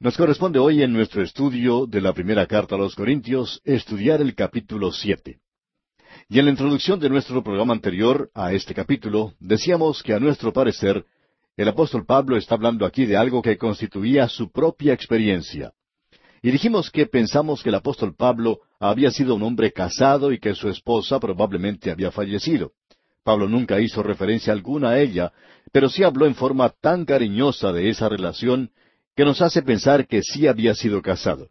Nos 0.00 0.16
corresponde 0.16 0.60
hoy 0.60 0.84
en 0.84 0.92
nuestro 0.92 1.22
estudio 1.24 1.84
de 1.84 2.00
la 2.00 2.12
primera 2.12 2.46
carta 2.46 2.76
a 2.76 2.78
los 2.78 2.94
Corintios 2.94 3.60
estudiar 3.64 4.20
el 4.20 4.36
capítulo 4.36 4.92
siete. 4.92 5.40
Y 6.28 6.38
en 6.38 6.44
la 6.44 6.52
introducción 6.52 7.00
de 7.00 7.08
nuestro 7.08 7.42
programa 7.42 7.72
anterior 7.74 8.30
a 8.32 8.52
este 8.52 8.74
capítulo 8.74 9.34
decíamos 9.40 10.04
que 10.04 10.14
a 10.14 10.20
nuestro 10.20 10.52
parecer 10.52 11.04
el 11.56 11.66
apóstol 11.66 12.06
Pablo 12.06 12.36
está 12.36 12.54
hablando 12.54 12.86
aquí 12.86 13.06
de 13.06 13.16
algo 13.16 13.42
que 13.42 13.58
constituía 13.58 14.28
su 14.28 14.52
propia 14.52 14.92
experiencia. 14.92 15.72
Y 16.42 16.52
dijimos 16.52 16.92
que 16.92 17.06
pensamos 17.06 17.64
que 17.64 17.70
el 17.70 17.74
apóstol 17.74 18.14
Pablo 18.14 18.60
había 18.78 19.10
sido 19.10 19.34
un 19.34 19.42
hombre 19.42 19.72
casado 19.72 20.30
y 20.30 20.38
que 20.38 20.54
su 20.54 20.68
esposa 20.68 21.18
probablemente 21.18 21.90
había 21.90 22.12
fallecido. 22.12 22.70
Pablo 23.24 23.48
nunca 23.48 23.80
hizo 23.80 24.04
referencia 24.04 24.52
alguna 24.52 24.90
a 24.90 25.00
ella, 25.00 25.32
pero 25.72 25.88
sí 25.88 26.04
habló 26.04 26.26
en 26.26 26.36
forma 26.36 26.68
tan 26.68 27.04
cariñosa 27.04 27.72
de 27.72 27.88
esa 27.88 28.08
relación 28.08 28.70
que 29.18 29.24
nos 29.24 29.42
hace 29.42 29.62
pensar 29.62 30.06
que 30.06 30.22
sí 30.22 30.46
había 30.46 30.76
sido 30.76 31.02
casado. 31.02 31.48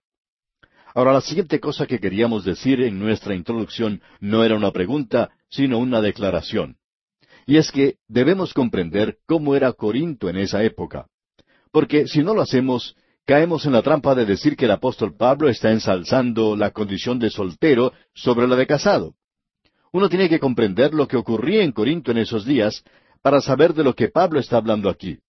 Ahora, 0.95 1.11
la 1.11 1.19
siguiente 1.19 1.59
cosa 1.59 1.85
que 1.85 1.99
queríamos 1.99 2.45
decir 2.45 2.79
en 2.81 2.97
nuestra 2.97 3.35
introducción 3.35 4.01
no 4.21 4.45
era 4.45 4.55
una 4.55 4.71
pregunta, 4.71 5.31
sino 5.49 5.77
una 5.77 5.99
declaración. 5.99 6.77
Y 7.45 7.57
es 7.57 7.69
que 7.73 7.97
debemos 8.07 8.53
comprender 8.53 9.17
cómo 9.25 9.53
era 9.53 9.73
Corinto 9.73 10.29
en 10.29 10.37
esa 10.37 10.63
época. 10.63 11.07
Porque 11.69 12.07
si 12.07 12.23
no 12.23 12.33
lo 12.33 12.41
hacemos, 12.41 12.95
caemos 13.25 13.65
en 13.65 13.73
la 13.73 13.81
trampa 13.81 14.15
de 14.15 14.25
decir 14.25 14.55
que 14.55 14.63
el 14.63 14.71
apóstol 14.71 15.17
Pablo 15.17 15.49
está 15.49 15.69
ensalzando 15.69 16.55
la 16.55 16.71
condición 16.71 17.19
de 17.19 17.29
soltero 17.29 17.91
sobre 18.13 18.47
la 18.47 18.55
de 18.55 18.65
casado. 18.65 19.15
Uno 19.91 20.07
tiene 20.07 20.29
que 20.29 20.39
comprender 20.39 20.93
lo 20.93 21.05
que 21.05 21.17
ocurría 21.17 21.63
en 21.63 21.73
Corinto 21.73 22.11
en 22.11 22.19
esos 22.19 22.45
días 22.45 22.81
para 23.21 23.41
saber 23.41 23.73
de 23.73 23.83
lo 23.83 23.93
que 23.93 24.07
Pablo 24.07 24.39
está 24.39 24.55
hablando 24.55 24.89
aquí. 24.89 25.19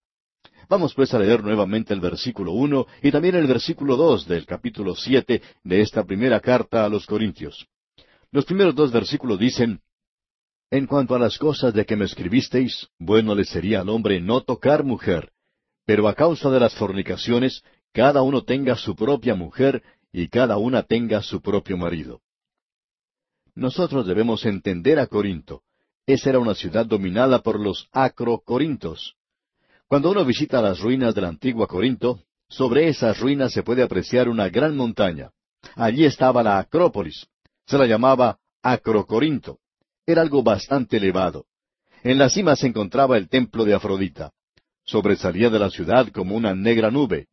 Vamos 0.69 0.95
pues 0.95 1.13
a 1.15 1.19
leer 1.19 1.43
nuevamente 1.43 1.95
el 1.95 2.01
versículo 2.01 2.53
uno 2.53 2.87
y 3.03 3.11
también 3.11 3.35
el 3.35 3.47
versículo 3.47 3.97
dos 3.97 4.27
del 4.27 4.47
capítulo 4.47 4.95
siete 4.95 5.43
de 5.65 5.81
esta 5.81 6.05
primera 6.05 6.41
carta 6.41 6.85
a 6.85 6.89
los 6.89 7.07
Corintios. 7.07 7.67
Los 8.31 8.45
primeros 8.45 8.75
dos 8.75 8.93
versículos 8.93 9.39
dicen 9.39 9.81
En 10.71 10.87
cuanto 10.87 11.15
a 11.15 11.19
las 11.19 11.39
cosas 11.39 11.73
de 11.73 11.87
que 11.87 11.97
me 11.97 12.05
escribisteis, 12.05 12.89
bueno 12.99 13.35
le 13.35 13.45
sería 13.45 13.81
al 13.81 13.89
hombre 13.89 14.21
no 14.21 14.43
tocar 14.43 14.85
mujer, 14.85 15.33
pero 15.87 16.09
a 16.09 16.15
causa 16.15 16.51
de 16.51 16.61
las 16.61 16.75
fornicaciones 16.75 17.63
cada 17.93 18.23
uno 18.23 18.43
tenga 18.45 18.77
su 18.77 18.95
propia 18.95 19.35
mujer 19.35 19.83
y 20.13 20.29
cada 20.29 20.57
una 20.59 20.83
tenga 20.83 21.23
su 21.23 21.41
propio 21.41 21.77
marido. 21.77 22.21
Nosotros 23.55 24.07
debemos 24.07 24.45
entender 24.45 24.99
a 24.99 25.07
Corinto. 25.07 25.63
Esa 26.07 26.31
era 26.31 26.39
una 26.39 26.55
ciudad 26.55 26.87
dominada 26.87 27.43
por 27.43 27.59
los 27.59 27.89
acro-corintos. 27.93 29.17
Cuando 29.89 30.11
uno 30.11 30.23
visita 30.23 30.61
las 30.61 30.81
ruinas 30.81 31.15
de 31.15 31.23
la 31.23 31.29
antigua 31.29 31.67
Corinto, 31.67 32.21
sobre 32.47 32.89
esas 32.89 33.19
ruinas 33.19 33.53
se 33.53 33.63
puede 33.63 33.83
apreciar 33.83 34.29
una 34.29 34.51
gran 34.51 34.77
montaña. 34.77 35.31
Allí 35.77 36.05
estaba 36.05 36.43
la 36.43 36.59
Acrópolis. 36.59 37.27
Se 37.67 37.79
la 37.79 37.87
llamaba 37.87 38.39
Acrocorinto. 38.63 39.59
Era 40.07 40.21
algo 40.21 40.43
bastante 40.43 40.99
elevado. 40.99 41.47
En 42.03 42.19
la 42.19 42.29
cima 42.29 42.55
se 42.55 42.67
encontraba 42.67 43.17
el 43.17 43.31
templo 43.31 43.65
de 43.65 43.73
Afrodita. 43.73 44.33
Sobresalía 44.85 45.49
de 45.49 45.59
la 45.59 45.71
ciudad 45.71 46.09
como 46.09 46.37
una 46.37 46.55
negra 46.55 46.91
nube. 46.91 47.29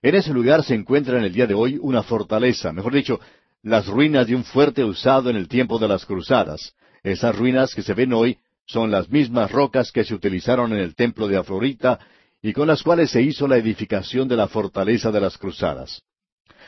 En 0.00 0.14
ese 0.14 0.32
lugar 0.32 0.62
se 0.62 0.74
encuentra 0.74 1.18
en 1.18 1.24
el 1.24 1.32
día 1.32 1.48
de 1.48 1.54
hoy 1.54 1.76
una 1.80 2.04
fortaleza, 2.04 2.72
mejor 2.72 2.94
dicho, 2.94 3.18
las 3.62 3.88
ruinas 3.88 4.28
de 4.28 4.36
un 4.36 4.44
fuerte 4.44 4.84
usado 4.84 5.28
en 5.28 5.36
el 5.36 5.48
tiempo 5.48 5.80
de 5.80 5.88
las 5.88 6.06
cruzadas. 6.06 6.74
Esas 7.02 7.36
ruinas 7.36 7.74
que 7.74 7.82
se 7.82 7.94
ven 7.94 8.12
hoy 8.12 8.38
son 8.66 8.90
las 8.90 9.08
mismas 9.08 9.50
rocas 9.50 9.92
que 9.92 10.04
se 10.04 10.14
utilizaron 10.14 10.72
en 10.72 10.80
el 10.80 10.94
templo 10.94 11.28
de 11.28 11.36
Afrodita 11.36 11.98
y 12.42 12.52
con 12.52 12.68
las 12.68 12.82
cuales 12.82 13.10
se 13.10 13.22
hizo 13.22 13.48
la 13.48 13.56
edificación 13.56 14.28
de 14.28 14.36
la 14.36 14.48
fortaleza 14.48 15.10
de 15.10 15.20
las 15.20 15.38
cruzadas. 15.38 16.02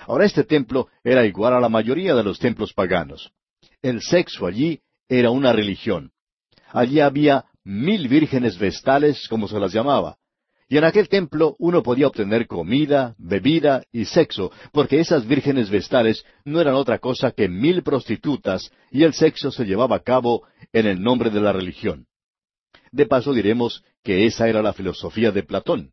Ahora 0.07 0.25
este 0.25 0.45
templo 0.45 0.89
era 1.05 1.27
igual 1.27 1.55
a 1.55 1.61
la 1.61 1.69
mayoría 1.69 2.15
de 2.15 2.25
los 2.25 2.39
templos 2.39 2.73
paganos. 2.73 3.33
El 3.83 4.01
sexo 4.01 4.47
allí 4.47 4.81
era 5.09 5.31
una 5.31 5.53
religión. 5.53 6.13
Allí 6.71 7.01
había 7.01 7.45
mil 7.65 8.09
vírgenes 8.09 8.59
vestales, 8.59 9.27
como 9.29 9.49
se 9.49 9.59
las 9.59 9.73
llamaba, 9.73 10.17
y 10.69 10.77
en 10.77 10.85
aquel 10.85 11.09
templo 11.09 11.57
uno 11.59 11.83
podía 11.83 12.09
obtener 12.09 12.47
comida, 12.47 13.15
bebida 13.19 13.85
y 13.91 14.05
sexo, 14.05 14.53
porque 14.73 15.01
esas 15.01 15.27
vírgenes 15.27 15.71
vestales 15.71 16.25
no 16.45 16.61
eran 16.61 16.75
otra 16.75 16.99
cosa 16.99 17.31
que 17.31 17.49
mil 17.49 17.83
prostitutas, 17.83 18.71
y 18.91 19.05
el 19.05 19.15
sexo 19.15 19.51
se 19.51 19.65
llevaba 19.65 19.97
a 19.97 20.03
cabo 20.03 20.47
en 20.73 20.87
el 20.87 21.03
nombre 21.03 21.31
de 21.31 21.41
la 21.41 21.53
religión. 21.53 22.07
De 22.93 23.07
paso 23.07 23.33
diremos 23.33 23.83
que 24.03 24.27
esa 24.27 24.49
era 24.49 24.63
la 24.63 24.75
filosofía 24.75 25.31
de 25.33 25.43
Platón. 25.43 25.93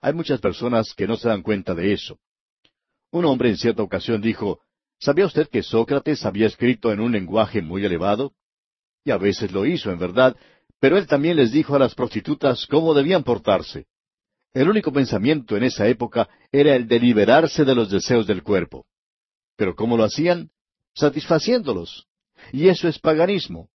Hay 0.00 0.14
muchas 0.14 0.40
personas 0.40 0.94
que 0.94 1.06
no 1.06 1.16
se 1.16 1.28
dan 1.28 1.42
cuenta 1.42 1.74
de 1.74 1.92
eso. 1.92 2.18
Un 3.10 3.26
hombre 3.26 3.50
en 3.50 3.58
cierta 3.58 3.82
ocasión 3.82 4.22
dijo, 4.22 4.60
¿Sabía 4.98 5.26
usted 5.26 5.48
que 5.48 5.62
Sócrates 5.62 6.24
había 6.24 6.46
escrito 6.46 6.92
en 6.92 7.00
un 7.00 7.12
lenguaje 7.12 7.60
muy 7.60 7.84
elevado? 7.84 8.32
Y 9.04 9.10
a 9.10 9.18
veces 9.18 9.52
lo 9.52 9.64
hizo, 9.66 9.90
en 9.90 9.98
verdad, 9.98 10.36
pero 10.78 10.96
él 10.96 11.06
también 11.06 11.36
les 11.36 11.52
dijo 11.52 11.74
a 11.74 11.78
las 11.78 11.94
prostitutas 11.94 12.66
cómo 12.66 12.94
debían 12.94 13.22
portarse. 13.22 13.86
El 14.52 14.68
único 14.68 14.92
pensamiento 14.92 15.56
en 15.56 15.64
esa 15.64 15.86
época 15.86 16.28
era 16.50 16.74
el 16.74 16.88
de 16.88 16.98
liberarse 16.98 17.64
de 17.64 17.74
los 17.74 17.90
deseos 17.90 18.26
del 18.26 18.42
cuerpo. 18.42 18.86
Pero 19.56 19.74
¿cómo 19.74 19.96
lo 19.96 20.04
hacían? 20.04 20.50
Satisfaciéndolos. 20.94 22.06
Y 22.52 22.68
eso 22.68 22.88
es 22.88 22.98
paganismo. 22.98 23.68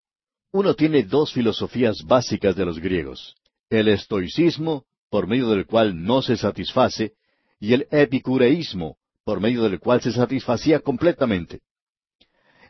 Uno 0.52 0.74
tiene 0.74 1.02
dos 1.02 1.32
filosofías 1.32 2.02
básicas 2.04 2.56
de 2.56 2.64
los 2.64 2.78
griegos. 2.78 3.36
El 3.70 3.88
estoicismo, 3.88 4.84
por 5.10 5.26
medio 5.26 5.48
del 5.48 5.66
cual 5.66 6.02
no 6.02 6.22
se 6.22 6.36
satisface, 6.36 7.14
y 7.58 7.72
el 7.72 7.86
epicureísmo, 7.90 8.98
por 9.24 9.40
medio 9.40 9.62
del 9.62 9.80
cual 9.80 10.02
se 10.02 10.12
satisfacía 10.12 10.80
completamente. 10.80 11.60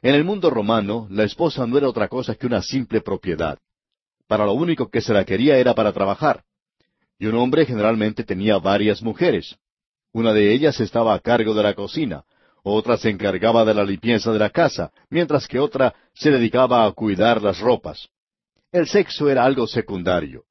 En 0.03 0.15
el 0.15 0.25
mundo 0.25 0.50
romano, 0.50 1.09
la 1.11 1.25
esposa 1.25 1.66
no 1.66 1.77
era 1.77 1.89
otra 1.89 2.09
cosa 2.09 2.34
que 2.34 2.47
una 2.47 2.62
simple 2.62 3.00
propiedad 3.00 3.59
para 4.27 4.45
lo 4.45 4.53
único 4.53 4.89
que 4.89 5.00
se 5.00 5.12
la 5.12 5.25
quería 5.25 5.56
era 5.59 5.75
para 5.75 5.93
trabajar. 5.93 6.45
Y 7.19 7.27
un 7.27 7.37
hombre 7.37 7.65
generalmente 7.65 8.25
tenía 8.25 8.59
varias 8.59 9.03
mujeres. 9.03 9.56
Una 10.12 10.32
de 10.32 10.53
ellas 10.53 10.81
estaba 10.81 11.15
a 11.15 11.21
cargo 11.21 11.54
de 11.54 11.62
la 11.62 11.75
cocina, 11.75 12.25
otra 12.62 12.97
se 12.97 13.10
encargaba 13.10 13.65
de 13.65 13.75
la 13.75 13.84
limpieza 13.84 14.32
de 14.32 14.38
la 14.38 14.50
casa, 14.50 14.91
mientras 15.09 15.47
que 15.47 15.60
otra 15.60 15.94
se 16.15 16.31
dedicaba 16.31 16.84
a 16.84 16.93
cuidar 16.93 17.41
las 17.41 17.60
ropas. 17.60 18.09
El 18.72 18.88
sexo 18.88 19.31
era 19.31 19.44
algo 19.44 19.66
secundario, 19.66 20.44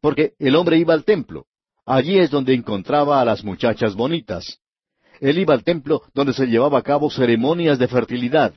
porque 0.00 0.32
el 0.38 0.56
hombre 0.56 0.78
iba 0.78 0.92
al 0.92 1.04
templo. 1.04 1.46
Allí 1.86 2.18
es 2.18 2.30
donde 2.30 2.54
encontraba 2.54 3.20
a 3.20 3.24
las 3.24 3.44
muchachas 3.44 3.94
bonitas. 3.94 4.58
Él 5.20 5.38
iba 5.38 5.54
al 5.54 5.62
templo 5.62 6.02
donde 6.14 6.32
se 6.32 6.46
llevaba 6.46 6.78
a 6.78 6.82
cabo 6.82 7.10
ceremonias 7.10 7.78
de 7.78 7.86
fertilidad. 7.86 8.54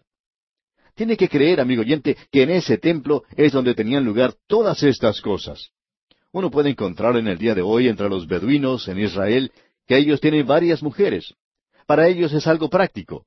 Tiene 0.95 1.16
que 1.16 1.29
creer, 1.29 1.59
amigo 1.59 1.81
oyente, 1.81 2.17
que 2.31 2.41
en 2.41 2.49
ese 2.49 2.79
templo 2.79 3.23
es 3.35 3.51
donde 3.51 3.75
tenían 3.75 4.03
lugar 4.03 4.33
todas 4.47 4.81
estas 4.81 5.22
cosas. 5.22 5.69
Uno 6.35 6.51
puede 6.51 6.69
encontrar 6.69 7.16
en 7.16 7.29
el 7.29 7.38
día 7.38 7.56
de 7.56 7.62
hoy 7.62 7.88
entre 7.88 8.09
los 8.09 8.28
beduinos 8.28 8.90
en 8.90 9.00
Israel 9.00 9.53
que 9.88 9.96
ellos 9.96 10.19
tienen 10.19 10.46
varias 10.46 10.84
mujeres. 10.84 11.34
Para 11.88 12.09
ellos 12.09 12.34
es 12.34 12.46
algo 12.46 12.69
práctico. 12.69 13.25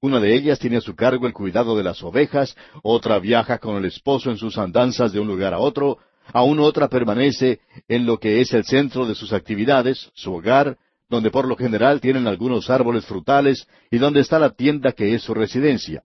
Una 0.00 0.20
de 0.20 0.36
ellas 0.36 0.60
tiene 0.60 0.76
a 0.76 0.80
su 0.80 0.94
cargo 0.94 1.26
el 1.26 1.32
cuidado 1.32 1.76
de 1.76 1.82
las 1.82 2.00
ovejas, 2.04 2.56
otra 2.84 3.18
viaja 3.18 3.58
con 3.58 3.74
el 3.74 3.86
esposo 3.86 4.30
en 4.30 4.36
sus 4.36 4.56
andanzas 4.56 5.12
de 5.12 5.18
un 5.18 5.26
lugar 5.26 5.52
a 5.52 5.58
otro, 5.58 5.98
aún 6.32 6.60
otra 6.60 6.86
permanece 6.86 7.58
en 7.88 8.06
lo 8.06 8.18
que 8.20 8.40
es 8.40 8.54
el 8.54 8.62
centro 8.62 9.04
de 9.04 9.16
sus 9.16 9.32
actividades, 9.32 10.12
su 10.14 10.32
hogar, 10.32 10.78
donde 11.08 11.32
por 11.32 11.48
lo 11.48 11.56
general 11.56 12.00
tienen 12.00 12.28
algunos 12.28 12.70
árboles 12.70 13.04
frutales 13.04 13.66
y 13.90 13.98
donde 13.98 14.20
está 14.20 14.38
la 14.38 14.50
tienda 14.50 14.92
que 14.92 15.12
es 15.12 15.22
su 15.22 15.34
residencia 15.34 16.04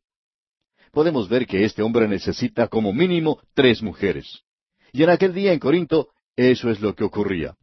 podemos 0.91 1.27
ver 1.27 1.47
que 1.47 1.63
este 1.65 1.81
hombre 1.81 2.07
necesita 2.07 2.67
como 2.67 2.93
mínimo 2.93 3.39
tres 3.55 3.81
mujeres. 3.81 4.43
Y 4.91 5.01
en 5.01 5.09
aquel 5.09 5.33
día 5.33 5.51
en 5.51 5.57
Corinto, 5.57 6.09
eso 6.35 6.69
es 6.69 6.81
lo 6.81 6.95
que 6.95 7.03
ocurría. 7.03 7.55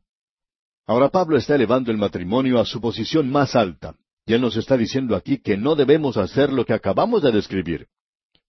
Ahora 0.87 1.09
Pablo 1.09 1.37
está 1.37 1.55
elevando 1.55 1.91
el 1.91 1.99
matrimonio 1.99 2.59
a 2.59 2.65
su 2.65 2.81
posición 2.81 3.31
más 3.31 3.55
alta, 3.55 3.95
y 4.27 4.35
él 4.35 4.41
nos 4.41 4.57
está 4.57 4.77
diciendo 4.77 5.15
aquí 5.15 5.39
que 5.39 5.57
no 5.57 5.75
debemos 5.77 6.17
hacer 6.17 6.53
lo 6.53 6.65
que 6.65 6.73
acabamos 6.73 7.23
de 7.23 7.33
describir. 7.33 7.87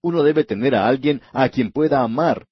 Uno 0.02 0.24
debe 0.24 0.44
tener 0.44 0.76
a 0.76 0.88
alguien 0.88 1.22
a 1.34 1.50
quien 1.50 1.72
pueda 1.72 2.02
amar. 2.02 2.46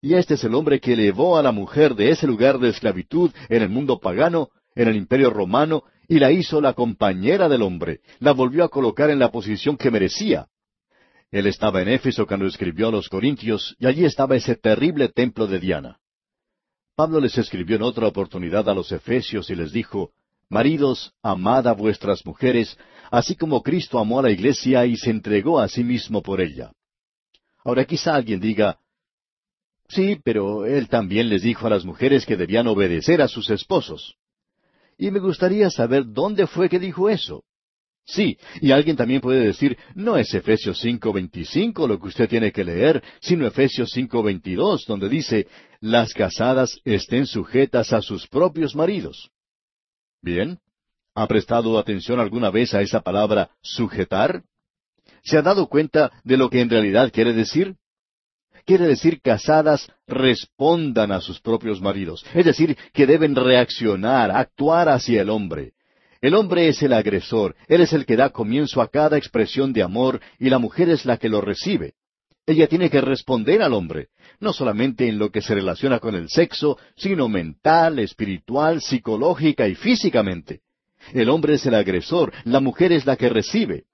Y 0.00 0.14
este 0.14 0.34
es 0.34 0.44
el 0.44 0.54
hombre 0.54 0.78
que 0.78 0.92
elevó 0.92 1.36
a 1.36 1.42
la 1.42 1.52
mujer 1.52 1.94
de 1.94 2.10
ese 2.10 2.26
lugar 2.26 2.58
de 2.58 2.68
esclavitud 2.68 3.32
en 3.48 3.62
el 3.62 3.68
mundo 3.68 3.98
pagano, 3.98 4.50
en 4.74 4.88
el 4.88 4.96
imperio 4.96 5.30
romano, 5.30 5.82
y 6.08 6.18
la 6.18 6.30
hizo 6.30 6.60
la 6.60 6.74
compañera 6.74 7.48
del 7.48 7.62
hombre, 7.62 8.00
la 8.20 8.32
volvió 8.32 8.62
a 8.62 8.68
colocar 8.68 9.10
en 9.10 9.18
la 9.18 9.32
posición 9.32 9.76
que 9.76 9.90
merecía. 9.90 10.46
Él 11.32 11.46
estaba 11.46 11.82
en 11.82 11.88
Éfeso 11.88 12.26
cuando 12.26 12.46
escribió 12.46 12.88
a 12.88 12.92
los 12.92 13.08
Corintios, 13.08 13.74
y 13.80 13.86
allí 13.86 14.04
estaba 14.04 14.36
ese 14.36 14.54
terrible 14.54 15.08
templo 15.08 15.46
de 15.46 15.58
Diana. 15.58 15.98
Pablo 16.96 17.20
les 17.20 17.36
escribió 17.36 17.76
en 17.76 17.82
otra 17.82 18.08
oportunidad 18.08 18.68
a 18.70 18.74
los 18.74 18.90
Efesios 18.90 19.50
y 19.50 19.54
les 19.54 19.70
dijo, 19.70 20.12
Maridos, 20.48 21.12
amad 21.22 21.68
a 21.68 21.74
vuestras 21.74 22.24
mujeres, 22.24 22.78
así 23.10 23.36
como 23.36 23.62
Cristo 23.62 23.98
amó 23.98 24.20
a 24.20 24.22
la 24.22 24.30
iglesia 24.30 24.86
y 24.86 24.96
se 24.96 25.10
entregó 25.10 25.60
a 25.60 25.68
sí 25.68 25.84
mismo 25.84 26.22
por 26.22 26.40
ella. 26.40 26.72
Ahora 27.64 27.84
quizá 27.84 28.14
alguien 28.14 28.40
diga, 28.40 28.78
Sí, 29.88 30.18
pero 30.24 30.64
él 30.64 30.88
también 30.88 31.28
les 31.28 31.42
dijo 31.42 31.66
a 31.66 31.70
las 31.70 31.84
mujeres 31.84 32.24
que 32.26 32.36
debían 32.36 32.66
obedecer 32.66 33.22
a 33.22 33.28
sus 33.28 33.50
esposos. 33.50 34.14
Y 34.98 35.10
me 35.10 35.20
gustaría 35.20 35.70
saber 35.70 36.04
dónde 36.06 36.46
fue 36.46 36.68
que 36.68 36.78
dijo 36.78 37.08
eso. 37.08 37.44
Sí, 38.08 38.38
y 38.60 38.70
alguien 38.70 38.96
también 38.96 39.20
puede 39.20 39.44
decir, 39.44 39.76
no 39.96 40.16
es 40.16 40.32
Efesios 40.32 40.80
5:25 40.82 41.88
lo 41.88 41.98
que 41.98 42.06
usted 42.06 42.28
tiene 42.28 42.52
que 42.52 42.64
leer, 42.64 43.02
sino 43.20 43.46
Efesios 43.46 43.90
5:22, 43.92 44.86
donde 44.86 45.08
dice, 45.08 45.48
las 45.80 46.12
casadas 46.14 46.80
estén 46.84 47.26
sujetas 47.26 47.92
a 47.92 48.02
sus 48.02 48.26
propios 48.26 48.74
maridos. 48.74 49.30
Bien, 50.22 50.58
¿ha 51.14 51.26
prestado 51.26 51.78
atención 51.78 52.20
alguna 52.20 52.50
vez 52.50 52.74
a 52.74 52.82
esa 52.82 53.00
palabra 53.00 53.50
sujetar? 53.62 54.42
¿Se 55.22 55.36
ha 55.36 55.42
dado 55.42 55.68
cuenta 55.68 56.12
de 56.24 56.36
lo 56.36 56.50
que 56.50 56.60
en 56.60 56.70
realidad 56.70 57.12
quiere 57.12 57.32
decir? 57.32 57.76
Quiere 58.64 58.88
decir 58.88 59.20
casadas 59.20 59.88
respondan 60.08 61.12
a 61.12 61.20
sus 61.20 61.40
propios 61.40 61.80
maridos, 61.80 62.24
es 62.34 62.44
decir, 62.44 62.76
que 62.92 63.06
deben 63.06 63.36
reaccionar, 63.36 64.32
actuar 64.32 64.88
hacia 64.88 65.22
el 65.22 65.30
hombre. 65.30 65.74
El 66.20 66.34
hombre 66.34 66.68
es 66.68 66.82
el 66.82 66.92
agresor, 66.92 67.54
él 67.68 67.82
es 67.82 67.92
el 67.92 68.06
que 68.06 68.16
da 68.16 68.30
comienzo 68.30 68.80
a 68.80 68.88
cada 68.88 69.18
expresión 69.18 69.72
de 69.72 69.82
amor 69.82 70.20
y 70.38 70.50
la 70.50 70.58
mujer 70.58 70.88
es 70.88 71.04
la 71.04 71.18
que 71.18 71.28
lo 71.28 71.40
recibe. 71.40 71.94
Ella 72.46 72.68
tiene 72.68 72.88
que 72.90 73.00
responder 73.00 73.60
al 73.62 73.74
hombre, 73.74 74.08
no 74.38 74.52
solamente 74.52 75.08
en 75.08 75.18
lo 75.18 75.30
que 75.30 75.42
se 75.42 75.54
relaciona 75.54 75.98
con 75.98 76.14
el 76.14 76.28
sexo, 76.28 76.78
sino 76.96 77.28
mental, 77.28 77.98
espiritual, 77.98 78.80
psicológica 78.80 79.66
y 79.66 79.74
físicamente. 79.74 80.60
El 81.12 81.28
hombre 81.28 81.54
es 81.54 81.66
el 81.66 81.74
agresor, 81.74 82.32
la 82.44 82.60
mujer 82.60 82.92
es 82.92 83.04
la 83.04 83.16
que 83.16 83.28
recibe. 83.28 83.84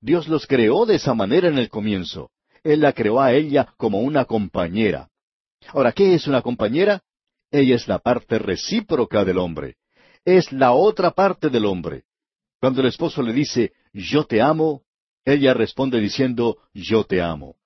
Dios 0.00 0.28
los 0.28 0.46
creó 0.46 0.86
de 0.86 0.96
esa 0.96 1.14
manera 1.14 1.48
en 1.48 1.58
el 1.58 1.68
comienzo. 1.68 2.30
Él 2.64 2.80
la 2.80 2.92
creó 2.92 3.20
a 3.20 3.32
ella 3.32 3.74
como 3.76 4.00
una 4.00 4.24
compañera. 4.24 5.08
Ahora, 5.68 5.92
¿qué 5.92 6.14
es 6.14 6.26
una 6.26 6.42
compañera? 6.42 7.02
Ella 7.50 7.76
es 7.76 7.88
la 7.88 7.98
parte 7.98 8.38
recíproca 8.38 9.24
del 9.24 9.38
hombre 9.38 9.76
es 10.36 10.52
la 10.52 10.72
otra 10.72 11.12
parte 11.12 11.48
del 11.48 11.64
hombre. 11.64 12.04
Cuando 12.60 12.82
el 12.82 12.88
esposo 12.88 13.22
le 13.22 13.32
dice, 13.32 13.72
yo 13.94 14.24
te 14.24 14.42
amo, 14.42 14.82
ella 15.24 15.54
responde 15.54 16.00
diciendo, 16.00 16.58
yo 16.74 17.04
te 17.04 17.22
amo. 17.22 17.56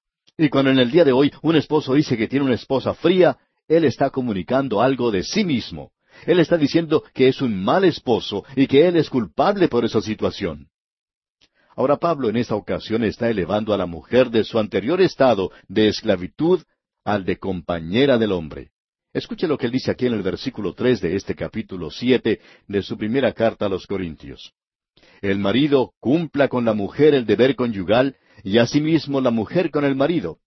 Y 0.42 0.48
cuando 0.48 0.72
en 0.72 0.80
el 0.80 0.90
día 0.90 1.04
de 1.04 1.12
hoy 1.12 1.32
un 1.42 1.54
esposo 1.54 1.94
dice 1.94 2.16
que 2.16 2.26
tiene 2.26 2.44
una 2.44 2.56
esposa 2.56 2.94
fría, 2.94 3.38
él 3.68 3.84
está 3.84 4.10
comunicando 4.10 4.82
algo 4.82 5.12
de 5.12 5.22
sí 5.22 5.44
mismo. 5.44 5.92
Él 6.26 6.40
está 6.40 6.56
diciendo 6.56 7.04
que 7.14 7.28
es 7.28 7.40
un 7.40 7.62
mal 7.62 7.84
esposo 7.84 8.44
y 8.56 8.66
que 8.66 8.88
él 8.88 8.96
es 8.96 9.08
culpable 9.08 9.68
por 9.68 9.84
esa 9.84 10.00
situación. 10.00 10.66
Ahora 11.76 11.96
Pablo 11.96 12.28
en 12.28 12.38
esta 12.38 12.56
ocasión 12.56 13.04
está 13.04 13.30
elevando 13.30 13.72
a 13.72 13.78
la 13.78 13.86
mujer 13.86 14.30
de 14.30 14.42
su 14.42 14.58
anterior 14.58 15.00
estado 15.00 15.52
de 15.68 15.86
esclavitud 15.86 16.60
al 17.04 17.24
de 17.24 17.38
compañera 17.38 18.18
del 18.18 18.32
hombre. 18.32 18.72
Escuche 19.12 19.46
lo 19.46 19.56
que 19.56 19.66
él 19.66 19.72
dice 19.72 19.92
aquí 19.92 20.06
en 20.06 20.14
el 20.14 20.22
versículo 20.22 20.74
tres 20.74 21.00
de 21.00 21.14
este 21.14 21.36
capítulo 21.36 21.88
siete 21.88 22.40
de 22.66 22.82
su 22.82 22.98
primera 22.98 23.32
carta 23.32 23.66
a 23.66 23.68
los 23.68 23.86
Corintios. 23.86 24.52
El 25.22 25.38
marido 25.38 25.92
cumpla 26.00 26.48
con 26.48 26.64
la 26.64 26.74
mujer 26.74 27.14
el 27.14 27.26
deber 27.26 27.54
conyugal 27.54 28.16
y 28.42 28.58
asimismo 28.58 29.20
la 29.20 29.30
mujer 29.30 29.70
con 29.70 29.84
el 29.84 29.94
marido. 29.94 30.38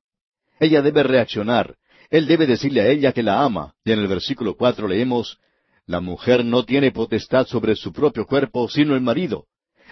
Ella 0.59 0.81
debe 0.81 1.01
reaccionar. 1.03 1.77
Él 2.09 2.27
debe 2.27 2.45
decirle 2.45 2.81
a 2.81 2.89
ella 2.89 3.13
que 3.13 3.23
la 3.23 3.41
ama. 3.41 3.73
Y 3.85 3.93
en 3.93 3.99
el 3.99 4.07
versículo 4.07 4.55
cuatro 4.57 4.89
leemos, 4.89 5.39
La 5.87 6.01
mujer 6.01 6.43
no 6.43 6.65
tiene 6.65 6.91
potestad 6.91 7.47
sobre 7.47 7.75
su 7.75 7.93
propio 7.93 8.25
cuerpo, 8.25 8.67
sino 8.67 8.95
el 8.95 9.01
marido. 9.01 9.45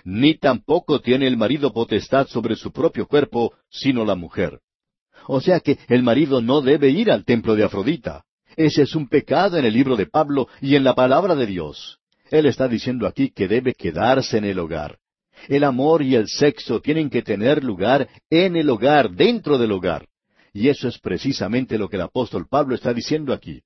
Ni 0.03 0.35
tampoco 0.37 0.99
tiene 0.99 1.27
el 1.27 1.37
marido 1.37 1.71
potestad 1.71 2.27
sobre 2.27 2.55
su 2.55 2.73
propio 2.73 3.07
cuerpo, 3.07 3.53
sino 3.69 4.03
la 4.03 4.15
mujer. 4.15 4.59
O 5.27 5.39
sea 5.39 5.61
que 5.61 5.79
el 5.87 6.03
marido 6.03 6.41
no 6.41 6.59
debe 6.59 6.89
ir 6.89 7.09
al 7.09 7.23
templo 7.23 7.55
de 7.55 7.63
Afrodita. 7.63 8.25
Ese 8.57 8.81
es 8.81 8.95
un 8.95 9.07
pecado 9.07 9.57
en 9.57 9.63
el 9.63 9.73
libro 9.73 9.95
de 9.95 10.07
Pablo 10.07 10.49
y 10.59 10.75
en 10.75 10.83
la 10.83 10.93
palabra 10.93 11.35
de 11.35 11.45
Dios. 11.45 11.99
Él 12.33 12.47
está 12.47 12.67
diciendo 12.67 13.05
aquí 13.05 13.29
que 13.29 13.47
debe 13.47 13.75
quedarse 13.75 14.39
en 14.39 14.45
el 14.45 14.57
hogar. 14.57 14.97
El 15.47 15.63
amor 15.63 16.01
y 16.01 16.15
el 16.15 16.27
sexo 16.27 16.81
tienen 16.81 17.11
que 17.11 17.21
tener 17.21 17.63
lugar 17.63 18.09
en 18.27 18.55
el 18.55 18.71
hogar, 18.71 19.11
dentro 19.11 19.59
del 19.59 19.71
hogar. 19.71 20.07
Y 20.51 20.69
eso 20.69 20.87
es 20.87 20.97
precisamente 20.97 21.77
lo 21.77 21.89
que 21.89 21.97
el 21.97 22.01
apóstol 22.01 22.47
Pablo 22.49 22.73
está 22.73 22.91
diciendo 22.91 23.33
aquí. 23.33 23.61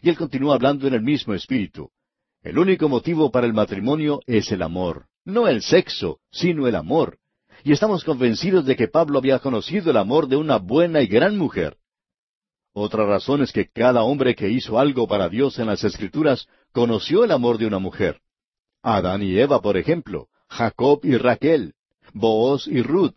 Y 0.00 0.08
él 0.08 0.16
continúa 0.16 0.54
hablando 0.54 0.88
en 0.88 0.94
el 0.94 1.02
mismo 1.02 1.34
espíritu. 1.34 1.90
El 2.42 2.58
único 2.58 2.88
motivo 2.88 3.30
para 3.30 3.46
el 3.46 3.52
matrimonio 3.52 4.20
es 4.26 4.50
el 4.50 4.62
amor, 4.62 5.04
no 5.26 5.46
el 5.46 5.60
sexo, 5.60 6.20
sino 6.32 6.66
el 6.66 6.76
amor. 6.76 7.18
Y 7.64 7.72
estamos 7.72 8.02
convencidos 8.02 8.64
de 8.64 8.76
que 8.76 8.88
Pablo 8.88 9.18
había 9.18 9.40
conocido 9.40 9.90
el 9.90 9.98
amor 9.98 10.26
de 10.26 10.36
una 10.36 10.56
buena 10.56 11.02
y 11.02 11.06
gran 11.06 11.36
mujer. 11.36 11.76
Otra 12.72 13.04
razón 13.04 13.42
es 13.42 13.52
que 13.52 13.68
cada 13.68 14.02
hombre 14.02 14.34
que 14.34 14.48
hizo 14.48 14.78
algo 14.78 15.08
para 15.08 15.28
Dios 15.28 15.58
en 15.58 15.66
las 15.66 15.82
Escrituras 15.82 16.46
conoció 16.72 17.24
el 17.24 17.32
amor 17.32 17.58
de 17.58 17.66
una 17.66 17.78
mujer. 17.78 18.20
Adán 18.82 19.22
y 19.22 19.38
Eva, 19.38 19.60
por 19.60 19.76
ejemplo, 19.76 20.28
Jacob 20.48 21.00
y 21.02 21.16
Raquel, 21.16 21.74
Booz 22.14 22.66
y 22.68 22.82
Ruth, 22.82 23.14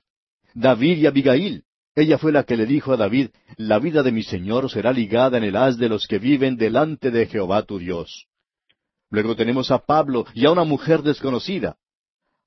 David 0.53 0.97
y 0.97 1.05
Abigail. 1.05 1.63
Ella 1.95 2.17
fue 2.17 2.31
la 2.31 2.43
que 2.43 2.57
le 2.57 2.65
dijo 2.65 2.91
a 2.93 2.97
David, 2.97 3.29
La 3.55 3.77
vida 3.77 4.01
de 4.01 4.11
mi 4.11 4.23
Señor 4.23 4.69
será 4.71 4.91
ligada 4.91 5.37
en 5.37 5.43
el 5.43 5.55
haz 5.55 5.77
de 5.77 5.89
los 5.89 6.07
que 6.07 6.17
viven 6.17 6.57
delante 6.57 7.11
de 7.11 7.27
Jehová 7.27 7.63
tu 7.63 7.77
Dios. 7.77 8.27
Luego 9.11 9.35
tenemos 9.35 9.69
a 9.69 9.77
Pablo 9.77 10.25
y 10.33 10.47
a 10.47 10.51
una 10.51 10.63
mujer 10.63 11.03
desconocida. 11.03 11.77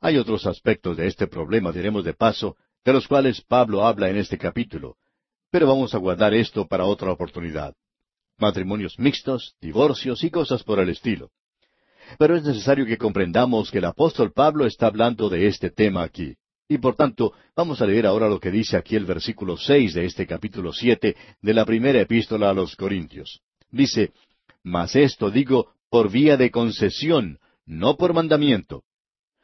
Hay 0.01 0.19
otros 0.19 0.47
aspectos 0.47 0.97
de 0.97 1.07
este 1.07 1.29
problema, 1.29 1.71
diremos 1.71 2.05
de 2.05 2.13
paso, 2.13 2.57
de 2.85 2.93
los 2.93 3.07
cuales 3.07 3.41
Pablo 3.41 3.87
habla 3.87 4.11
en 4.11 4.17
este 4.17 4.37
capítulo. 4.37 4.97
Pero 5.57 5.69
vamos 5.69 5.95
a 5.95 5.99
guardar 5.99 6.35
esto 6.35 6.67
para 6.67 6.85
otra 6.85 7.11
oportunidad. 7.11 7.73
Matrimonios 8.37 8.99
mixtos, 8.99 9.55
divorcios 9.59 10.23
y 10.23 10.31
cosas 10.31 10.63
por 10.63 10.81
el 10.81 10.91
estilo. 10.91 11.31
Pero 12.19 12.37
es 12.37 12.45
necesario 12.45 12.85
que 12.85 12.99
comprendamos 12.99 13.71
que 13.71 13.79
el 13.79 13.87
apóstol 13.87 14.35
Pablo 14.35 14.67
está 14.67 14.89
hablando 14.89 15.31
de 15.31 15.47
este 15.47 15.71
tema 15.71 16.03
aquí. 16.03 16.37
Y 16.69 16.77
por 16.77 16.95
tanto, 16.95 17.33
vamos 17.57 17.81
a 17.81 17.87
leer 17.87 18.05
ahora 18.05 18.29
lo 18.29 18.39
que 18.39 18.51
dice 18.51 18.77
aquí 18.77 18.97
el 18.97 19.07
versículo 19.07 19.57
seis 19.57 19.95
de 19.95 20.05
este 20.05 20.27
capítulo 20.27 20.75
siete 20.75 21.17
de 21.41 21.55
la 21.55 21.65
primera 21.65 22.03
epístola 22.03 22.51
a 22.51 22.53
los 22.53 22.77
Corintios. 22.77 23.41
Dice, 23.71 24.13
Mas 24.63 24.95
esto 24.95 25.31
digo 25.31 25.73
por 25.89 26.11
vía 26.11 26.37
de 26.37 26.51
concesión, 26.51 27.39
no 27.65 27.97
por 27.97 28.13
mandamiento. 28.13 28.85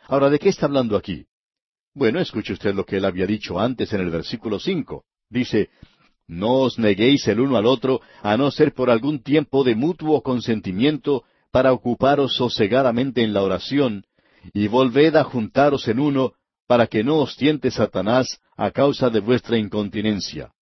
Ahora, 0.08 0.28
¿de 0.28 0.38
qué 0.38 0.50
está 0.50 0.66
hablando 0.66 0.94
aquí? 0.94 1.24
Bueno, 1.94 2.20
escuche 2.20 2.52
usted 2.52 2.74
lo 2.74 2.84
que 2.84 2.98
él 2.98 3.06
había 3.06 3.26
dicho 3.26 3.58
antes 3.58 3.94
en 3.94 4.02
el 4.02 4.10
versículo 4.10 4.60
cinco. 4.60 5.06
Dice, 5.32 5.70
no 6.28 6.60
os 6.60 6.78
neguéis 6.78 7.26
el 7.28 7.40
uno 7.40 7.56
al 7.56 7.66
otro, 7.66 8.00
a 8.22 8.36
no 8.36 8.50
ser 8.50 8.72
por 8.72 8.90
algún 8.90 9.22
tiempo 9.22 9.64
de 9.64 9.74
mutuo 9.74 10.22
consentimiento, 10.22 11.24
para 11.50 11.72
ocuparos 11.72 12.34
sosegadamente 12.36 13.22
en 13.22 13.32
la 13.34 13.42
oración, 13.42 14.04
y 14.54 14.68
volved 14.68 15.14
a 15.16 15.24
juntaros 15.24 15.86
en 15.88 16.00
uno, 16.00 16.32
para 16.66 16.86
que 16.86 17.04
no 17.04 17.18
os 17.18 17.36
tiente 17.36 17.70
Satanás 17.70 18.40
a 18.56 18.70
causa 18.70 19.10
de 19.10 19.20
vuestra 19.20 19.58
incontinencia. 19.58 20.52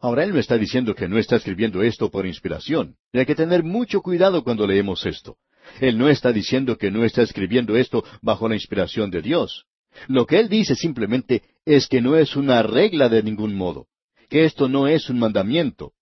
Ahora 0.00 0.24
él 0.24 0.34
no 0.34 0.38
está 0.38 0.58
diciendo 0.58 0.94
que 0.94 1.08
no 1.08 1.18
está 1.18 1.36
escribiendo 1.36 1.82
esto 1.82 2.10
por 2.10 2.26
inspiración. 2.26 2.96
Y 3.10 3.20
hay 3.20 3.26
que 3.26 3.34
tener 3.34 3.62
mucho 3.62 4.02
cuidado 4.02 4.44
cuando 4.44 4.66
leemos 4.66 5.06
esto. 5.06 5.38
Él 5.80 5.96
no 5.96 6.10
está 6.10 6.30
diciendo 6.30 6.76
que 6.76 6.90
no 6.90 7.04
está 7.04 7.22
escribiendo 7.22 7.74
esto 7.74 8.04
bajo 8.20 8.46
la 8.46 8.54
inspiración 8.54 9.10
de 9.10 9.22
Dios. 9.22 9.64
Lo 10.08 10.26
que 10.26 10.40
él 10.40 10.50
dice 10.50 10.74
simplemente 10.74 11.42
es 11.64 11.88
que 11.88 12.02
no 12.02 12.16
es 12.16 12.36
una 12.36 12.62
regla 12.62 13.08
de 13.08 13.22
ningún 13.22 13.54
modo 13.54 13.86
que 14.28 14.44
esto 14.44 14.68
no 14.68 14.86
es 14.86 15.08
un 15.10 15.18
mandamiento. 15.18 15.92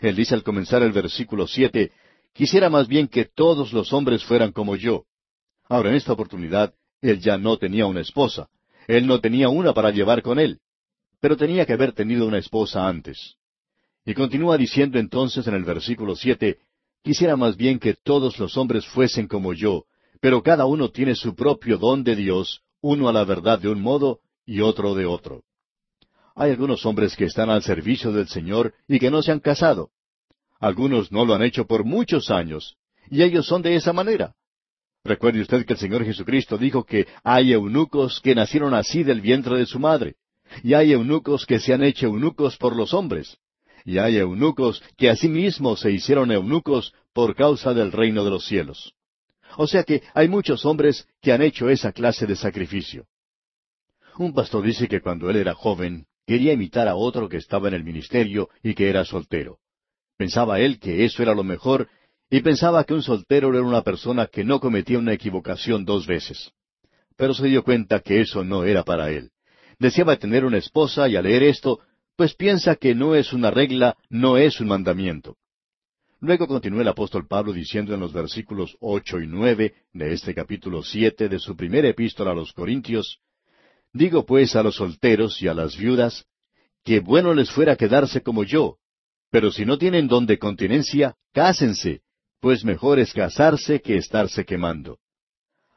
Él 0.00 0.16
dice 0.16 0.34
al 0.34 0.42
comenzar 0.42 0.82
el 0.82 0.92
versículo 0.92 1.46
siete, 1.46 1.92
quisiera 2.32 2.70
más 2.70 2.88
bien 2.88 3.08
que 3.08 3.24
todos 3.24 3.72
los 3.72 3.92
hombres 3.92 4.24
fueran 4.24 4.52
como 4.52 4.76
yo. 4.76 5.04
Ahora, 5.68 5.90
en 5.90 5.96
esta 5.96 6.12
oportunidad, 6.12 6.74
él 7.00 7.20
ya 7.20 7.38
no 7.38 7.56
tenía 7.56 7.86
una 7.86 8.00
esposa. 8.00 8.48
Él 8.86 9.06
no 9.06 9.20
tenía 9.20 9.48
una 9.48 9.72
para 9.72 9.90
llevar 9.90 10.22
con 10.22 10.38
él. 10.38 10.58
Pero 11.20 11.36
tenía 11.36 11.64
que 11.64 11.72
haber 11.72 11.92
tenido 11.92 12.26
una 12.26 12.38
esposa 12.38 12.86
antes. 12.86 13.36
Y 14.04 14.14
continúa 14.14 14.58
diciendo 14.58 14.98
entonces 14.98 15.46
en 15.46 15.54
el 15.54 15.64
versículo 15.64 16.16
siete, 16.16 16.58
quisiera 17.02 17.36
más 17.36 17.56
bien 17.56 17.78
que 17.78 17.94
todos 17.94 18.38
los 18.38 18.56
hombres 18.56 18.86
fuesen 18.86 19.26
como 19.26 19.54
yo, 19.54 19.84
pero 20.20 20.42
cada 20.42 20.66
uno 20.66 20.90
tiene 20.90 21.14
su 21.14 21.34
propio 21.34 21.78
don 21.78 22.04
de 22.04 22.16
Dios, 22.16 22.60
uno 22.82 23.08
a 23.08 23.12
la 23.12 23.24
verdad 23.24 23.58
de 23.58 23.68
un 23.68 23.80
modo 23.80 24.20
y 24.44 24.60
otro 24.60 24.94
de 24.94 25.06
otro. 25.06 25.42
Hay 26.36 26.50
algunos 26.50 26.84
hombres 26.84 27.14
que 27.16 27.26
están 27.26 27.48
al 27.48 27.62
servicio 27.62 28.10
del 28.10 28.26
Señor 28.26 28.74
y 28.88 28.98
que 28.98 29.10
no 29.10 29.22
se 29.22 29.30
han 29.30 29.40
casado. 29.40 29.90
Algunos 30.58 31.12
no 31.12 31.24
lo 31.24 31.34
han 31.34 31.42
hecho 31.42 31.66
por 31.66 31.84
muchos 31.84 32.30
años, 32.30 32.76
y 33.08 33.22
ellos 33.22 33.46
son 33.46 33.62
de 33.62 33.76
esa 33.76 33.92
manera. 33.92 34.34
Recuerde 35.04 35.42
usted 35.42 35.64
que 35.64 35.74
el 35.74 35.78
Señor 35.78 36.04
Jesucristo 36.04 36.58
dijo 36.58 36.84
que 36.84 37.06
hay 37.22 37.52
eunucos 37.52 38.20
que 38.20 38.34
nacieron 38.34 38.74
así 38.74 39.04
del 39.04 39.20
vientre 39.20 39.58
de 39.58 39.66
su 39.66 39.78
madre, 39.78 40.16
y 40.62 40.74
hay 40.74 40.92
eunucos 40.92 41.46
que 41.46 41.60
se 41.60 41.72
han 41.72 41.84
hecho 41.84 42.06
eunucos 42.06 42.56
por 42.56 42.74
los 42.74 42.94
hombres, 42.94 43.36
y 43.84 43.98
hay 43.98 44.16
eunucos 44.16 44.82
que 44.96 45.10
asimismo 45.10 45.76
se 45.76 45.92
hicieron 45.92 46.32
eunucos 46.32 46.94
por 47.12 47.36
causa 47.36 47.74
del 47.74 47.92
reino 47.92 48.24
de 48.24 48.30
los 48.30 48.46
cielos. 48.46 48.94
O 49.56 49.68
sea 49.68 49.84
que 49.84 50.02
hay 50.14 50.28
muchos 50.28 50.64
hombres 50.64 51.06
que 51.20 51.32
han 51.32 51.42
hecho 51.42 51.68
esa 51.68 51.92
clase 51.92 52.26
de 52.26 52.34
sacrificio. 52.34 53.06
Un 54.18 54.32
pastor 54.32 54.64
dice 54.64 54.88
que 54.88 55.00
cuando 55.00 55.28
él 55.30 55.36
era 55.36 55.54
joven, 55.54 56.06
Quería 56.26 56.52
imitar 56.52 56.88
a 56.88 56.96
otro 56.96 57.28
que 57.28 57.36
estaba 57.36 57.68
en 57.68 57.74
el 57.74 57.84
ministerio 57.84 58.48
y 58.62 58.74
que 58.74 58.88
era 58.88 59.04
soltero. 59.04 59.58
Pensaba 60.16 60.60
él 60.60 60.78
que 60.78 61.04
eso 61.04 61.22
era 61.22 61.34
lo 61.34 61.44
mejor 61.44 61.88
y 62.30 62.40
pensaba 62.40 62.84
que 62.84 62.94
un 62.94 63.02
soltero 63.02 63.50
era 63.50 63.62
una 63.62 63.82
persona 63.82 64.26
que 64.26 64.44
no 64.44 64.60
cometía 64.60 64.98
una 64.98 65.12
equivocación 65.12 65.84
dos 65.84 66.06
veces. 66.06 66.52
Pero 67.16 67.34
se 67.34 67.46
dio 67.46 67.62
cuenta 67.62 68.00
que 68.00 68.20
eso 68.20 68.42
no 68.44 68.64
era 68.64 68.84
para 68.84 69.10
él. 69.10 69.30
Deseaba 69.78 70.16
tener 70.16 70.44
una 70.44 70.58
esposa 70.58 71.08
y 71.08 71.16
al 71.16 71.24
leer 71.24 71.42
esto, 71.42 71.80
pues 72.16 72.34
piensa 72.34 72.76
que 72.76 72.94
no 72.94 73.14
es 73.14 73.32
una 73.32 73.50
regla, 73.50 73.96
no 74.08 74.38
es 74.38 74.60
un 74.60 74.68
mandamiento. 74.68 75.36
Luego 76.20 76.46
continúa 76.46 76.82
el 76.82 76.88
apóstol 76.88 77.26
Pablo 77.28 77.52
diciendo 77.52 77.92
en 77.92 78.00
los 78.00 78.12
versículos 78.12 78.76
ocho 78.80 79.20
y 79.20 79.26
nueve 79.26 79.74
de 79.92 80.14
este 80.14 80.34
capítulo 80.34 80.82
siete 80.82 81.28
de 81.28 81.38
su 81.38 81.54
primera 81.54 81.88
epístola 81.88 82.30
a 82.30 82.34
los 82.34 82.52
Corintios, 82.52 83.20
Digo 83.94 84.26
pues 84.26 84.56
a 84.56 84.62
los 84.62 84.74
solteros 84.74 85.40
y 85.40 85.48
a 85.48 85.54
las 85.54 85.76
viudas, 85.76 86.26
que 86.84 87.00
bueno 87.00 87.32
les 87.32 87.50
fuera 87.50 87.76
quedarse 87.76 88.22
como 88.22 88.42
yo, 88.44 88.76
pero 89.30 89.50
si 89.50 89.64
no 89.64 89.78
tienen 89.78 90.06
don 90.06 90.26
de 90.26 90.38
continencia, 90.38 91.16
cásense, 91.32 92.02
pues 92.40 92.64
mejor 92.64 92.98
es 92.98 93.12
casarse 93.12 93.80
que 93.80 93.96
estarse 93.96 94.44
quemando. 94.44 94.98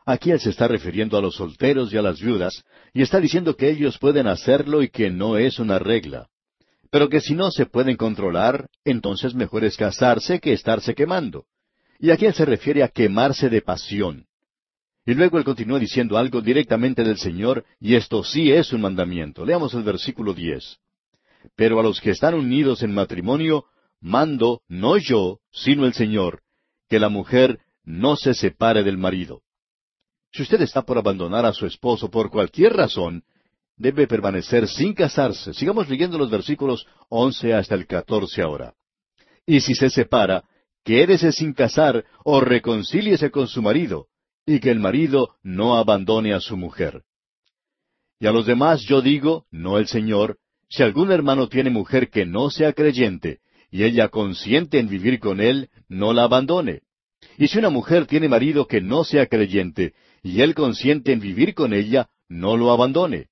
Aquí 0.05 0.31
él 0.31 0.39
se 0.39 0.51
está 0.51 0.67
refiriendo 0.67 1.17
a 1.17 1.21
los 1.21 1.35
solteros 1.35 1.91
y 1.91 1.97
a 1.97 2.01
las 2.01 2.21
viudas, 2.21 2.63
y 2.93 3.01
está 3.01 3.19
diciendo 3.19 3.55
que 3.55 3.69
ellos 3.69 3.97
pueden 3.97 4.27
hacerlo 4.27 4.83
y 4.83 4.89
que 4.89 5.09
no 5.09 5.37
es 5.37 5.59
una 5.59 5.79
regla. 5.79 6.27
Pero 6.91 7.09
que 7.09 7.19
si 7.19 7.33
no 7.33 7.51
se 7.51 7.65
pueden 7.65 7.97
controlar, 7.97 8.69
entonces 8.85 9.33
mejor 9.33 9.65
es 9.65 9.75
casarse 9.75 10.39
que 10.39 10.53
estarse 10.53 10.95
quemando. 10.95 11.45
Y 11.99 12.11
aquí 12.11 12.25
él 12.25 12.33
se 12.33 12.45
refiere 12.45 12.83
a 12.83 12.89
quemarse 12.89 13.49
de 13.49 13.61
pasión. 13.61 14.26
Y 15.07 15.13
luego 15.13 15.37
él 15.37 15.45
continúa 15.45 15.79
diciendo 15.79 16.17
algo 16.17 16.41
directamente 16.41 17.01
del 17.01 17.17
Señor, 17.17 17.63
y 17.79 17.95
esto 17.95 18.25
sí 18.25 18.51
es 18.51 18.73
un 18.73 18.81
mandamiento. 18.81 19.45
Leamos 19.45 19.73
el 19.73 19.83
versículo 19.83 20.33
diez. 20.33 20.79
Pero 21.55 21.79
a 21.79 21.83
los 21.83 22.01
que 22.01 22.11
están 22.11 22.33
unidos 22.33 22.83
en 22.83 22.93
matrimonio, 22.93 23.63
mando, 24.01 24.63
no 24.67 24.97
yo, 24.97 25.39
sino 25.49 25.85
el 25.85 25.93
Señor, 25.93 26.41
que 26.89 26.99
la 26.99 27.07
mujer 27.07 27.61
no 27.85 28.17
se 28.17 28.33
separe 28.33 28.83
del 28.83 28.97
marido. 28.97 29.43
Si 30.33 30.41
usted 30.41 30.61
está 30.61 30.81
por 30.81 30.97
abandonar 30.97 31.45
a 31.45 31.53
su 31.53 31.65
esposo 31.65 32.11
por 32.11 32.29
cualquier 32.29 32.73
razón, 32.73 33.23
debe 33.77 34.07
permanecer 34.07 34.67
sin 34.67 34.93
casarse. 34.93 35.53
Sigamos 35.53 35.87
leyendo 35.87 36.17
los 36.17 36.29
versículos 36.29 36.85
once 37.07 37.53
hasta 37.53 37.75
el 37.75 37.87
catorce 37.87 38.41
ahora. 38.41 38.73
Y 39.45 39.61
si 39.61 39.73
se 39.73 39.89
separa, 39.89 40.43
quédese 40.83 41.31
sin 41.31 41.53
casar 41.53 42.03
o 42.25 42.41
reconcíliese 42.41 43.31
con 43.31 43.47
su 43.47 43.61
marido, 43.61 44.07
y 44.47 44.61
que 44.61 44.71
el 44.71 44.79
marido 44.79 45.35
no 45.43 45.75
abandone 45.75 46.33
a 46.33 46.39
su 46.39 46.55
mujer. 46.55 47.03
Y 48.17 48.27
a 48.27 48.31
los 48.31 48.45
demás 48.45 48.81
yo 48.81 49.01
digo, 49.01 49.45
no 49.51 49.77
el 49.77 49.87
Señor, 49.87 50.37
si 50.69 50.83
algún 50.83 51.11
hermano 51.11 51.49
tiene 51.49 51.69
mujer 51.69 52.09
que 52.09 52.25
no 52.25 52.49
sea 52.49 52.71
creyente, 52.71 53.41
y 53.69 53.83
ella 53.83 54.07
consiente 54.07 54.79
en 54.79 54.87
vivir 54.87 55.19
con 55.19 55.41
él, 55.41 55.69
no 55.89 56.13
la 56.13 56.23
abandone. 56.23 56.81
Y 57.37 57.49
si 57.49 57.59
una 57.59 57.69
mujer 57.69 58.05
tiene 58.05 58.29
marido 58.29 58.67
que 58.67 58.79
no 58.79 59.03
sea 59.03 59.27
creyente, 59.27 59.93
y 60.23 60.41
él 60.41 60.55
consiente 60.55 61.11
en 61.11 61.19
vivir 61.19 61.53
con 61.53 61.73
ella, 61.73 62.07
no 62.29 62.55
lo 62.55 62.71
abandone. 62.71 63.27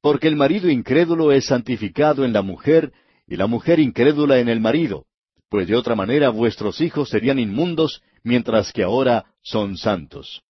Porque 0.00 0.26
el 0.26 0.34
marido 0.34 0.68
incrédulo 0.68 1.30
es 1.30 1.46
santificado 1.46 2.24
en 2.24 2.32
la 2.32 2.42
mujer, 2.42 2.92
y 3.28 3.36
la 3.36 3.46
mujer 3.46 3.78
incrédula 3.78 4.40
en 4.40 4.48
el 4.48 4.60
marido, 4.60 5.06
pues 5.48 5.68
de 5.68 5.76
otra 5.76 5.94
manera 5.94 6.30
vuestros 6.30 6.80
hijos 6.80 7.08
serían 7.08 7.38
inmundos, 7.38 8.02
mientras 8.24 8.72
que 8.72 8.82
ahora 8.82 9.26
son 9.42 9.76
santos. 9.76 10.42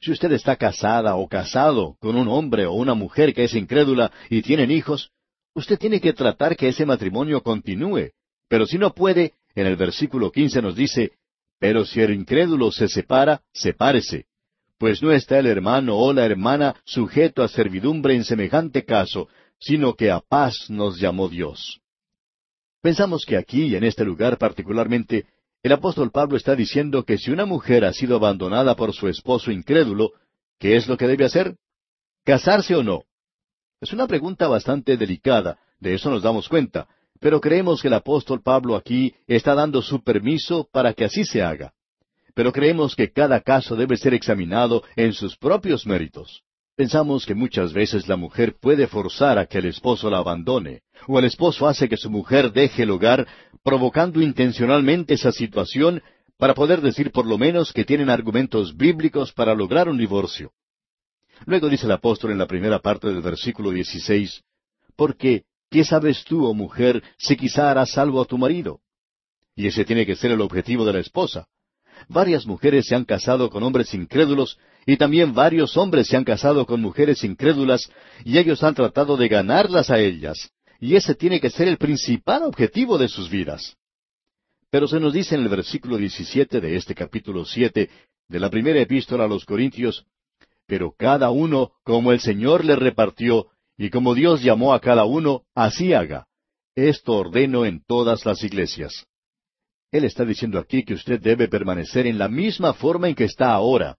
Si 0.00 0.12
usted 0.12 0.30
está 0.32 0.56
casada 0.56 1.16
o 1.16 1.28
casado 1.28 1.96
con 2.00 2.16
un 2.16 2.28
hombre 2.28 2.66
o 2.66 2.72
una 2.72 2.94
mujer 2.94 3.34
que 3.34 3.44
es 3.44 3.54
incrédula 3.54 4.12
y 4.30 4.42
tienen 4.42 4.70
hijos, 4.70 5.10
usted 5.54 5.78
tiene 5.78 6.00
que 6.00 6.12
tratar 6.12 6.56
que 6.56 6.68
ese 6.68 6.86
matrimonio 6.86 7.42
continúe. 7.42 8.10
Pero 8.48 8.66
si 8.66 8.78
no 8.78 8.94
puede, 8.94 9.34
en 9.54 9.66
el 9.66 9.76
versículo 9.76 10.30
quince 10.30 10.62
nos 10.62 10.76
dice, 10.76 11.12
pero 11.58 11.84
si 11.84 12.00
el 12.00 12.14
incrédulo 12.14 12.70
se 12.70 12.88
separa, 12.88 13.42
sepárese. 13.52 14.26
Pues 14.78 15.02
no 15.02 15.10
está 15.10 15.40
el 15.40 15.46
hermano 15.46 15.96
o 15.96 16.12
la 16.12 16.24
hermana 16.24 16.76
sujeto 16.84 17.42
a 17.42 17.48
servidumbre 17.48 18.14
en 18.14 18.22
semejante 18.22 18.84
caso, 18.84 19.28
sino 19.58 19.94
que 19.94 20.12
a 20.12 20.20
paz 20.20 20.70
nos 20.70 21.00
llamó 21.00 21.28
Dios. 21.28 21.80
Pensamos 22.80 23.24
que 23.26 23.36
aquí, 23.36 23.74
en 23.74 23.82
este 23.82 24.04
lugar 24.04 24.38
particularmente, 24.38 25.26
el 25.62 25.72
apóstol 25.72 26.10
Pablo 26.10 26.36
está 26.36 26.54
diciendo 26.54 27.04
que 27.04 27.18
si 27.18 27.30
una 27.30 27.44
mujer 27.44 27.84
ha 27.84 27.92
sido 27.92 28.16
abandonada 28.16 28.76
por 28.76 28.92
su 28.92 29.08
esposo 29.08 29.50
incrédulo, 29.50 30.12
¿qué 30.58 30.76
es 30.76 30.86
lo 30.86 30.96
que 30.96 31.06
debe 31.06 31.24
hacer? 31.24 31.56
¿Casarse 32.24 32.76
o 32.76 32.82
no? 32.82 33.02
Es 33.80 33.92
una 33.92 34.06
pregunta 34.06 34.48
bastante 34.48 34.96
delicada, 34.96 35.58
de 35.80 35.94
eso 35.94 36.10
nos 36.10 36.22
damos 36.22 36.48
cuenta, 36.48 36.88
pero 37.20 37.40
creemos 37.40 37.82
que 37.82 37.88
el 37.88 37.94
apóstol 37.94 38.42
Pablo 38.42 38.76
aquí 38.76 39.14
está 39.26 39.54
dando 39.54 39.82
su 39.82 40.02
permiso 40.02 40.68
para 40.72 40.92
que 40.94 41.04
así 41.04 41.24
se 41.24 41.42
haga. 41.42 41.72
Pero 42.34 42.52
creemos 42.52 42.94
que 42.94 43.10
cada 43.10 43.40
caso 43.40 43.74
debe 43.74 43.96
ser 43.96 44.14
examinado 44.14 44.84
en 44.94 45.12
sus 45.12 45.36
propios 45.36 45.86
méritos. 45.86 46.42
Pensamos 46.76 47.26
que 47.26 47.34
muchas 47.34 47.72
veces 47.72 48.06
la 48.06 48.16
mujer 48.16 48.54
puede 48.60 48.86
forzar 48.86 49.36
a 49.36 49.46
que 49.46 49.58
el 49.58 49.64
esposo 49.66 50.08
la 50.08 50.18
abandone, 50.18 50.82
o 51.08 51.18
el 51.18 51.24
esposo 51.24 51.66
hace 51.66 51.88
que 51.88 51.96
su 51.96 52.08
mujer 52.08 52.52
deje 52.52 52.84
el 52.84 52.92
hogar, 52.92 53.26
provocando 53.68 54.22
intencionalmente 54.22 55.12
esa 55.12 55.30
situación 55.30 56.02
para 56.38 56.54
poder 56.54 56.80
decir 56.80 57.12
por 57.12 57.26
lo 57.26 57.36
menos 57.36 57.70
que 57.70 57.84
tienen 57.84 58.08
argumentos 58.08 58.74
bíblicos 58.74 59.34
para 59.34 59.54
lograr 59.54 59.90
un 59.90 59.98
divorcio. 59.98 60.52
Luego 61.44 61.68
dice 61.68 61.84
el 61.84 61.92
apóstol 61.92 62.30
en 62.30 62.38
la 62.38 62.46
primera 62.46 62.78
parte 62.78 63.08
del 63.08 63.20
versículo 63.20 63.70
16, 63.70 64.42
porque, 64.96 65.42
¿qué 65.70 65.84
sabes 65.84 66.24
tú, 66.24 66.46
oh 66.46 66.54
mujer, 66.54 67.02
si 67.18 67.36
quizá 67.36 67.70
harás 67.70 67.90
salvo 67.90 68.22
a 68.22 68.24
tu 68.24 68.38
marido? 68.38 68.80
Y 69.54 69.66
ese 69.66 69.84
tiene 69.84 70.06
que 70.06 70.16
ser 70.16 70.30
el 70.30 70.40
objetivo 70.40 70.86
de 70.86 70.94
la 70.94 71.00
esposa. 71.00 71.46
Varias 72.08 72.46
mujeres 72.46 72.86
se 72.86 72.94
han 72.94 73.04
casado 73.04 73.50
con 73.50 73.62
hombres 73.64 73.92
incrédulos 73.92 74.58
y 74.86 74.96
también 74.96 75.34
varios 75.34 75.76
hombres 75.76 76.06
se 76.06 76.16
han 76.16 76.24
casado 76.24 76.64
con 76.64 76.80
mujeres 76.80 77.22
incrédulas 77.22 77.92
y 78.24 78.38
ellos 78.38 78.62
han 78.62 78.74
tratado 78.74 79.18
de 79.18 79.28
ganarlas 79.28 79.90
a 79.90 79.98
ellas. 79.98 80.52
Y 80.80 80.94
ese 80.94 81.14
tiene 81.14 81.40
que 81.40 81.50
ser 81.50 81.68
el 81.68 81.76
principal 81.76 82.44
objetivo 82.44 82.98
de 82.98 83.08
sus 83.08 83.28
vidas. 83.28 83.76
Pero 84.70 84.86
se 84.86 85.00
nos 85.00 85.12
dice 85.12 85.34
en 85.34 85.42
el 85.42 85.48
versículo 85.48 85.96
17 85.96 86.60
de 86.60 86.76
este 86.76 86.94
capítulo 86.94 87.44
7 87.44 87.88
de 88.28 88.40
la 88.40 88.50
primera 88.50 88.80
epístola 88.80 89.24
a 89.24 89.28
los 89.28 89.44
Corintios, 89.44 90.04
pero 90.66 90.92
cada 90.96 91.30
uno 91.30 91.72
como 91.82 92.12
el 92.12 92.20
Señor 92.20 92.64
le 92.64 92.76
repartió 92.76 93.46
y 93.76 93.90
como 93.90 94.14
Dios 94.14 94.42
llamó 94.42 94.74
a 94.74 94.80
cada 94.80 95.04
uno, 95.04 95.44
así 95.54 95.94
haga. 95.94 96.26
Esto 96.74 97.14
ordeno 97.14 97.64
en 97.64 97.82
todas 97.84 98.26
las 98.26 98.44
iglesias. 98.44 99.06
Él 99.90 100.04
está 100.04 100.24
diciendo 100.24 100.58
aquí 100.58 100.84
que 100.84 100.94
usted 100.94 101.20
debe 101.20 101.48
permanecer 101.48 102.06
en 102.06 102.18
la 102.18 102.28
misma 102.28 102.74
forma 102.74 103.08
en 103.08 103.14
que 103.14 103.24
está 103.24 103.52
ahora. 103.52 103.96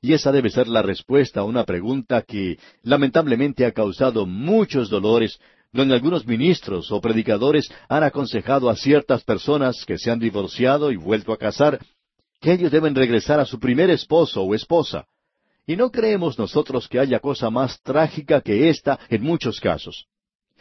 Y 0.00 0.14
esa 0.14 0.32
debe 0.32 0.48
ser 0.48 0.66
la 0.66 0.80
respuesta 0.80 1.40
a 1.40 1.44
una 1.44 1.64
pregunta 1.64 2.22
que 2.22 2.58
lamentablemente 2.82 3.66
ha 3.66 3.72
causado 3.72 4.24
muchos 4.24 4.88
dolores, 4.88 5.38
donde 5.72 5.94
algunos 5.94 6.26
ministros 6.26 6.90
o 6.90 7.00
predicadores 7.00 7.70
han 7.88 8.02
aconsejado 8.02 8.68
a 8.68 8.76
ciertas 8.76 9.22
personas 9.22 9.84
que 9.86 9.98
se 9.98 10.10
han 10.10 10.18
divorciado 10.18 10.90
y 10.90 10.96
vuelto 10.96 11.32
a 11.32 11.38
casar, 11.38 11.78
que 12.40 12.52
ellos 12.52 12.72
deben 12.72 12.94
regresar 12.94 13.38
a 13.38 13.44
su 13.44 13.60
primer 13.60 13.90
esposo 13.90 14.42
o 14.42 14.54
esposa. 14.54 15.06
Y 15.66 15.76
no 15.76 15.90
creemos 15.90 16.38
nosotros 16.38 16.88
que 16.88 16.98
haya 16.98 17.20
cosa 17.20 17.50
más 17.50 17.80
trágica 17.82 18.40
que 18.40 18.70
esta 18.70 18.98
en 19.08 19.22
muchos 19.22 19.60
casos. 19.60 20.06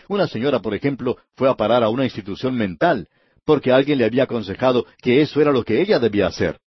Una 0.08 0.28
señora, 0.28 0.60
por 0.60 0.74
ejemplo, 0.74 1.18
fue 1.36 1.50
a 1.50 1.56
parar 1.56 1.84
a 1.84 1.90
una 1.90 2.04
institución 2.04 2.56
mental, 2.56 3.08
porque 3.46 3.72
alguien 3.72 3.98
le 3.98 4.06
había 4.06 4.24
aconsejado 4.24 4.86
que 5.02 5.22
eso 5.22 5.42
era 5.42 5.52
lo 5.52 5.64
que 5.64 5.82
ella 5.82 6.00
debía 6.00 6.28
hacer. 6.28 6.60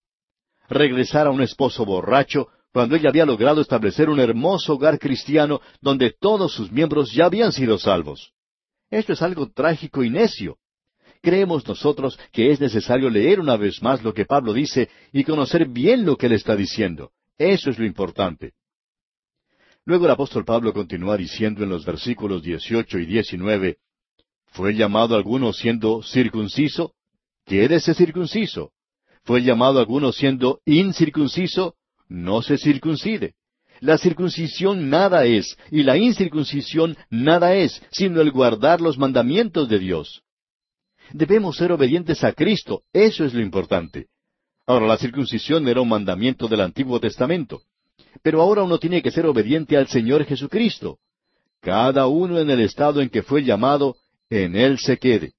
Regresar 0.69 1.27
a 1.27 1.31
un 1.31 1.43
esposo 1.43 1.85
borracho 1.85 2.49
cuando 2.73 2.97
ella 2.97 3.11
había 3.11 3.27
logrado 3.27 3.61
establecer 3.61 4.09
un 4.09 4.19
hermoso 4.19 4.75
hogar 4.75 4.99
cristiano 4.99 5.61
donde 5.81 6.15
todos 6.19 6.55
sus 6.55 6.73
miembros 6.73 7.13
ya 7.13 7.27
habían 7.27 7.53
sido 7.53 7.79
salvos. 7.79 8.33
Esto 8.91 9.13
es 9.13 9.23
algo 9.23 9.51
trágico 9.51 10.03
y 10.03 10.11
necio. 10.11 10.57
Creemos 11.21 11.67
nosotros 11.69 12.19
que 12.33 12.51
es 12.51 12.61
necesario 12.61 13.09
leer 13.09 13.41
una 13.41 13.57
vez 13.57 13.83
más 13.83 14.03
lo 14.03 14.13
que 14.13 14.25
Pablo 14.25 14.53
dice 14.53 14.89
y 15.13 15.23
conocer 15.23 15.69
bien 15.69 16.05
lo 16.05 16.17
que 16.17 16.27
él 16.27 16.33
está 16.33 16.57
diciendo. 16.57 17.13
Eso 17.39 17.71
es 17.71 17.79
lo 17.79 17.85
importante. 17.85 18.53
Luego 19.85 20.07
el 20.07 20.13
apóstol 20.13 20.45
Pablo 20.45 20.73
continúa 20.73 21.17
diciendo 21.17 21.63
en 21.63 21.71
los 21.71 21.85
versículos 21.85 22.43
18 22.43 22.99
y 22.99 23.07
19, 23.07 23.79
¿Fue 24.53 24.75
llamado 24.75 25.17
alguno 25.17 25.53
siendo 25.53 26.03
circunciso? 26.03 26.95
Quédese 27.45 27.95
circunciso. 27.95 28.73
¿Fue 29.25 29.43
llamado 29.43 29.79
alguno 29.79 30.13
siendo 30.13 30.61
incircunciso? 30.65 31.77
No 32.13 32.43
se 32.43 32.59
circuncide. 32.59 33.35
La 33.81 33.97
circuncisión 33.97 34.91
nada 34.91 35.25
es, 35.25 35.57
y 35.71 35.83
la 35.83 35.97
incircuncisión 35.97 36.95
nada 37.09 37.55
es, 37.55 37.83
sino 37.91 38.21
el 38.21 38.31
guardar 38.31 38.83
los 38.83 38.99
mandamientos 38.99 39.67
de 39.71 39.79
Dios. 39.79 40.23
Debemos 41.13 41.57
ser 41.57 41.73
obedientes 41.73 42.23
a 42.23 42.35
Cristo, 42.35 42.83
eso 42.93 43.25
es 43.25 43.33
lo 43.33 43.41
importante. 43.41 44.09
Ahora, 44.67 44.87
la 44.87 44.99
circuncisión 44.99 45.67
era 45.67 45.81
un 45.81 45.89
mandamiento 45.89 46.49
del 46.49 46.61
Antiguo 46.61 47.01
Testamento, 47.01 47.63
pero 48.23 48.43
ahora 48.43 48.63
uno 48.63 48.79
tiene 48.79 49.01
que 49.01 49.11
ser 49.11 49.25
obediente 49.25 49.79
al 49.79 49.89
Señor 49.89 50.27
Jesucristo. 50.27 50.99
Cada 51.63 52.07
uno 52.09 52.39
en 52.39 52.51
el 52.51 52.61
estado 52.61 53.01
en 53.01 53.09
que 53.09 53.23
fue 53.23 53.43
llamado 53.43 53.97
en 54.29 54.55
Él 54.55 54.79
se 54.79 54.99
quede. 54.99 55.33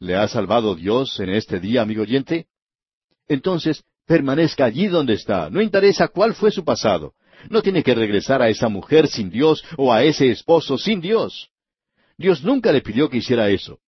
¿Le 0.00 0.16
ha 0.16 0.28
salvado 0.28 0.74
Dios 0.74 1.18
en 1.18 1.30
este 1.30 1.58
día, 1.58 1.80
amigo 1.80 2.02
oyente? 2.02 2.46
entonces 3.28 3.84
permanezca 4.08 4.64
allí 4.64 4.86
donde 4.88 5.12
está, 5.12 5.50
no 5.50 5.60
interesa 5.60 6.08
cuál 6.08 6.34
fue 6.34 6.50
su 6.50 6.64
pasado. 6.64 7.12
No 7.50 7.62
tiene 7.62 7.84
que 7.84 7.94
regresar 7.94 8.42
a 8.42 8.48
esa 8.48 8.68
mujer 8.68 9.06
sin 9.06 9.30
Dios 9.30 9.62
o 9.76 9.92
a 9.92 10.02
ese 10.02 10.30
esposo 10.30 10.76
sin 10.76 11.00
Dios. 11.00 11.50
Dios 12.16 12.42
nunca 12.42 12.72
le 12.72 12.80
pidió 12.80 13.08
que 13.08 13.18
hiciera 13.18 13.48
eso. 13.50 13.78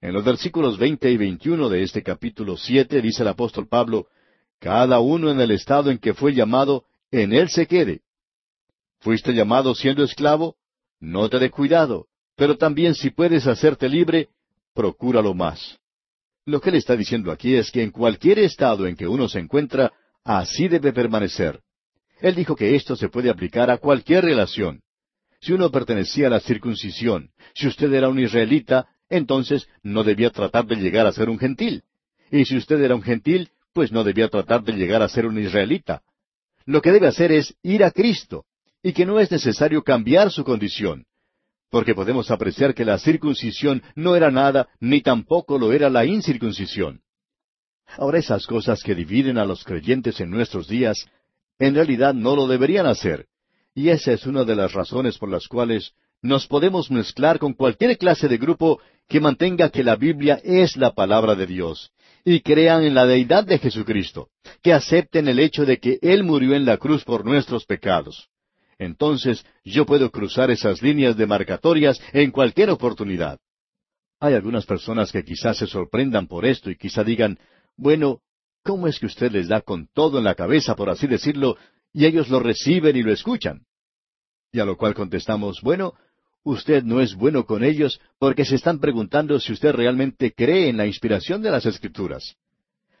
En 0.00 0.14
los 0.14 0.24
versículos 0.24 0.78
veinte 0.78 1.10
y 1.10 1.16
veintiuno 1.16 1.68
de 1.68 1.82
este 1.82 2.02
capítulo 2.02 2.56
siete 2.56 3.02
dice 3.02 3.22
el 3.22 3.28
apóstol 3.28 3.68
Pablo, 3.68 4.06
Cada 4.58 5.00
uno 5.00 5.30
en 5.30 5.40
el 5.40 5.50
estado 5.50 5.90
en 5.90 5.98
que 5.98 6.14
fue 6.14 6.32
llamado, 6.32 6.84
en 7.10 7.32
él 7.32 7.50
se 7.50 7.66
quede. 7.66 8.00
¿Fuiste 9.00 9.34
llamado 9.34 9.74
siendo 9.74 10.04
esclavo? 10.04 10.54
No 11.00 11.28
te 11.28 11.40
dé 11.40 11.50
cuidado, 11.50 12.06
pero 12.36 12.56
también 12.56 12.94
si 12.94 13.10
puedes 13.10 13.46
hacerte 13.48 13.88
libre, 13.88 14.28
procúralo 14.72 15.34
más. 15.34 15.81
Lo 16.44 16.60
que 16.60 16.70
él 16.70 16.76
está 16.76 16.96
diciendo 16.96 17.30
aquí 17.30 17.54
es 17.54 17.70
que 17.70 17.82
en 17.82 17.90
cualquier 17.90 18.40
estado 18.40 18.86
en 18.86 18.96
que 18.96 19.06
uno 19.06 19.28
se 19.28 19.38
encuentra, 19.38 19.92
así 20.24 20.66
debe 20.66 20.92
permanecer. 20.92 21.60
Él 22.20 22.34
dijo 22.34 22.56
que 22.56 22.74
esto 22.74 22.96
se 22.96 23.08
puede 23.08 23.30
aplicar 23.30 23.70
a 23.70 23.78
cualquier 23.78 24.24
relación. 24.24 24.80
Si 25.40 25.52
uno 25.52 25.70
pertenecía 25.70 26.26
a 26.26 26.30
la 26.30 26.40
circuncisión, 26.40 27.30
si 27.54 27.68
usted 27.68 27.92
era 27.92 28.08
un 28.08 28.18
israelita, 28.18 28.88
entonces 29.08 29.68
no 29.82 30.02
debía 30.02 30.30
tratar 30.30 30.66
de 30.66 30.76
llegar 30.76 31.06
a 31.06 31.12
ser 31.12 31.28
un 31.28 31.38
gentil. 31.38 31.82
Y 32.30 32.44
si 32.44 32.56
usted 32.56 32.80
era 32.80 32.94
un 32.94 33.02
gentil, 33.02 33.50
pues 33.72 33.92
no 33.92 34.02
debía 34.04 34.28
tratar 34.28 34.62
de 34.62 34.72
llegar 34.72 35.02
a 35.02 35.08
ser 35.08 35.26
un 35.26 35.38
israelita. 35.38 36.02
Lo 36.64 36.80
que 36.80 36.92
debe 36.92 37.08
hacer 37.08 37.32
es 37.32 37.54
ir 37.62 37.84
a 37.84 37.90
Cristo, 37.90 38.44
y 38.82 38.92
que 38.92 39.06
no 39.06 39.20
es 39.20 39.30
necesario 39.30 39.82
cambiar 39.82 40.30
su 40.30 40.44
condición 40.44 41.06
porque 41.72 41.94
podemos 41.94 42.30
apreciar 42.30 42.74
que 42.74 42.84
la 42.84 42.98
circuncisión 42.98 43.82
no 43.94 44.14
era 44.14 44.30
nada, 44.30 44.68
ni 44.78 45.00
tampoco 45.00 45.58
lo 45.58 45.72
era 45.72 45.88
la 45.88 46.04
incircuncisión. 46.04 47.00
Ahora 47.96 48.18
esas 48.18 48.46
cosas 48.46 48.82
que 48.82 48.94
dividen 48.94 49.38
a 49.38 49.46
los 49.46 49.64
creyentes 49.64 50.20
en 50.20 50.28
nuestros 50.28 50.68
días, 50.68 51.08
en 51.58 51.74
realidad 51.74 52.12
no 52.12 52.36
lo 52.36 52.46
deberían 52.46 52.84
hacer, 52.84 53.24
y 53.74 53.88
esa 53.88 54.12
es 54.12 54.26
una 54.26 54.44
de 54.44 54.54
las 54.54 54.74
razones 54.74 55.16
por 55.16 55.30
las 55.30 55.48
cuales 55.48 55.92
nos 56.20 56.46
podemos 56.46 56.90
mezclar 56.90 57.38
con 57.38 57.54
cualquier 57.54 57.96
clase 57.96 58.28
de 58.28 58.36
grupo 58.36 58.78
que 59.08 59.20
mantenga 59.20 59.70
que 59.70 59.82
la 59.82 59.96
Biblia 59.96 60.42
es 60.44 60.76
la 60.76 60.92
palabra 60.92 61.34
de 61.36 61.46
Dios, 61.46 61.90
y 62.22 62.40
crean 62.40 62.84
en 62.84 62.94
la 62.94 63.06
deidad 63.06 63.44
de 63.44 63.58
Jesucristo, 63.58 64.28
que 64.62 64.74
acepten 64.74 65.26
el 65.26 65.38
hecho 65.38 65.64
de 65.64 65.78
que 65.78 65.98
Él 66.02 66.22
murió 66.22 66.54
en 66.54 66.66
la 66.66 66.76
cruz 66.76 67.02
por 67.02 67.24
nuestros 67.24 67.64
pecados 67.64 68.28
entonces 68.78 69.44
yo 69.64 69.86
puedo 69.86 70.10
cruzar 70.10 70.50
esas 70.50 70.82
líneas 70.82 71.16
demarcatorias 71.16 72.00
en 72.12 72.30
cualquier 72.30 72.70
oportunidad. 72.70 73.38
Hay 74.20 74.34
algunas 74.34 74.66
personas 74.66 75.10
que 75.10 75.24
quizás 75.24 75.56
se 75.56 75.66
sorprendan 75.66 76.26
por 76.28 76.46
esto 76.46 76.70
y 76.70 76.76
quizá 76.76 77.02
digan, 77.02 77.38
bueno, 77.76 78.20
¿cómo 78.62 78.86
es 78.86 78.98
que 78.98 79.06
usted 79.06 79.32
les 79.32 79.48
da 79.48 79.60
con 79.60 79.88
todo 79.92 80.18
en 80.18 80.24
la 80.24 80.34
cabeza, 80.34 80.76
por 80.76 80.90
así 80.90 81.06
decirlo, 81.06 81.56
y 81.92 82.06
ellos 82.06 82.28
lo 82.28 82.40
reciben 82.40 82.96
y 82.96 83.02
lo 83.02 83.12
escuchan? 83.12 83.66
Y 84.52 84.60
a 84.60 84.64
lo 84.64 84.76
cual 84.76 84.94
contestamos, 84.94 85.60
bueno, 85.62 85.94
usted 86.44 86.84
no 86.84 87.00
es 87.00 87.14
bueno 87.14 87.46
con 87.46 87.64
ellos 87.64 88.00
porque 88.18 88.44
se 88.44 88.56
están 88.56 88.78
preguntando 88.78 89.40
si 89.40 89.52
usted 89.52 89.72
realmente 89.72 90.32
cree 90.32 90.68
en 90.68 90.76
la 90.76 90.86
inspiración 90.86 91.42
de 91.42 91.50
las 91.50 91.66
Escrituras. 91.66 92.36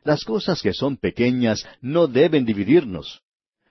Las 0.04 0.24
cosas 0.24 0.60
que 0.62 0.72
son 0.72 0.96
pequeñas 0.96 1.64
no 1.80 2.08
deben 2.08 2.44
dividirnos. 2.44 3.22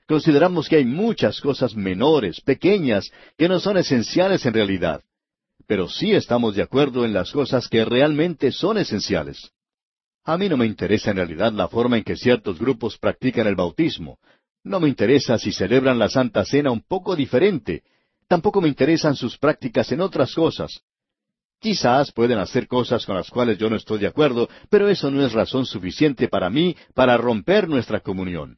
Consideramos 0.07 0.67
que 0.67 0.77
hay 0.77 0.85
muchas 0.85 1.39
cosas 1.39 1.75
menores, 1.75 2.41
pequeñas, 2.41 3.11
que 3.37 3.47
no 3.47 3.59
son 3.59 3.77
esenciales 3.77 4.45
en 4.45 4.53
realidad. 4.53 5.01
Pero 5.67 5.87
sí 5.87 6.11
estamos 6.11 6.55
de 6.55 6.63
acuerdo 6.63 7.05
en 7.05 7.13
las 7.13 7.31
cosas 7.31 7.67
que 7.67 7.85
realmente 7.85 8.51
son 8.51 8.77
esenciales. 8.77 9.51
A 10.23 10.37
mí 10.37 10.49
no 10.49 10.57
me 10.57 10.65
interesa 10.65 11.11
en 11.11 11.17
realidad 11.17 11.51
la 11.53 11.67
forma 11.67 11.97
en 11.97 12.03
que 12.03 12.15
ciertos 12.15 12.59
grupos 12.59 12.97
practican 12.97 13.47
el 13.47 13.55
bautismo. 13.55 14.19
No 14.63 14.79
me 14.79 14.87
interesa 14.87 15.37
si 15.37 15.51
celebran 15.51 15.97
la 15.97 16.09
Santa 16.09 16.45
Cena 16.45 16.71
un 16.71 16.81
poco 16.81 17.15
diferente. 17.15 17.83
Tampoco 18.27 18.61
me 18.61 18.67
interesan 18.67 19.15
sus 19.15 19.37
prácticas 19.37 19.91
en 19.91 20.01
otras 20.01 20.33
cosas. 20.35 20.81
Quizás 21.59 22.11
pueden 22.11 22.39
hacer 22.39 22.67
cosas 22.67 23.05
con 23.05 23.15
las 23.15 23.29
cuales 23.29 23.57
yo 23.57 23.69
no 23.69 23.75
estoy 23.75 23.99
de 23.99 24.07
acuerdo, 24.07 24.49
pero 24.69 24.89
eso 24.89 25.11
no 25.11 25.23
es 25.25 25.31
razón 25.31 25.65
suficiente 25.65 26.27
para 26.27 26.49
mí 26.49 26.75
para 26.93 27.17
romper 27.17 27.67
nuestra 27.67 27.99
comunión. 27.99 28.57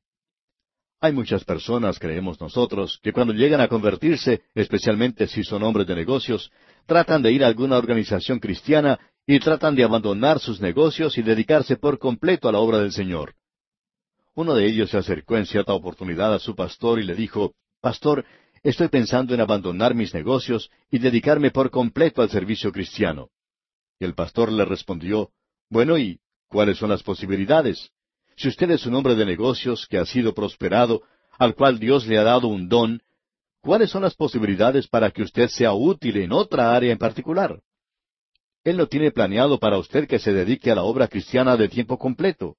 Hay 1.03 1.11
muchas 1.11 1.43
personas, 1.43 1.99
creemos 1.99 2.39
nosotros, 2.39 2.97
que 3.03 3.11
cuando 3.11 3.33
llegan 3.33 3.59
a 3.59 3.67
convertirse, 3.67 4.43
especialmente 4.55 5.27
si 5.27 5.43
son 5.43 5.61
hombres 5.61 5.85
de 5.85 5.95
negocios, 5.95 6.49
tratan 6.85 7.21
de 7.21 7.33
ir 7.33 7.43
a 7.43 7.47
alguna 7.47 7.77
organización 7.77 8.39
cristiana 8.39 8.97
y 9.27 9.37
tratan 9.39 9.75
de 9.75 9.83
abandonar 9.83 10.39
sus 10.39 10.61
negocios 10.61 11.17
y 11.17 11.21
dedicarse 11.21 11.75
por 11.75 11.99
completo 11.99 12.47
a 12.47 12.53
la 12.53 12.59
obra 12.59 12.77
del 12.77 12.93
Señor. 12.93 13.35
Uno 14.33 14.55
de 14.55 14.65
ellos 14.65 14.91
se 14.91 14.97
acercó 14.97 15.35
en 15.35 15.45
cierta 15.45 15.73
oportunidad 15.73 16.33
a 16.33 16.39
su 16.39 16.55
pastor 16.55 17.01
y 17.01 17.03
le 17.03 17.15
dijo, 17.15 17.51
Pastor, 17.81 18.23
estoy 18.63 18.87
pensando 18.87 19.33
en 19.33 19.41
abandonar 19.41 19.95
mis 19.95 20.13
negocios 20.13 20.71
y 20.89 20.99
dedicarme 20.99 21.51
por 21.51 21.69
completo 21.69 22.21
al 22.21 22.29
servicio 22.29 22.71
cristiano. 22.71 23.27
Y 23.99 24.05
el 24.05 24.13
pastor 24.13 24.53
le 24.53 24.63
respondió, 24.63 25.31
Bueno, 25.69 25.97
¿y 25.97 26.21
cuáles 26.47 26.77
son 26.77 26.91
las 26.91 27.03
posibilidades? 27.03 27.91
Si 28.35 28.47
usted 28.47 28.71
es 28.71 28.85
un 28.85 28.95
hombre 28.95 29.15
de 29.15 29.25
negocios 29.25 29.87
que 29.87 29.97
ha 29.97 30.05
sido 30.05 30.33
prosperado, 30.33 31.01
al 31.37 31.55
cual 31.55 31.79
Dios 31.79 32.07
le 32.07 32.17
ha 32.17 32.23
dado 32.23 32.47
un 32.47 32.67
don, 32.67 33.01
¿cuáles 33.61 33.89
son 33.89 34.03
las 34.03 34.15
posibilidades 34.15 34.87
para 34.87 35.11
que 35.11 35.23
usted 35.23 35.47
sea 35.47 35.73
útil 35.73 36.17
en 36.17 36.31
otra 36.31 36.75
área 36.75 36.91
en 36.91 36.97
particular? 36.97 37.59
Él 38.63 38.77
no 38.77 38.87
tiene 38.87 39.11
planeado 39.11 39.59
para 39.59 39.77
usted 39.77 40.07
que 40.07 40.19
se 40.19 40.33
dedique 40.33 40.71
a 40.71 40.75
la 40.75 40.83
obra 40.83 41.07
cristiana 41.07 41.57
de 41.57 41.67
tiempo 41.67 41.97
completo. 41.97 42.55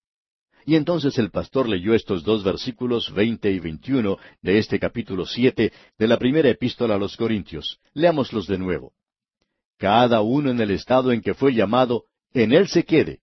Y 0.67 0.77
entonces 0.77 1.19
el 1.19 1.31
pastor 1.31 1.69
leyó 1.69 1.95
estos 1.95 2.25
dos 2.25 2.43
versículos 2.43 3.13
veinte 3.13 3.51
y 3.51 3.61
veintiuno 3.61 4.19
de 4.41 4.59
este 4.59 4.79
capítulo 4.79 5.27
siete 5.27 5.73
de 5.99 6.09
la 6.09 6.19
primera 6.19 6.49
epístola 6.49 6.95
a 6.95 6.99
los 6.99 7.17
Corintios. 7.17 7.79
Leámoslos 7.93 8.47
de 8.47 8.59
nuevo. 8.59 8.93
Cada 9.77 10.23
uno 10.23 10.51
en 10.51 10.61
el 10.61 10.71
estado 10.71 11.13
en 11.13 11.21
que 11.21 11.35
fue 11.35 11.53
llamado, 11.53 12.05
en 12.33 12.53
él 12.53 12.69
se 12.69 12.85
quede. 12.85 13.21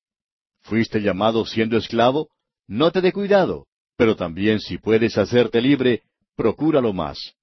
¿Fuiste 0.61 1.01
llamado 1.01 1.45
siendo 1.45 1.77
esclavo? 1.77 2.29
No 2.71 2.89
te 2.89 3.01
dé 3.01 3.11
cuidado, 3.11 3.67
pero 3.97 4.15
también 4.15 4.61
si 4.61 4.77
puedes 4.77 5.17
hacerte 5.17 5.59
libre, 5.59 6.03
procúralo 6.37 6.93
más. 6.93 7.35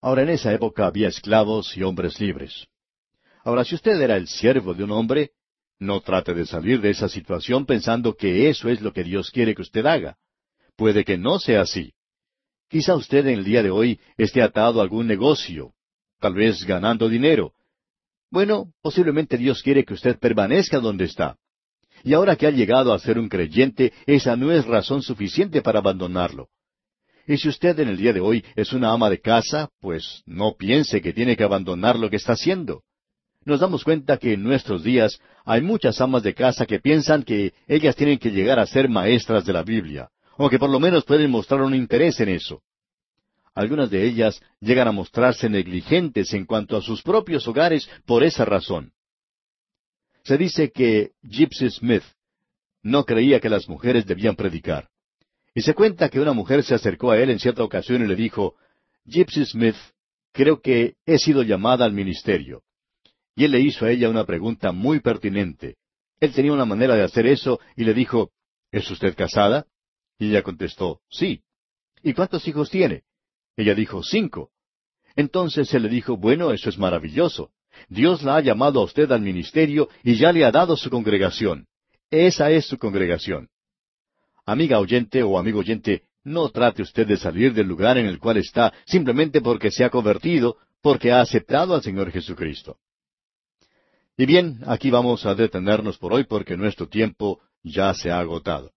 Ahora 0.00 0.22
en 0.22 0.30
esa 0.30 0.50
época 0.54 0.86
había 0.86 1.08
esclavos 1.08 1.76
y 1.76 1.82
hombres 1.82 2.18
libres. 2.18 2.68
Ahora 3.44 3.66
si 3.66 3.74
usted 3.74 4.00
era 4.00 4.16
el 4.16 4.28
siervo 4.28 4.72
de 4.72 4.84
un 4.84 4.92
hombre, 4.92 5.32
no 5.78 6.00
trate 6.00 6.32
de 6.32 6.46
salir 6.46 6.80
de 6.80 6.88
esa 6.88 7.10
situación 7.10 7.66
pensando 7.66 8.16
que 8.16 8.48
eso 8.48 8.70
es 8.70 8.80
lo 8.80 8.94
que 8.94 9.04
Dios 9.04 9.30
quiere 9.30 9.54
que 9.54 9.60
usted 9.60 9.84
haga. 9.84 10.16
Puede 10.74 11.04
que 11.04 11.18
no 11.18 11.38
sea 11.38 11.60
así. 11.60 11.92
Quizá 12.70 12.94
usted 12.94 13.26
en 13.26 13.40
el 13.40 13.44
día 13.44 13.62
de 13.62 13.70
hoy 13.70 14.00
esté 14.16 14.40
atado 14.40 14.80
a 14.80 14.84
algún 14.84 15.06
negocio, 15.06 15.74
tal 16.18 16.32
vez 16.32 16.64
ganando 16.64 17.10
dinero. 17.10 17.52
Bueno, 18.30 18.72
posiblemente 18.80 19.36
Dios 19.36 19.62
quiere 19.62 19.84
que 19.84 19.92
usted 19.92 20.18
permanezca 20.18 20.80
donde 20.80 21.04
está. 21.04 21.36
Y 22.04 22.14
ahora 22.14 22.36
que 22.36 22.46
ha 22.46 22.50
llegado 22.50 22.92
a 22.92 22.98
ser 22.98 23.18
un 23.18 23.28
creyente, 23.28 23.92
esa 24.06 24.36
no 24.36 24.50
es 24.52 24.66
razón 24.66 25.02
suficiente 25.02 25.62
para 25.62 25.78
abandonarlo. 25.78 26.48
Y 27.26 27.36
si 27.36 27.48
usted 27.48 27.78
en 27.78 27.88
el 27.88 27.96
día 27.96 28.12
de 28.12 28.20
hoy 28.20 28.44
es 28.56 28.72
una 28.72 28.90
ama 28.92 29.08
de 29.08 29.20
casa, 29.20 29.68
pues 29.80 30.22
no 30.26 30.54
piense 30.58 31.00
que 31.00 31.12
tiene 31.12 31.36
que 31.36 31.44
abandonar 31.44 31.98
lo 31.98 32.10
que 32.10 32.16
está 32.16 32.32
haciendo. 32.32 32.82
Nos 33.44 33.60
damos 33.60 33.84
cuenta 33.84 34.18
que 34.18 34.34
en 34.34 34.42
nuestros 34.42 34.82
días 34.82 35.18
hay 35.44 35.62
muchas 35.62 36.00
amas 36.00 36.22
de 36.22 36.34
casa 36.34 36.66
que 36.66 36.80
piensan 36.80 37.22
que 37.22 37.52
ellas 37.66 37.96
tienen 37.96 38.18
que 38.18 38.30
llegar 38.30 38.58
a 38.58 38.66
ser 38.66 38.88
maestras 38.88 39.44
de 39.44 39.52
la 39.52 39.62
Biblia, 39.62 40.08
o 40.36 40.48
que 40.48 40.58
por 40.58 40.70
lo 40.70 40.80
menos 40.80 41.04
pueden 41.04 41.30
mostrar 41.30 41.62
un 41.62 41.74
interés 41.74 42.18
en 42.20 42.28
eso. 42.28 42.62
Algunas 43.54 43.90
de 43.90 44.06
ellas 44.06 44.40
llegan 44.60 44.88
a 44.88 44.92
mostrarse 44.92 45.48
negligentes 45.48 46.32
en 46.32 46.46
cuanto 46.46 46.76
a 46.76 46.82
sus 46.82 47.02
propios 47.02 47.46
hogares 47.46 47.88
por 48.06 48.24
esa 48.24 48.44
razón. 48.44 48.92
Se 50.24 50.36
dice 50.36 50.70
que 50.70 51.12
Gypsy 51.22 51.70
Smith 51.70 52.04
no 52.82 53.04
creía 53.04 53.40
que 53.40 53.48
las 53.48 53.68
mujeres 53.68 54.06
debían 54.06 54.36
predicar. 54.36 54.88
Y 55.54 55.62
se 55.62 55.74
cuenta 55.74 56.08
que 56.08 56.20
una 56.20 56.32
mujer 56.32 56.62
se 56.64 56.74
acercó 56.74 57.10
a 57.10 57.18
él 57.18 57.30
en 57.30 57.38
cierta 57.38 57.62
ocasión 57.62 58.02
y 58.02 58.06
le 58.06 58.16
dijo, 58.16 58.56
Gypsy 59.04 59.44
Smith, 59.46 59.76
creo 60.32 60.60
que 60.60 60.94
he 61.04 61.18
sido 61.18 61.42
llamada 61.42 61.84
al 61.84 61.92
ministerio. 61.92 62.62
Y 63.34 63.44
él 63.44 63.52
le 63.52 63.60
hizo 63.60 63.84
a 63.84 63.90
ella 63.90 64.08
una 64.08 64.24
pregunta 64.24 64.72
muy 64.72 65.00
pertinente. 65.00 65.76
Él 66.20 66.32
tenía 66.32 66.52
una 66.52 66.64
manera 66.64 66.94
de 66.94 67.02
hacer 67.02 67.26
eso 67.26 67.60
y 67.76 67.84
le 67.84 67.94
dijo, 67.94 68.30
¿Es 68.72 68.90
usted 68.90 69.14
casada? 69.14 69.66
Y 70.18 70.30
ella 70.30 70.42
contestó, 70.42 71.02
sí. 71.10 71.42
¿Y 72.02 72.14
cuántos 72.14 72.48
hijos 72.48 72.70
tiene? 72.70 73.04
Ella 73.54 73.74
dijo, 73.74 74.02
cinco. 74.02 74.50
Entonces 75.14 75.72
él 75.74 75.82
le 75.82 75.88
dijo, 75.90 76.16
bueno, 76.16 76.52
eso 76.52 76.70
es 76.70 76.78
maravilloso. 76.78 77.52
Dios 77.88 78.22
la 78.22 78.36
ha 78.36 78.40
llamado 78.40 78.80
a 78.80 78.84
usted 78.84 79.10
al 79.12 79.20
ministerio 79.20 79.88
y 80.02 80.16
ya 80.16 80.32
le 80.32 80.44
ha 80.44 80.50
dado 80.50 80.76
su 80.76 80.90
congregación. 80.90 81.66
Esa 82.10 82.50
es 82.50 82.66
su 82.66 82.78
congregación. 82.78 83.48
Amiga 84.44 84.78
oyente 84.78 85.22
o 85.22 85.38
amigo 85.38 85.60
oyente, 85.60 86.02
no 86.24 86.48
trate 86.50 86.82
usted 86.82 87.06
de 87.06 87.16
salir 87.16 87.54
del 87.54 87.66
lugar 87.66 87.98
en 87.98 88.06
el 88.06 88.18
cual 88.18 88.36
está 88.36 88.72
simplemente 88.86 89.40
porque 89.40 89.70
se 89.70 89.84
ha 89.84 89.90
convertido, 89.90 90.56
porque 90.80 91.12
ha 91.12 91.20
aceptado 91.20 91.74
al 91.74 91.82
Señor 91.82 92.10
Jesucristo. 92.10 92.76
Y 94.16 94.26
bien, 94.26 94.60
aquí 94.66 94.90
vamos 94.90 95.24
a 95.26 95.34
detenernos 95.34 95.98
por 95.98 96.12
hoy 96.12 96.24
porque 96.24 96.56
nuestro 96.56 96.88
tiempo 96.88 97.40
ya 97.62 97.94
se 97.94 98.10
ha 98.10 98.18
agotado. 98.18 98.72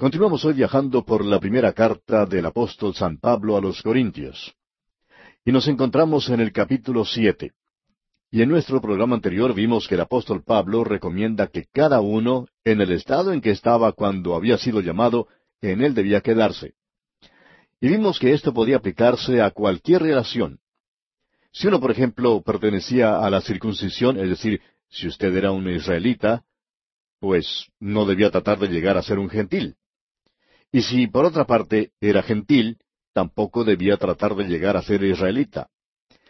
Continuamos 0.00 0.46
hoy 0.46 0.54
viajando 0.54 1.04
por 1.04 1.26
la 1.26 1.38
primera 1.38 1.74
carta 1.74 2.24
del 2.24 2.46
apóstol 2.46 2.94
San 2.94 3.18
Pablo 3.18 3.58
a 3.58 3.60
los 3.60 3.82
Corintios. 3.82 4.54
Y 5.44 5.52
nos 5.52 5.68
encontramos 5.68 6.30
en 6.30 6.40
el 6.40 6.52
capítulo 6.52 7.04
siete. 7.04 7.52
Y 8.30 8.40
en 8.40 8.48
nuestro 8.48 8.80
programa 8.80 9.16
anterior 9.16 9.52
vimos 9.52 9.86
que 9.86 9.96
el 9.96 10.00
apóstol 10.00 10.42
Pablo 10.42 10.84
recomienda 10.84 11.48
que 11.48 11.66
cada 11.70 12.00
uno, 12.00 12.46
en 12.64 12.80
el 12.80 12.92
estado 12.92 13.30
en 13.34 13.42
que 13.42 13.50
estaba 13.50 13.92
cuando 13.92 14.34
había 14.34 14.56
sido 14.56 14.80
llamado, 14.80 15.28
en 15.60 15.82
él 15.82 15.92
debía 15.92 16.22
quedarse. 16.22 16.72
Y 17.78 17.88
vimos 17.88 18.18
que 18.18 18.32
esto 18.32 18.54
podía 18.54 18.78
aplicarse 18.78 19.42
a 19.42 19.50
cualquier 19.50 20.00
relación. 20.00 20.60
Si 21.52 21.68
uno, 21.68 21.78
por 21.78 21.90
ejemplo, 21.90 22.40
pertenecía 22.40 23.18
a 23.18 23.28
la 23.28 23.42
circuncisión, 23.42 24.18
es 24.18 24.30
decir, 24.30 24.62
si 24.88 25.08
usted 25.08 25.36
era 25.36 25.52
un 25.52 25.68
israelita, 25.68 26.42
pues 27.18 27.66
no 27.78 28.06
debía 28.06 28.30
tratar 28.30 28.58
de 28.58 28.68
llegar 28.68 28.96
a 28.96 29.02
ser 29.02 29.18
un 29.18 29.28
gentil. 29.28 29.76
Y 30.72 30.82
si, 30.82 31.06
por 31.06 31.24
otra 31.24 31.44
parte, 31.44 31.90
era 32.00 32.22
gentil, 32.22 32.78
tampoco 33.12 33.64
debía 33.64 33.96
tratar 33.96 34.34
de 34.36 34.44
llegar 34.44 34.76
a 34.76 34.82
ser 34.82 35.02
israelita. 35.02 35.68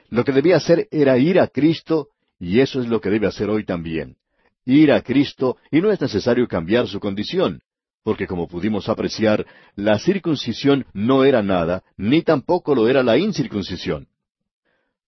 Lo 0.09 0.25
que 0.25 0.33
debía 0.33 0.57
hacer 0.57 0.89
era 0.91 1.19
ir 1.19 1.39
a 1.39 1.49
Cristo, 1.49 2.09
y 2.39 2.61
eso 2.61 2.81
es 2.81 2.89
lo 2.89 3.01
que 3.01 3.11
debe 3.11 3.27
hacer 3.27 3.51
hoy 3.51 3.65
también. 3.65 4.17
Ir 4.65 4.93
a 4.93 5.03
Cristo, 5.03 5.59
y 5.71 5.81
no 5.81 5.93
es 5.93 6.01
necesario 6.01 6.49
cambiar 6.49 6.89
su 6.89 7.01
condición, 7.01 7.61
porque 8.03 8.27
como 8.27 8.49
pudimos 8.49 8.89
apreciar, 8.89 9.47
la 9.77 9.99
circuncisión 9.99 10.87
no 10.95 11.25
era 11.25 11.43
nada, 11.43 11.83
ni 11.97 12.23
tampoco 12.23 12.75
lo 12.75 12.89
era 12.89 13.03
la 13.03 13.19
incircuncisión. 13.19 14.09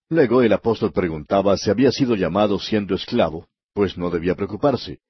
Luego 0.08 0.42
el 0.42 0.52
apóstol 0.52 0.92
preguntaba 0.92 1.56
si 1.56 1.70
había 1.70 1.90
sido 1.90 2.14
llamado 2.16 2.58
siendo 2.58 2.94
esclavo, 2.94 3.48
pues 3.72 3.96
no 3.96 4.10
debía 4.10 4.34
preocuparse. 4.34 5.00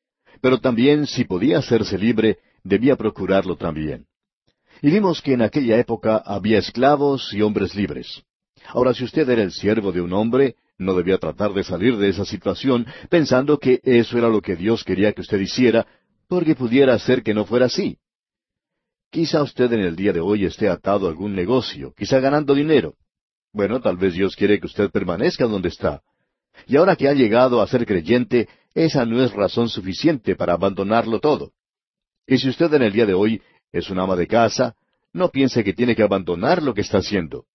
Pero 0.40 0.60
también 0.60 1.06
si 1.06 1.24
podía 1.24 1.58
hacerse 1.58 1.98
libre, 1.98 2.38
debía 2.62 2.96
procurarlo 2.96 3.56
también. 3.56 4.06
Y 4.82 4.90
vimos 4.90 5.22
que 5.22 5.34
en 5.34 5.42
aquella 5.42 5.78
época 5.78 6.16
había 6.16 6.58
esclavos 6.58 7.32
y 7.32 7.40
hombres 7.40 7.76
libres. 7.76 8.24
Ahora, 8.66 8.92
si 8.92 9.04
usted 9.04 9.28
era 9.30 9.42
el 9.42 9.52
siervo 9.52 9.92
de 9.92 10.00
un 10.00 10.12
hombre, 10.12 10.56
no 10.76 10.94
debía 10.94 11.18
tratar 11.18 11.52
de 11.52 11.62
salir 11.62 11.96
de 11.96 12.08
esa 12.08 12.24
situación 12.24 12.84
pensando 13.08 13.58
que 13.58 13.80
eso 13.84 14.18
era 14.18 14.28
lo 14.28 14.40
que 14.40 14.56
Dios 14.56 14.82
quería 14.82 15.12
que 15.12 15.20
usted 15.20 15.38
hiciera, 15.38 15.86
porque 16.28 16.56
pudiera 16.56 16.98
ser 16.98 17.22
que 17.22 17.32
no 17.32 17.44
fuera 17.44 17.66
así. 17.66 17.96
Quizá 19.10 19.42
usted 19.42 19.72
en 19.72 19.80
el 19.80 19.94
día 19.94 20.12
de 20.12 20.20
hoy 20.20 20.44
esté 20.46 20.68
atado 20.68 21.06
a 21.06 21.10
algún 21.10 21.34
negocio, 21.34 21.94
quizá 21.96 22.18
ganando 22.18 22.52
dinero. 22.52 22.94
Bueno, 23.52 23.80
tal 23.80 23.96
vez 23.96 24.14
Dios 24.14 24.34
quiere 24.34 24.58
que 24.58 24.66
usted 24.66 24.90
permanezca 24.90 25.46
donde 25.46 25.68
está. 25.68 26.02
Y 26.66 26.76
ahora 26.76 26.96
que 26.96 27.08
ha 27.08 27.14
llegado 27.14 27.60
a 27.62 27.68
ser 27.68 27.86
creyente, 27.86 28.48
esa 28.74 29.04
no 29.04 29.22
es 29.22 29.32
razón 29.32 29.68
suficiente 29.68 30.34
para 30.34 30.54
abandonarlo 30.54 31.20
todo. 31.20 31.52
Y 32.26 32.38
si 32.38 32.48
usted 32.48 32.72
en 32.74 32.82
el 32.82 32.92
día 32.92 33.06
de 33.06 33.14
hoy 33.14 33.42
es 33.72 33.90
un 33.90 33.98
ama 33.98 34.16
de 34.16 34.26
casa, 34.26 34.74
no 35.12 35.30
piense 35.30 35.64
que 35.64 35.72
tiene 35.72 35.96
que 35.96 36.02
abandonar 36.02 36.62
lo 36.62 36.74
que 36.74 36.82
está 36.82 36.98
haciendo. 36.98 37.46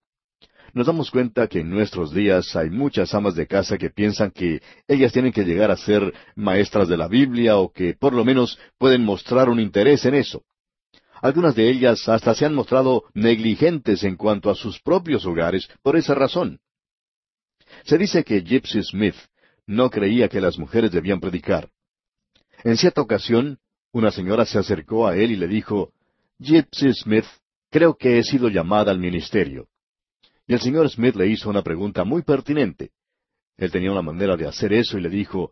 Nos 0.74 0.86
damos 0.86 1.10
cuenta 1.10 1.48
que 1.48 1.62
en 1.62 1.70
nuestros 1.70 2.14
días 2.14 2.56
hay 2.56 2.70
muchas 2.70 3.14
amas 3.14 3.36
de 3.36 3.48
casa 3.48 3.78
que 3.78 3.90
piensan 3.90 4.32
que 4.32 4.62
ellas 4.88 5.14
tienen 5.14 5.32
que 5.32 5.44
llegar 5.44 5.72
a 5.72 5.78
ser 5.78 6.14
maestras 6.36 6.88
de 6.88 6.98
la 6.98 7.08
Biblia 7.08 7.58
o 7.58 7.72
que 7.72 7.94
por 7.94 8.14
lo 8.14 8.26
menos 8.26 8.60
pueden 8.78 9.04
mostrar 9.04 9.50
un 9.50 9.60
interés 9.60 10.06
en 10.06 10.16
eso. 10.16 10.44
Algunas 11.22 11.56
de 11.56 11.70
ellas 11.70 12.08
hasta 12.08 12.36
se 12.36 12.46
han 12.46 12.54
mostrado 12.54 13.06
negligentes 13.14 14.04
en 14.04 14.18
cuanto 14.18 14.50
a 14.50 14.56
sus 14.56 14.80
propios 14.80 15.26
hogares 15.26 15.68
por 15.82 15.96
esa 15.96 16.14
razón. 16.14 16.60
Se 17.84 17.98
dice 17.98 18.24
que 18.24 18.42
Gypsy 18.42 18.84
Smith 18.84 19.16
no 19.66 19.90
creía 19.90 20.30
que 20.30 20.42
las 20.42 20.60
mujeres 20.60 20.92
debían 20.92 21.20
predicar. 21.20 21.70
En 22.64 22.78
cierta 22.78 23.02
ocasión, 23.02 23.60
una 23.92 24.12
señora 24.12 24.46
se 24.46 24.60
acercó 24.60 25.08
a 25.08 25.16
él 25.16 25.32
y 25.32 25.36
le 25.36 25.48
dijo, 25.48 25.92
Gypsy 26.40 26.94
Smith, 26.94 27.26
creo 27.70 27.96
que 27.96 28.20
he 28.20 28.24
sido 28.24 28.50
llamada 28.50 28.92
al 28.92 29.00
ministerio. 29.00 29.68
Y 30.46 30.54
el 30.54 30.62
señor 30.62 30.90
Smith 30.90 31.16
le 31.16 31.28
hizo 31.28 31.50
una 31.50 31.62
pregunta 31.62 32.04
muy 32.04 32.22
pertinente. 32.22 32.92
Él 33.58 33.72
tenía 33.72 33.92
una 33.92 34.02
manera 34.02 34.38
de 34.38 34.48
hacer 34.48 34.72
eso 34.74 34.98
y 34.98 35.02
le 35.02 35.10
dijo, 35.10 35.52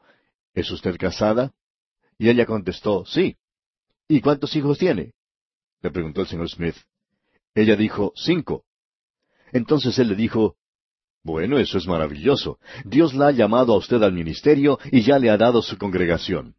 ¿Es 0.53 0.71
usted 0.71 0.97
casada? 0.97 1.53
Y 2.17 2.29
ella 2.29 2.45
contestó, 2.45 3.05
sí. 3.05 3.35
¿Y 4.07 4.21
cuántos 4.21 4.55
hijos 4.55 4.77
tiene? 4.77 5.11
Le 5.81 5.91
preguntó 5.91 6.21
el 6.21 6.27
señor 6.27 6.49
Smith. 6.49 6.75
Ella 7.53 7.75
dijo, 7.75 8.13
cinco. 8.15 8.63
Entonces 9.51 9.99
él 9.99 10.09
le 10.09 10.15
dijo, 10.15 10.55
bueno, 11.23 11.57
eso 11.57 11.77
es 11.77 11.87
maravilloso. 11.87 12.59
Dios 12.85 13.13
la 13.13 13.27
ha 13.27 13.31
llamado 13.31 13.73
a 13.73 13.77
usted 13.77 14.01
al 14.03 14.13
ministerio 14.13 14.79
y 14.91 15.01
ya 15.01 15.19
le 15.19 15.29
ha 15.29 15.37
dado 15.37 15.61
su 15.61 15.77
congregación. 15.77 16.55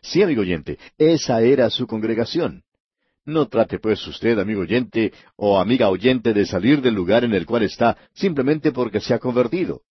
Sí, 0.00 0.22
amigo 0.22 0.42
oyente, 0.42 0.78
esa 0.96 1.42
era 1.42 1.70
su 1.70 1.86
congregación. 1.86 2.64
No 3.28 3.46
trate 3.46 3.78
pues 3.78 4.06
usted, 4.06 4.38
amigo 4.38 4.62
oyente 4.62 5.12
o 5.36 5.60
amiga 5.60 5.90
oyente, 5.90 6.32
de 6.32 6.46
salir 6.46 6.80
del 6.80 6.94
lugar 6.94 7.24
en 7.24 7.34
el 7.34 7.44
cual 7.44 7.62
está 7.62 7.94
simplemente 8.14 8.72
porque 8.72 9.00
se 9.00 9.12
ha 9.12 9.18
convertido. 9.18 9.82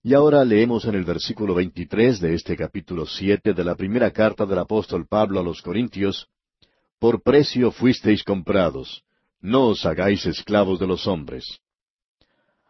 Y 0.00 0.14
ahora 0.14 0.44
leemos 0.44 0.84
en 0.84 0.94
el 0.94 1.04
versículo 1.04 1.56
23 1.56 2.20
de 2.20 2.34
este 2.34 2.56
capítulo 2.56 3.04
siete 3.04 3.52
de 3.52 3.64
la 3.64 3.74
primera 3.74 4.12
carta 4.12 4.46
del 4.46 4.60
apóstol 4.60 5.08
Pablo 5.08 5.40
a 5.40 5.42
los 5.42 5.60
Corintios, 5.60 6.28
Por 7.00 7.20
precio 7.20 7.72
fuisteis 7.72 8.22
comprados, 8.22 9.02
no 9.40 9.66
os 9.66 9.84
hagáis 9.84 10.24
esclavos 10.24 10.78
de 10.78 10.86
los 10.86 11.08
hombres. 11.08 11.58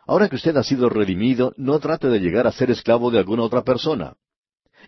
Ahora 0.06 0.30
que 0.30 0.36
usted 0.36 0.56
ha 0.56 0.62
sido 0.62 0.88
redimido, 0.88 1.52
no 1.58 1.78
trate 1.80 2.08
de 2.08 2.18
llegar 2.18 2.46
a 2.46 2.52
ser 2.52 2.70
esclavo 2.70 3.10
de 3.10 3.18
alguna 3.18 3.42
otra 3.42 3.62
persona. 3.62 4.14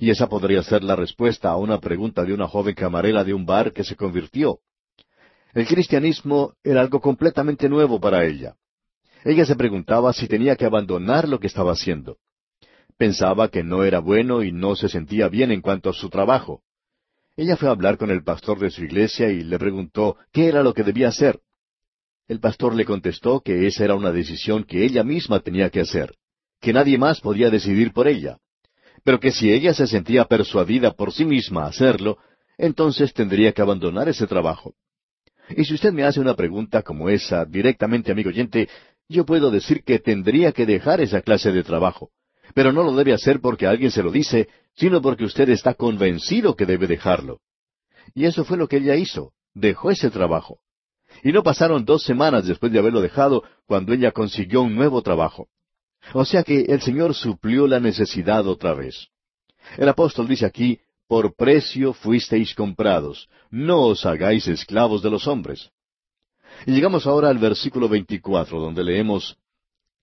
Y 0.00 0.08
esa 0.08 0.30
podría 0.30 0.62
ser 0.62 0.82
la 0.82 0.96
respuesta 0.96 1.50
a 1.50 1.58
una 1.58 1.78
pregunta 1.78 2.24
de 2.24 2.32
una 2.32 2.48
joven 2.48 2.74
camarera 2.74 3.22
de 3.22 3.34
un 3.34 3.44
bar 3.44 3.74
que 3.74 3.84
se 3.84 3.94
convirtió. 3.94 4.60
El 5.54 5.66
cristianismo 5.66 6.54
era 6.62 6.80
algo 6.80 7.00
completamente 7.00 7.68
nuevo 7.68 8.00
para 8.00 8.24
ella. 8.24 8.56
Ella 9.24 9.44
se 9.44 9.56
preguntaba 9.56 10.12
si 10.12 10.28
tenía 10.28 10.56
que 10.56 10.66
abandonar 10.66 11.28
lo 11.28 11.40
que 11.40 11.46
estaba 11.46 11.72
haciendo. 11.72 12.18
Pensaba 12.96 13.48
que 13.48 13.62
no 13.62 13.84
era 13.84 14.00
bueno 14.00 14.42
y 14.42 14.52
no 14.52 14.76
se 14.76 14.88
sentía 14.88 15.28
bien 15.28 15.50
en 15.50 15.60
cuanto 15.60 15.90
a 15.90 15.94
su 15.94 16.10
trabajo. 16.10 16.62
Ella 17.36 17.56
fue 17.56 17.68
a 17.68 17.72
hablar 17.72 17.98
con 17.98 18.10
el 18.10 18.24
pastor 18.24 18.58
de 18.58 18.70
su 18.70 18.84
iglesia 18.84 19.30
y 19.30 19.42
le 19.44 19.58
preguntó 19.58 20.16
qué 20.32 20.48
era 20.48 20.62
lo 20.62 20.74
que 20.74 20.82
debía 20.82 21.08
hacer. 21.08 21.40
El 22.26 22.40
pastor 22.40 22.74
le 22.74 22.84
contestó 22.84 23.40
que 23.40 23.66
esa 23.66 23.84
era 23.84 23.94
una 23.94 24.12
decisión 24.12 24.64
que 24.64 24.84
ella 24.84 25.02
misma 25.04 25.40
tenía 25.40 25.70
que 25.70 25.80
hacer, 25.80 26.14
que 26.60 26.72
nadie 26.72 26.98
más 26.98 27.20
podía 27.20 27.48
decidir 27.48 27.92
por 27.92 28.08
ella, 28.08 28.38
pero 29.04 29.20
que 29.20 29.30
si 29.30 29.52
ella 29.52 29.72
se 29.72 29.86
sentía 29.86 30.24
persuadida 30.26 30.92
por 30.92 31.12
sí 31.12 31.24
misma 31.24 31.64
a 31.64 31.68
hacerlo, 31.68 32.18
entonces 32.58 33.14
tendría 33.14 33.52
que 33.52 33.62
abandonar 33.62 34.08
ese 34.08 34.26
trabajo. 34.26 34.74
Y 35.50 35.64
si 35.64 35.74
usted 35.74 35.92
me 35.92 36.04
hace 36.04 36.20
una 36.20 36.34
pregunta 36.34 36.82
como 36.82 37.08
esa 37.08 37.44
directamente, 37.44 38.12
amigo 38.12 38.30
oyente, 38.30 38.68
yo 39.08 39.24
puedo 39.24 39.50
decir 39.50 39.82
que 39.84 39.98
tendría 39.98 40.52
que 40.52 40.66
dejar 40.66 41.00
esa 41.00 41.22
clase 41.22 41.52
de 41.52 41.64
trabajo. 41.64 42.10
Pero 42.54 42.72
no 42.72 42.82
lo 42.82 42.94
debe 42.94 43.12
hacer 43.12 43.40
porque 43.40 43.66
alguien 43.66 43.90
se 43.90 44.02
lo 44.02 44.10
dice, 44.10 44.48
sino 44.74 45.00
porque 45.00 45.24
usted 45.24 45.48
está 45.48 45.74
convencido 45.74 46.56
que 46.56 46.66
debe 46.66 46.86
dejarlo. 46.86 47.40
Y 48.14 48.24
eso 48.24 48.44
fue 48.44 48.56
lo 48.56 48.68
que 48.68 48.78
ella 48.78 48.96
hizo. 48.96 49.32
Dejó 49.54 49.90
ese 49.90 50.10
trabajo. 50.10 50.60
Y 51.22 51.32
no 51.32 51.42
pasaron 51.42 51.84
dos 51.84 52.02
semanas 52.02 52.46
después 52.46 52.70
de 52.72 52.78
haberlo 52.78 53.00
dejado 53.00 53.42
cuando 53.66 53.92
ella 53.92 54.12
consiguió 54.12 54.62
un 54.62 54.74
nuevo 54.74 55.02
trabajo. 55.02 55.48
O 56.12 56.24
sea 56.24 56.42
que 56.42 56.60
el 56.60 56.80
Señor 56.80 57.14
suplió 57.14 57.66
la 57.66 57.80
necesidad 57.80 58.46
otra 58.46 58.74
vez. 58.74 59.08
El 59.76 59.88
apóstol 59.88 60.28
dice 60.28 60.46
aquí, 60.46 60.80
por 61.08 61.34
precio 61.34 61.94
fuisteis 61.94 62.54
comprados, 62.54 63.28
no 63.50 63.80
os 63.80 64.04
hagáis 64.04 64.46
esclavos 64.46 65.02
de 65.02 65.10
los 65.10 65.26
hombres. 65.26 65.70
Y 66.66 66.72
llegamos 66.72 67.06
ahora 67.06 67.30
al 67.30 67.38
versículo 67.38 67.88
24, 67.88 68.60
donde 68.60 68.84
leemos, 68.84 69.36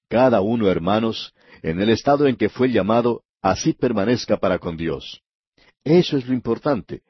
Cada 0.09 0.41
uno, 0.41 0.69
hermanos, 0.69 1.33
en 1.61 1.81
el 1.81 1.89
estado 1.89 2.27
en 2.27 2.35
que 2.35 2.49
fue 2.49 2.69
llamado, 2.71 3.23
así 3.41 3.73
permanezca 3.73 4.37
para 4.37 4.59
con 4.59 4.77
Dios. 4.77 5.21
Eso 5.83 6.17
es 6.17 6.27
lo 6.27 6.33
importante. 6.33 7.01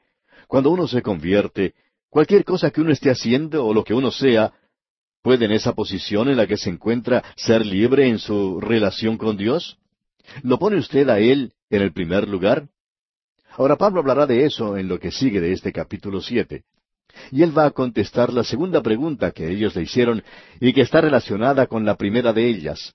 Cuando 0.46 0.70
uno 0.70 0.86
se 0.86 1.02
convierte, 1.02 1.74
cualquier 2.10 2.44
cosa 2.44 2.70
que 2.70 2.80
uno 2.80 2.92
esté 2.92 3.10
haciendo 3.10 3.66
o 3.66 3.74
lo 3.74 3.84
que 3.84 3.94
uno 3.94 4.10
sea, 4.10 4.52
¿puede 5.22 5.46
en 5.46 5.52
esa 5.52 5.74
posición 5.74 6.28
en 6.28 6.36
la 6.36 6.46
que 6.46 6.56
se 6.56 6.70
encuentra 6.70 7.24
ser 7.36 7.64
libre 7.64 8.08
en 8.08 8.18
su 8.18 8.60
relación 8.60 9.16
con 9.16 9.36
Dios? 9.36 9.78
¿Lo 10.42 10.58
pone 10.58 10.76
usted 10.76 11.08
a 11.08 11.18
Él 11.18 11.54
en 11.70 11.82
el 11.82 11.92
primer 11.92 12.28
lugar? 12.28 12.68
Ahora 13.56 13.76
Pablo 13.76 14.00
hablará 14.00 14.26
de 14.26 14.44
eso 14.44 14.76
en 14.76 14.88
lo 14.88 14.98
que 14.98 15.10
sigue 15.10 15.40
de 15.40 15.52
este 15.52 15.72
capítulo 15.72 16.20
siete. 16.20 16.64
Y 17.30 17.42
él 17.42 17.56
va 17.56 17.64
a 17.64 17.70
contestar 17.70 18.32
la 18.32 18.44
segunda 18.44 18.82
pregunta 18.82 19.30
que 19.30 19.50
ellos 19.50 19.74
le 19.74 19.82
hicieron 19.82 20.22
y 20.60 20.74
que 20.74 20.82
está 20.82 21.00
relacionada 21.00 21.66
con 21.66 21.84
la 21.84 21.96
primera 21.96 22.34
de 22.34 22.46
ellas. 22.46 22.94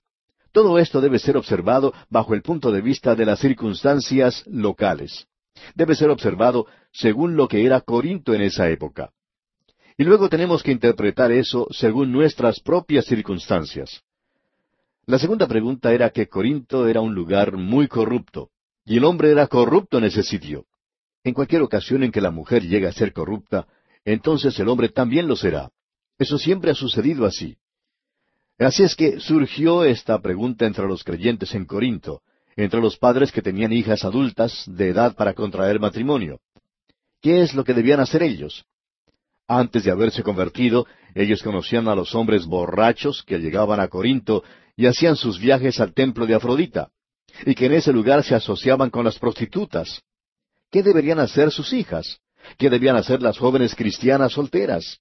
Todo 0.52 0.78
esto 0.78 1.00
debe 1.00 1.18
ser 1.18 1.36
observado 1.36 1.92
bajo 2.10 2.34
el 2.34 2.42
punto 2.42 2.70
de 2.70 2.80
vista 2.80 3.14
de 3.16 3.26
las 3.26 3.40
circunstancias 3.40 4.44
locales. 4.46 5.26
Debe 5.74 5.94
ser 5.96 6.10
observado 6.10 6.66
según 6.92 7.36
lo 7.36 7.48
que 7.48 7.64
era 7.64 7.80
Corinto 7.80 8.32
en 8.34 8.42
esa 8.42 8.68
época. 8.68 9.10
Y 9.96 10.04
luego 10.04 10.28
tenemos 10.28 10.62
que 10.62 10.72
interpretar 10.72 11.32
eso 11.32 11.66
según 11.70 12.12
nuestras 12.12 12.60
propias 12.60 13.06
circunstancias. 13.06 14.02
La 15.06 15.18
segunda 15.18 15.48
pregunta 15.48 15.92
era 15.92 16.10
que 16.10 16.28
Corinto 16.28 16.86
era 16.86 17.00
un 17.00 17.14
lugar 17.14 17.56
muy 17.56 17.88
corrupto. 17.88 18.50
Y 18.84 18.96
el 18.96 19.04
hombre 19.04 19.30
era 19.30 19.46
corrupto 19.46 19.98
en 19.98 20.04
ese 20.04 20.22
sitio. 20.22 20.66
En 21.24 21.34
cualquier 21.34 21.62
ocasión 21.62 22.02
en 22.02 22.10
que 22.10 22.20
la 22.20 22.30
mujer 22.30 22.62
llega 22.62 22.88
a 22.88 22.92
ser 22.92 23.12
corrupta, 23.12 23.66
entonces 24.04 24.58
el 24.58 24.68
hombre 24.68 24.88
también 24.88 25.28
lo 25.28 25.36
será. 25.36 25.70
Eso 26.18 26.38
siempre 26.38 26.72
ha 26.72 26.74
sucedido 26.74 27.24
así. 27.24 27.56
Así 28.58 28.82
es 28.82 28.94
que 28.94 29.20
surgió 29.20 29.84
esta 29.84 30.20
pregunta 30.20 30.66
entre 30.66 30.86
los 30.86 31.04
creyentes 31.04 31.54
en 31.54 31.64
Corinto, 31.64 32.22
entre 32.56 32.80
los 32.80 32.96
padres 32.96 33.32
que 33.32 33.42
tenían 33.42 33.72
hijas 33.72 34.04
adultas 34.04 34.64
de 34.66 34.88
edad 34.88 35.14
para 35.14 35.34
contraer 35.34 35.80
matrimonio. 35.80 36.40
¿Qué 37.20 37.42
es 37.42 37.54
lo 37.54 37.64
que 37.64 37.74
debían 37.74 38.00
hacer 38.00 38.22
ellos? 38.22 38.64
Antes 39.48 39.84
de 39.84 39.90
haberse 39.90 40.22
convertido, 40.22 40.86
ellos 41.14 41.42
conocían 41.42 41.88
a 41.88 41.94
los 41.94 42.14
hombres 42.14 42.46
borrachos 42.46 43.22
que 43.22 43.38
llegaban 43.38 43.80
a 43.80 43.88
Corinto 43.88 44.42
y 44.76 44.86
hacían 44.86 45.16
sus 45.16 45.38
viajes 45.38 45.80
al 45.80 45.94
templo 45.94 46.26
de 46.26 46.34
Afrodita, 46.34 46.90
y 47.44 47.54
que 47.54 47.66
en 47.66 47.72
ese 47.72 47.92
lugar 47.92 48.22
se 48.24 48.34
asociaban 48.34 48.90
con 48.90 49.04
las 49.04 49.18
prostitutas. 49.18 50.02
¿Qué 50.70 50.82
deberían 50.82 51.18
hacer 51.18 51.50
sus 51.50 51.72
hijas? 51.72 52.20
¿Qué 52.58 52.70
debían 52.70 52.96
hacer 52.96 53.22
las 53.22 53.38
jóvenes 53.38 53.74
cristianas 53.74 54.32
solteras? 54.32 55.00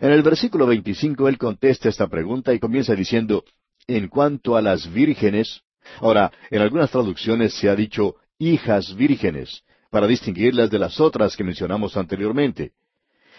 En 0.00 0.10
el 0.10 0.22
versículo 0.22 0.66
25 0.66 1.28
él 1.28 1.38
contesta 1.38 1.88
esta 1.88 2.06
pregunta 2.06 2.54
y 2.54 2.58
comienza 2.58 2.94
diciendo, 2.94 3.44
en 3.86 4.08
cuanto 4.08 4.56
a 4.56 4.62
las 4.62 4.90
vírgenes, 4.92 5.60
ahora, 6.00 6.32
en 6.50 6.62
algunas 6.62 6.90
traducciones 6.90 7.54
se 7.54 7.68
ha 7.68 7.76
dicho 7.76 8.16
hijas 8.38 8.94
vírgenes, 8.94 9.62
para 9.90 10.06
distinguirlas 10.06 10.70
de 10.70 10.78
las 10.78 10.98
otras 11.00 11.36
que 11.36 11.44
mencionamos 11.44 11.96
anteriormente. 11.96 12.72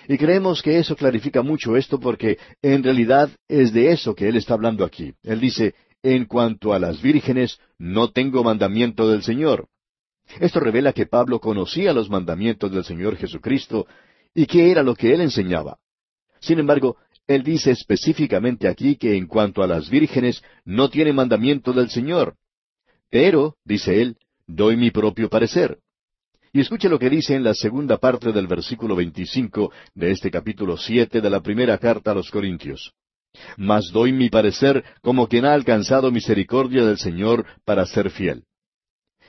Y 0.08 0.17
creemos 0.17 0.62
que 0.62 0.77
eso 0.77 0.95
clarifica 0.95 1.41
mucho 1.41 1.75
esto 1.75 1.99
porque 1.99 2.38
en 2.62 2.84
realidad 2.84 3.29
es 3.47 3.73
de 3.73 3.91
eso 3.91 4.13
que 4.13 4.27
él 4.27 4.36
está 4.36 4.53
hablando 4.53 4.84
aquí. 4.84 5.13
Él 5.23 5.39
dice, 5.39 5.73
en 6.03 6.25
cuanto 6.25 6.73
a 6.73 6.79
las 6.79 7.01
vírgenes, 7.01 7.59
no 7.79 8.11
tengo 8.11 8.43
mandamiento 8.43 9.09
del 9.09 9.23
Señor. 9.23 9.67
Esto 10.39 10.59
revela 10.59 10.93
que 10.93 11.05
Pablo 11.05 11.39
conocía 11.39 11.93
los 11.93 12.09
mandamientos 12.09 12.71
del 12.71 12.83
Señor 12.83 13.15
Jesucristo 13.15 13.87
y 14.35 14.45
qué 14.45 14.69
era 14.69 14.83
lo 14.83 14.95
que 14.95 15.13
él 15.13 15.21
enseñaba. 15.21 15.79
Sin 16.39 16.59
embargo, 16.59 16.97
él 17.25 17.43
dice 17.43 17.71
específicamente 17.71 18.67
aquí 18.67 18.97
que 18.97 19.15
en 19.15 19.27
cuanto 19.27 19.63
a 19.63 19.67
las 19.67 19.89
vírgenes 19.89 20.43
no 20.65 20.89
tiene 20.89 21.13
mandamiento 21.13 21.71
del 21.71 21.89
Señor. 21.89 22.35
Pero, 23.09 23.55
dice 23.63 24.01
él, 24.01 24.17
doy 24.45 24.75
mi 24.75 24.91
propio 24.91 25.29
parecer. 25.29 25.79
Y 26.51 26.59
escuche 26.59 26.89
lo 26.89 26.99
que 26.99 27.09
dice 27.09 27.35
en 27.35 27.43
la 27.43 27.53
segunda 27.53 27.97
parte 27.97 28.31
del 28.31 28.47
versículo 28.47 28.95
25 28.95 29.71
de 29.95 30.11
este 30.11 30.29
capítulo 30.29 30.77
siete 30.77 31.21
de 31.21 31.29
la 31.29 31.41
primera 31.41 31.77
carta 31.77 32.11
a 32.11 32.15
los 32.15 32.29
Corintios. 32.29 32.93
Mas 33.58 33.91
doy 33.91 34.12
mi 34.12 34.30
parecer 34.30 34.84
como 35.02 35.28
quien 35.28 35.46
ha 35.46 35.54
alcanzado 35.54 36.12
misericordia 36.12 36.86
del 36.86 36.98
Señor 36.98 37.46
para 37.65 37.86
ser 37.86 38.10
fiel. 38.10 38.43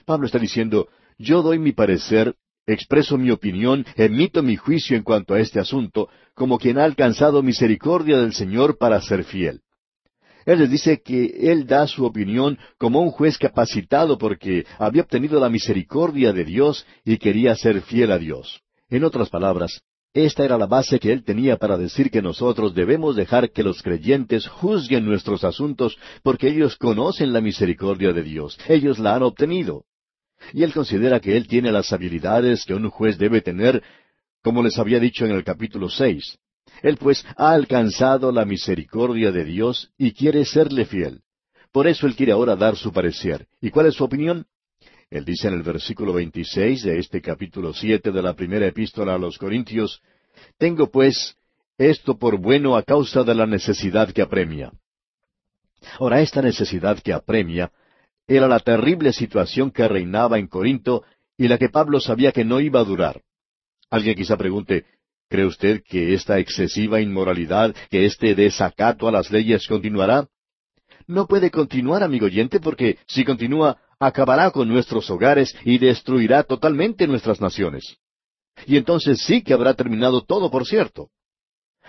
Pablo 0.04 0.26
está 0.26 0.38
diciendo, 0.38 0.88
yo 1.18 1.42
doy 1.42 1.58
mi 1.58 1.72
parecer 1.72 2.34
Expreso 2.66 3.18
mi 3.18 3.30
opinión, 3.30 3.84
emito 3.94 4.42
mi 4.42 4.56
juicio 4.56 4.96
en 4.96 5.02
cuanto 5.02 5.34
a 5.34 5.40
este 5.40 5.60
asunto, 5.60 6.08
como 6.34 6.58
quien 6.58 6.78
ha 6.78 6.84
alcanzado 6.84 7.42
misericordia 7.42 8.18
del 8.18 8.32
Señor 8.32 8.78
para 8.78 9.00
ser 9.02 9.24
fiel. 9.24 9.60
Él 10.46 10.60
les 10.60 10.70
dice 10.70 11.02
que 11.02 11.50
Él 11.50 11.66
da 11.66 11.86
su 11.86 12.04
opinión 12.04 12.58
como 12.78 13.00
un 13.00 13.10
juez 13.10 13.36
capacitado 13.38 14.16
porque 14.16 14.66
había 14.78 15.02
obtenido 15.02 15.40
la 15.40 15.50
misericordia 15.50 16.32
de 16.32 16.44
Dios 16.44 16.86
y 17.04 17.18
quería 17.18 17.54
ser 17.54 17.82
fiel 17.82 18.12
a 18.12 18.18
Dios. 18.18 18.62
En 18.88 19.04
otras 19.04 19.28
palabras, 19.28 19.82
esta 20.14 20.44
era 20.44 20.56
la 20.56 20.66
base 20.66 20.98
que 20.98 21.12
Él 21.12 21.24
tenía 21.24 21.56
para 21.58 21.76
decir 21.76 22.10
que 22.10 22.22
nosotros 22.22 22.74
debemos 22.74 23.16
dejar 23.16 23.50
que 23.50 23.62
los 23.62 23.82
creyentes 23.82 24.46
juzguen 24.46 25.04
nuestros 25.04 25.44
asuntos 25.44 25.98
porque 26.22 26.48
ellos 26.48 26.76
conocen 26.76 27.32
la 27.32 27.40
misericordia 27.40 28.12
de 28.12 28.22
Dios, 28.22 28.58
ellos 28.68 28.98
la 28.98 29.16
han 29.16 29.24
obtenido 29.24 29.84
y 30.52 30.62
él 30.62 30.72
considera 30.72 31.20
que 31.20 31.36
él 31.36 31.46
tiene 31.46 31.72
las 31.72 31.92
habilidades 31.92 32.64
que 32.64 32.74
un 32.74 32.90
juez 32.90 33.18
debe 33.18 33.40
tener, 33.40 33.82
como 34.42 34.62
les 34.62 34.78
había 34.78 35.00
dicho 35.00 35.24
en 35.24 35.32
el 35.32 35.44
capítulo 35.44 35.88
seis. 35.88 36.38
Él 36.82 36.96
pues 36.96 37.24
ha 37.36 37.52
alcanzado 37.52 38.32
la 38.32 38.44
misericordia 38.44 39.32
de 39.32 39.44
Dios 39.44 39.90
y 39.96 40.12
quiere 40.12 40.44
serle 40.44 40.84
fiel. 40.84 41.22
Por 41.72 41.86
eso 41.86 42.06
él 42.06 42.14
quiere 42.14 42.32
ahora 42.32 42.56
dar 42.56 42.76
su 42.76 42.92
parecer. 42.92 43.46
¿Y 43.60 43.70
cuál 43.70 43.86
es 43.86 43.94
su 43.94 44.04
opinión? 44.04 44.46
Él 45.14 45.24
dice 45.24 45.46
en 45.46 45.54
el 45.54 45.62
versículo 45.62 46.12
26 46.12 46.82
de 46.82 46.98
este 46.98 47.22
capítulo 47.22 47.72
siete 47.72 48.10
de 48.10 48.20
la 48.20 48.34
primera 48.34 48.66
epístola 48.66 49.14
a 49.14 49.18
los 49.18 49.38
Corintios, 49.38 50.02
Tengo 50.58 50.90
pues 50.90 51.36
esto 51.78 52.18
por 52.18 52.36
bueno 52.36 52.76
a 52.76 52.82
causa 52.82 53.22
de 53.22 53.32
la 53.32 53.46
necesidad 53.46 54.10
que 54.10 54.22
apremia. 54.22 54.72
Ahora, 56.00 56.20
esta 56.20 56.42
necesidad 56.42 56.98
que 56.98 57.12
apremia 57.12 57.70
era 58.26 58.48
la 58.48 58.58
terrible 58.58 59.12
situación 59.12 59.70
que 59.70 59.86
reinaba 59.86 60.36
en 60.40 60.48
Corinto 60.48 61.04
y 61.38 61.46
la 61.46 61.58
que 61.58 61.68
Pablo 61.68 62.00
sabía 62.00 62.32
que 62.32 62.44
no 62.44 62.58
iba 62.58 62.80
a 62.80 62.84
durar. 62.84 63.22
Alguien 63.90 64.16
quizá 64.16 64.36
pregunte, 64.36 64.84
¿cree 65.28 65.46
usted 65.46 65.84
que 65.88 66.14
esta 66.14 66.40
excesiva 66.40 67.00
inmoralidad, 67.00 67.72
que 67.88 68.04
este 68.04 68.34
desacato 68.34 69.06
a 69.06 69.12
las 69.12 69.30
leyes 69.30 69.68
continuará? 69.68 70.26
No 71.06 71.26
puede 71.26 71.50
continuar, 71.50 72.02
amigo 72.02 72.26
oyente, 72.26 72.60
porque 72.60 72.98
si 73.06 73.24
continúa, 73.24 73.78
acabará 73.98 74.50
con 74.50 74.68
nuestros 74.68 75.10
hogares 75.10 75.54
y 75.64 75.78
destruirá 75.78 76.42
totalmente 76.42 77.06
nuestras 77.06 77.40
naciones. 77.40 77.96
Y 78.66 78.76
entonces 78.76 79.22
sí 79.22 79.42
que 79.42 79.52
habrá 79.52 79.74
terminado 79.74 80.22
todo, 80.22 80.50
por 80.50 80.66
cierto. 80.66 81.10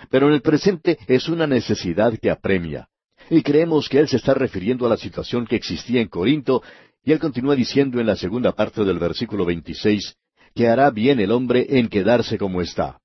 Pero 0.10 0.28
en 0.28 0.34
el 0.34 0.42
presente 0.42 0.98
es 1.08 1.30
una 1.30 1.48
necesidad 1.48 2.18
que 2.20 2.30
apremia. 2.30 2.90
Y 3.30 3.42
creemos 3.42 3.88
que 3.88 4.00
él 4.00 4.08
se 4.08 4.18
está 4.18 4.34
refiriendo 4.34 4.86
a 4.86 4.90
la 4.90 4.98
situación 4.98 5.48
que 5.48 5.56
existía 5.56 6.02
en 6.02 6.10
Corinto, 6.10 6.62
y 7.04 7.12
él 7.12 7.20
continúa 7.20 7.56
diciendo 7.56 8.00
en 8.00 8.08
la 8.08 8.16
segunda 8.16 8.52
parte 8.52 8.84
del 8.84 9.00
versículo 9.00 9.46
26, 9.46 10.16
que 10.54 10.68
hará 10.68 10.90
bien 10.92 11.20
el 11.20 11.32
hombre 11.32 11.66
en 11.70 11.88
quedarse 11.88 12.38
como 12.38 12.62
está. 12.62 13.00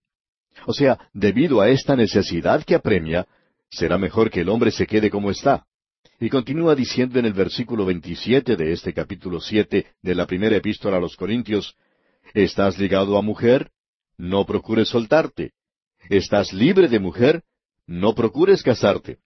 O 0.66 0.72
sea, 0.72 0.98
debido 1.12 1.60
a 1.60 1.68
esta 1.68 1.96
necesidad 1.96 2.64
que 2.64 2.74
apremia, 2.74 3.26
será 3.70 3.98
mejor 3.98 4.30
que 4.30 4.40
el 4.40 4.48
hombre 4.48 4.70
se 4.70 4.86
quede 4.86 5.10
como 5.10 5.30
está. 5.30 5.66
Y 6.18 6.28
continúa 6.28 6.74
diciendo 6.74 7.18
en 7.18 7.24
el 7.24 7.32
versículo 7.32 7.86
27 7.86 8.56
de 8.56 8.72
este 8.72 8.92
capítulo 8.92 9.40
7 9.40 9.86
de 10.02 10.14
la 10.14 10.26
primera 10.26 10.56
epístola 10.56 10.98
a 10.98 11.00
los 11.00 11.16
Corintios, 11.16 11.76
¿Estás 12.34 12.78
ligado 12.78 13.16
a 13.16 13.22
mujer? 13.22 13.70
No 14.16 14.46
procures 14.46 14.88
soltarte. 14.88 15.52
¿Estás 16.08 16.52
libre 16.52 16.88
de 16.88 17.00
mujer? 17.00 17.42
No 17.86 18.14
procures 18.14 18.62
casarte. 18.62 19.18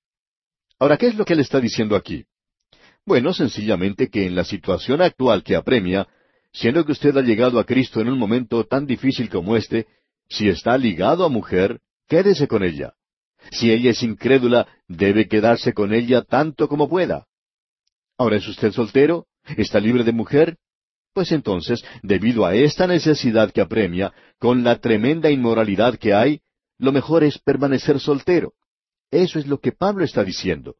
Ahora, 0.78 0.96
¿qué 0.96 1.08
es 1.08 1.16
lo 1.16 1.24
que 1.24 1.34
él 1.34 1.40
está 1.40 1.60
diciendo 1.60 1.96
aquí? 1.96 2.24
Bueno, 3.04 3.34
sencillamente 3.34 4.08
que 4.08 4.26
en 4.26 4.34
la 4.34 4.44
situación 4.44 5.02
actual 5.02 5.42
que 5.42 5.56
apremia, 5.56 6.08
siendo 6.52 6.84
que 6.87 6.92
usted 6.92 7.14
ha 7.16 7.22
llegado 7.22 7.58
a 7.58 7.64
Cristo 7.64 8.00
en 8.00 8.08
un 8.08 8.18
momento 8.18 8.64
tan 8.64 8.87
difícil 8.87 9.28
como 9.28 9.56
este, 9.56 9.87
si 10.28 10.48
está 10.48 10.78
ligado 10.78 11.24
a 11.24 11.28
mujer, 11.28 11.80
quédese 12.08 12.48
con 12.48 12.62
ella. 12.62 12.94
Si 13.50 13.70
ella 13.70 13.90
es 13.90 14.02
incrédula, 14.02 14.66
debe 14.88 15.28
quedarse 15.28 15.72
con 15.72 15.92
ella 15.92 16.22
tanto 16.22 16.68
como 16.68 16.88
pueda. 16.88 17.26
Ahora, 18.18 18.37
¿es 18.37 18.46
usted 18.48 18.72
soltero? 18.72 19.26
¿Está 19.57 19.80
libre 19.80 20.04
de 20.04 20.12
mujer? 20.12 20.57
Pues 21.12 21.30
entonces, 21.33 21.85
debido 22.02 22.44
a 22.44 22.54
esta 22.54 22.87
necesidad 22.87 23.52
que 23.52 23.61
apremia, 23.61 24.12
con 24.38 24.64
la 24.64 24.80
tremenda 24.80 25.30
inmoralidad 25.30 25.96
que 25.96 26.12
hay, 26.12 26.40
lo 26.78 26.92
mejor 26.92 27.22
es 27.22 27.38
permanecer 27.38 28.00
soltero. 28.00 28.52
Eso 29.11 29.38
es 29.38 29.46
lo 29.46 29.59
que 29.59 29.72
Pablo 29.72 30.04
está 30.04 30.24
diciendo. 30.24 30.74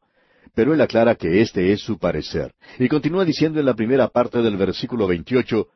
Pero 0.53 0.73
él 0.73 0.81
aclara 0.81 1.15
que 1.15 1.41
este 1.41 1.71
es 1.71 1.81
su 1.81 1.97
parecer. 1.97 2.53
Y 2.79 2.89
continúa 2.89 3.23
diciendo 3.23 3.59
en 3.59 3.65
la 3.65 3.73
primera 3.73 4.09
parte 4.09 4.41
del 4.41 4.57
versículo 4.57 5.07
28, 5.07 5.67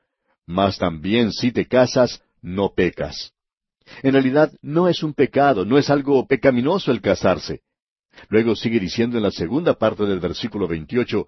Mas 0.46 0.78
también 0.78 1.32
si 1.32 1.52
te 1.52 1.66
casas, 1.66 2.22
no 2.42 2.74
pecas. 2.74 3.34
En 4.04 4.14
realidad 4.14 4.52
no 4.62 4.88
es 4.88 5.04
un 5.04 5.14
pecado, 5.14 5.66
no 5.66 5.78
es 5.78 5.90
algo 5.90 6.26
pecaminoso 6.28 6.92
el 6.92 7.02
casarse. 7.02 7.62
Luego 8.30 8.56
sigue 8.56 8.80
diciendo 8.80 9.18
en 9.18 9.24
la 9.24 9.32
segunda 9.32 9.76
parte 9.76 10.06
del 10.06 10.20
versículo 10.20 10.68
28, 10.68 11.28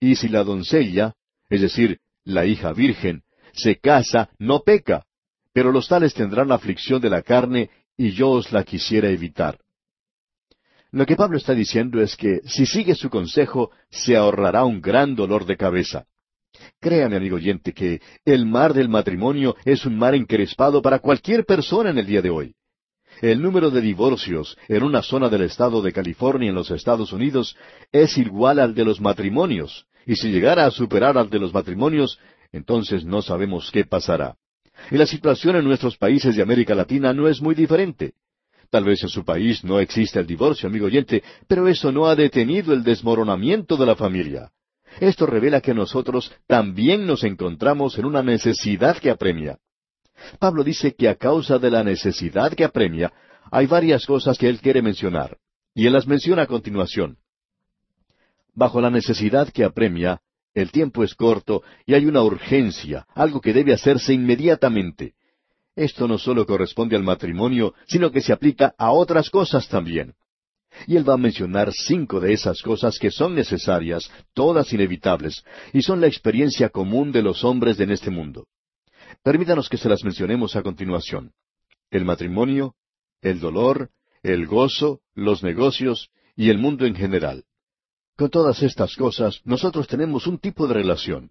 Y 0.00 0.16
si 0.16 0.28
la 0.28 0.44
doncella, 0.44 1.14
es 1.48 1.60
decir, 1.60 1.98
la 2.24 2.46
hija 2.46 2.72
virgen, 2.72 3.22
se 3.52 3.76
casa, 3.76 4.30
no 4.38 4.60
peca, 4.60 5.04
pero 5.52 5.72
los 5.72 5.88
tales 5.88 6.14
tendrán 6.14 6.48
la 6.48 6.54
aflicción 6.54 7.00
de 7.00 7.10
la 7.10 7.22
carne, 7.22 7.70
y 7.96 8.12
yo 8.12 8.30
os 8.30 8.52
la 8.52 8.64
quisiera 8.64 9.10
evitar. 9.10 9.58
Lo 10.92 11.06
que 11.06 11.16
Pablo 11.16 11.36
está 11.36 11.54
diciendo 11.54 12.00
es 12.00 12.16
que 12.16 12.40
si 12.44 12.66
sigue 12.66 12.94
su 12.94 13.10
consejo, 13.10 13.70
se 13.90 14.16
ahorrará 14.16 14.64
un 14.64 14.80
gran 14.80 15.14
dolor 15.14 15.44
de 15.46 15.56
cabeza. 15.56 16.06
Créame, 16.80 17.16
amigo 17.16 17.36
oyente, 17.36 17.72
que 17.72 18.00
el 18.24 18.46
mar 18.46 18.74
del 18.74 18.88
matrimonio 18.88 19.56
es 19.64 19.84
un 19.86 19.96
mar 19.96 20.14
encrespado 20.14 20.82
para 20.82 20.98
cualquier 20.98 21.44
persona 21.44 21.90
en 21.90 21.98
el 21.98 22.06
día 22.06 22.22
de 22.22 22.30
hoy. 22.30 22.54
El 23.20 23.42
número 23.42 23.70
de 23.70 23.80
divorcios 23.80 24.56
en 24.68 24.82
una 24.82 25.02
zona 25.02 25.28
del 25.28 25.42
estado 25.42 25.82
de 25.82 25.92
California 25.92 26.48
en 26.48 26.54
los 26.54 26.70
Estados 26.70 27.12
Unidos 27.12 27.56
es 27.92 28.16
igual 28.16 28.58
al 28.58 28.74
de 28.74 28.84
los 28.84 29.00
matrimonios, 29.00 29.86
y 30.06 30.16
si 30.16 30.30
llegara 30.30 30.64
a 30.64 30.70
superar 30.70 31.18
al 31.18 31.28
de 31.28 31.38
los 31.38 31.52
matrimonios, 31.52 32.18
entonces 32.52 33.04
no 33.04 33.20
sabemos 33.20 33.70
qué 33.70 33.84
pasará. 33.84 34.36
Y 34.90 34.96
la 34.96 35.06
situación 35.06 35.56
en 35.56 35.64
nuestros 35.64 35.96
países 35.96 36.34
de 36.34 36.42
América 36.42 36.74
Latina 36.74 37.12
no 37.12 37.28
es 37.28 37.42
muy 37.42 37.54
diferente. 37.54 38.14
Tal 38.70 38.84
vez 38.84 39.02
en 39.02 39.08
su 39.08 39.24
país 39.24 39.64
no 39.64 39.80
existe 39.80 40.18
el 40.20 40.26
divorcio, 40.26 40.68
amigo 40.68 40.86
oyente, 40.86 41.22
pero 41.46 41.68
eso 41.68 41.92
no 41.92 42.06
ha 42.06 42.14
detenido 42.14 42.72
el 42.72 42.84
desmoronamiento 42.84 43.76
de 43.76 43.86
la 43.86 43.96
familia. 43.96 44.50
Esto 44.98 45.26
revela 45.26 45.60
que 45.60 45.74
nosotros 45.74 46.32
también 46.46 47.06
nos 47.06 47.22
encontramos 47.24 47.98
en 47.98 48.04
una 48.04 48.22
necesidad 48.22 48.98
que 48.98 49.10
apremia. 49.10 49.58
Pablo 50.38 50.64
dice 50.64 50.94
que 50.94 51.08
a 51.08 51.14
causa 51.14 51.58
de 51.58 51.70
la 51.70 51.84
necesidad 51.84 52.52
que 52.52 52.64
apremia, 52.64 53.12
hay 53.50 53.66
varias 53.66 54.04
cosas 54.04 54.36
que 54.36 54.48
él 54.48 54.60
quiere 54.60 54.82
mencionar, 54.82 55.38
y 55.74 55.86
él 55.86 55.92
las 55.92 56.06
menciona 56.06 56.42
a 56.42 56.46
continuación. 56.46 57.18
Bajo 58.54 58.80
la 58.80 58.90
necesidad 58.90 59.48
que 59.50 59.64
apremia, 59.64 60.20
el 60.54 60.72
tiempo 60.72 61.04
es 61.04 61.14
corto 61.14 61.62
y 61.86 61.94
hay 61.94 62.06
una 62.06 62.22
urgencia, 62.22 63.06
algo 63.14 63.40
que 63.40 63.52
debe 63.52 63.72
hacerse 63.72 64.12
inmediatamente. 64.12 65.14
Esto 65.76 66.08
no 66.08 66.18
solo 66.18 66.44
corresponde 66.44 66.96
al 66.96 67.04
matrimonio, 67.04 67.74
sino 67.86 68.10
que 68.10 68.20
se 68.20 68.32
aplica 68.32 68.74
a 68.76 68.90
otras 68.90 69.30
cosas 69.30 69.68
también. 69.68 70.14
Y 70.86 70.96
él 70.96 71.08
va 71.08 71.14
a 71.14 71.18
mencionar 71.18 71.72
cinco 71.72 72.20
de 72.20 72.32
esas 72.32 72.62
cosas 72.62 72.98
que 72.98 73.10
son 73.10 73.34
necesarias, 73.34 74.10
todas 74.34 74.72
inevitables, 74.72 75.44
y 75.72 75.82
son 75.82 76.00
la 76.00 76.06
experiencia 76.06 76.68
común 76.68 77.12
de 77.12 77.22
los 77.22 77.44
hombres 77.44 77.78
en 77.80 77.90
este 77.90 78.10
mundo. 78.10 78.46
Permítanos 79.22 79.68
que 79.68 79.76
se 79.76 79.88
las 79.88 80.04
mencionemos 80.04 80.56
a 80.56 80.62
continuación. 80.62 81.32
El 81.90 82.04
matrimonio, 82.04 82.74
el 83.20 83.40
dolor, 83.40 83.90
el 84.22 84.46
gozo, 84.46 85.00
los 85.14 85.42
negocios 85.42 86.10
y 86.36 86.50
el 86.50 86.58
mundo 86.58 86.86
en 86.86 86.94
general. 86.94 87.44
Con 88.16 88.30
todas 88.30 88.62
estas 88.62 88.94
cosas, 88.96 89.40
nosotros 89.44 89.88
tenemos 89.88 90.26
un 90.26 90.38
tipo 90.38 90.66
de 90.66 90.74
relación. 90.74 91.30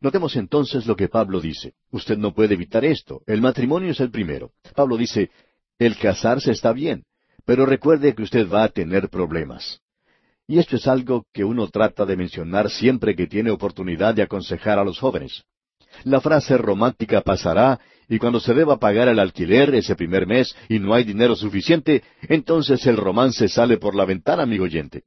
Notemos 0.00 0.36
entonces 0.36 0.86
lo 0.86 0.96
que 0.96 1.08
Pablo 1.08 1.40
dice. 1.40 1.74
Usted 1.90 2.16
no 2.16 2.32
puede 2.32 2.54
evitar 2.54 2.84
esto. 2.84 3.22
El 3.26 3.42
matrimonio 3.42 3.90
es 3.90 4.00
el 4.00 4.10
primero. 4.10 4.52
Pablo 4.74 4.96
dice, 4.96 5.30
el 5.78 5.96
casarse 5.98 6.50
está 6.52 6.72
bien, 6.72 7.04
pero 7.50 7.66
recuerde 7.66 8.14
que 8.14 8.22
usted 8.22 8.48
va 8.48 8.62
a 8.62 8.68
tener 8.68 9.08
problemas. 9.08 9.80
Y 10.46 10.60
esto 10.60 10.76
es 10.76 10.86
algo 10.86 11.26
que 11.32 11.42
uno 11.42 11.66
trata 11.66 12.06
de 12.06 12.16
mencionar 12.16 12.70
siempre 12.70 13.16
que 13.16 13.26
tiene 13.26 13.50
oportunidad 13.50 14.14
de 14.14 14.22
aconsejar 14.22 14.78
a 14.78 14.84
los 14.84 15.00
jóvenes. 15.00 15.42
La 16.04 16.20
frase 16.20 16.56
romántica 16.56 17.22
pasará 17.22 17.80
y 18.08 18.20
cuando 18.20 18.38
se 18.38 18.54
deba 18.54 18.78
pagar 18.78 19.08
el 19.08 19.18
alquiler 19.18 19.74
ese 19.74 19.96
primer 19.96 20.28
mes 20.28 20.54
y 20.68 20.78
no 20.78 20.94
hay 20.94 21.02
dinero 21.02 21.34
suficiente, 21.34 22.04
entonces 22.28 22.86
el 22.86 22.96
romance 22.96 23.48
sale 23.48 23.78
por 23.78 23.96
la 23.96 24.04
ventana, 24.04 24.44
amigo 24.44 24.62
oyente. 24.62 25.02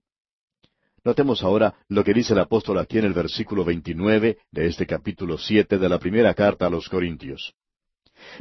Notemos 1.06 1.44
ahora 1.44 1.74
lo 1.88 2.04
que 2.04 2.14
dice 2.14 2.34
el 2.34 2.40
apóstol 2.40 2.78
aquí 2.78 2.98
en 2.98 3.06
el 3.06 3.14
versículo 3.14 3.64
29 3.64 4.40
de 4.52 4.66
este 4.68 4.86
capítulo 4.86 5.38
7 5.38 5.78
de 5.78 5.88
la 5.88 5.98
primera 5.98 6.34
carta 6.34 6.66
a 6.66 6.70
los 6.70 6.90
Corintios. 6.90 7.54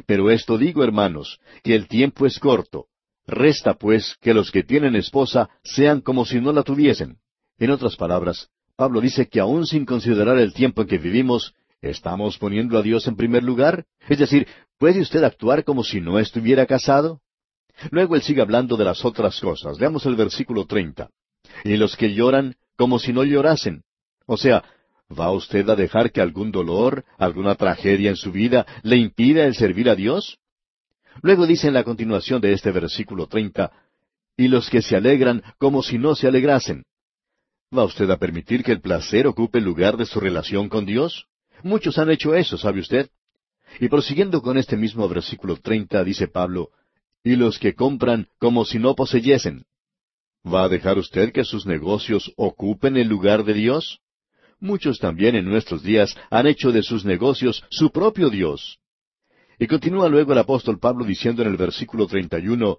Pero 0.05 0.29
esto 0.29 0.57
digo, 0.57 0.83
hermanos, 0.83 1.39
que 1.63 1.73
el 1.73 1.87
tiempo 1.87 2.25
es 2.25 2.37
corto. 2.37 2.87
Resta, 3.25 3.75
pues, 3.75 4.17
que 4.21 4.33
los 4.33 4.51
que 4.51 4.63
tienen 4.63 4.95
esposa 4.95 5.49
sean 5.63 6.01
como 6.01 6.25
si 6.25 6.41
no 6.41 6.51
la 6.51 6.63
tuviesen. 6.63 7.17
En 7.57 7.71
otras 7.71 7.95
palabras, 7.95 8.49
Pablo 8.75 8.99
dice 9.01 9.27
que 9.27 9.39
aun 9.39 9.65
sin 9.65 9.85
considerar 9.85 10.37
el 10.39 10.53
tiempo 10.53 10.81
en 10.81 10.87
que 10.87 10.97
vivimos, 10.97 11.53
¿estamos 11.81 12.37
poniendo 12.37 12.77
a 12.77 12.81
Dios 12.81 13.07
en 13.07 13.15
primer 13.15 13.43
lugar? 13.43 13.85
Es 14.09 14.19
decir, 14.19 14.47
¿puede 14.77 14.99
usted 14.99 15.23
actuar 15.23 15.63
como 15.63 15.83
si 15.83 16.01
no 16.01 16.19
estuviera 16.19 16.65
casado? 16.65 17.21
Luego 17.91 18.15
él 18.15 18.21
sigue 18.21 18.41
hablando 18.41 18.77
de 18.77 18.85
las 18.85 19.05
otras 19.05 19.39
cosas. 19.39 19.77
Veamos 19.77 20.05
el 20.05 20.15
versículo 20.15 20.65
30 20.65 21.09
y 21.63 21.77
los 21.77 21.95
que 21.95 22.13
lloran 22.13 22.55
como 22.75 22.99
si 22.99 23.13
no 23.13 23.23
llorasen. 23.23 23.83
O 24.25 24.37
sea, 24.37 24.63
¿va 25.09 25.31
usted 25.31 25.69
a 25.69 25.75
dejar 25.75 26.11
que 26.11 26.21
algún 26.21 26.51
dolor, 26.51 27.05
alguna 27.17 27.55
tragedia 27.55 28.09
en 28.09 28.15
su 28.15 28.31
vida 28.31 28.65
le 28.83 28.97
impida 28.97 29.45
el 29.45 29.55
servir 29.55 29.89
a 29.89 29.95
Dios? 29.95 30.39
Luego 31.21 31.45
dice 31.45 31.67
en 31.67 31.73
la 31.73 31.83
continuación 31.83 32.41
de 32.41 32.53
este 32.53 32.71
versículo 32.71 33.27
treinta, 33.27 33.71
y 34.35 34.47
los 34.47 34.69
que 34.69 34.81
se 34.81 34.95
alegran 34.95 35.43
como 35.57 35.83
si 35.83 35.97
no 35.97 36.15
se 36.15 36.27
alegrasen. 36.27 36.83
¿Va 37.75 37.83
usted 37.85 38.09
a 38.09 38.17
permitir 38.17 38.63
que 38.63 38.71
el 38.71 38.81
placer 38.81 39.27
ocupe 39.27 39.59
el 39.59 39.65
lugar 39.65 39.97
de 39.97 40.05
su 40.05 40.19
relación 40.19 40.69
con 40.69 40.85
Dios? 40.85 41.25
Muchos 41.63 41.97
han 41.97 42.09
hecho 42.09 42.35
eso, 42.35 42.57
¿sabe 42.57 42.81
usted? 42.81 43.09
Y 43.79 43.87
prosiguiendo 43.89 44.41
con 44.41 44.57
este 44.57 44.77
mismo 44.77 45.07
versículo 45.07 45.57
treinta, 45.57 46.03
dice 46.03 46.27
Pablo, 46.27 46.69
y 47.23 47.35
los 47.35 47.57
que 47.57 47.73
compran 47.73 48.27
como 48.37 48.65
si 48.65 48.79
no 48.79 48.95
poseyesen. 48.95 49.65
¿Va 50.45 50.65
a 50.65 50.69
dejar 50.69 50.97
usted 50.97 51.31
que 51.31 51.45
sus 51.45 51.65
negocios 51.65 52.31
ocupen 52.35 52.97
el 52.97 53.07
lugar 53.07 53.45
de 53.45 53.53
Dios? 53.53 53.99
Muchos 54.59 54.99
también 54.99 55.35
en 55.35 55.45
nuestros 55.45 55.83
días 55.83 56.15
han 56.29 56.47
hecho 56.47 56.71
de 56.71 56.83
sus 56.83 57.05
negocios 57.05 57.63
su 57.69 57.91
propio 57.91 58.29
Dios. 58.29 58.79
Y 59.59 59.67
continúa 59.67 60.09
luego 60.09 60.33
el 60.33 60.39
apóstol 60.39 60.79
Pablo 60.79 61.05
diciendo 61.05 61.41
en 61.41 61.49
el 61.49 61.57
versículo 61.57 62.07
31, 62.07 62.77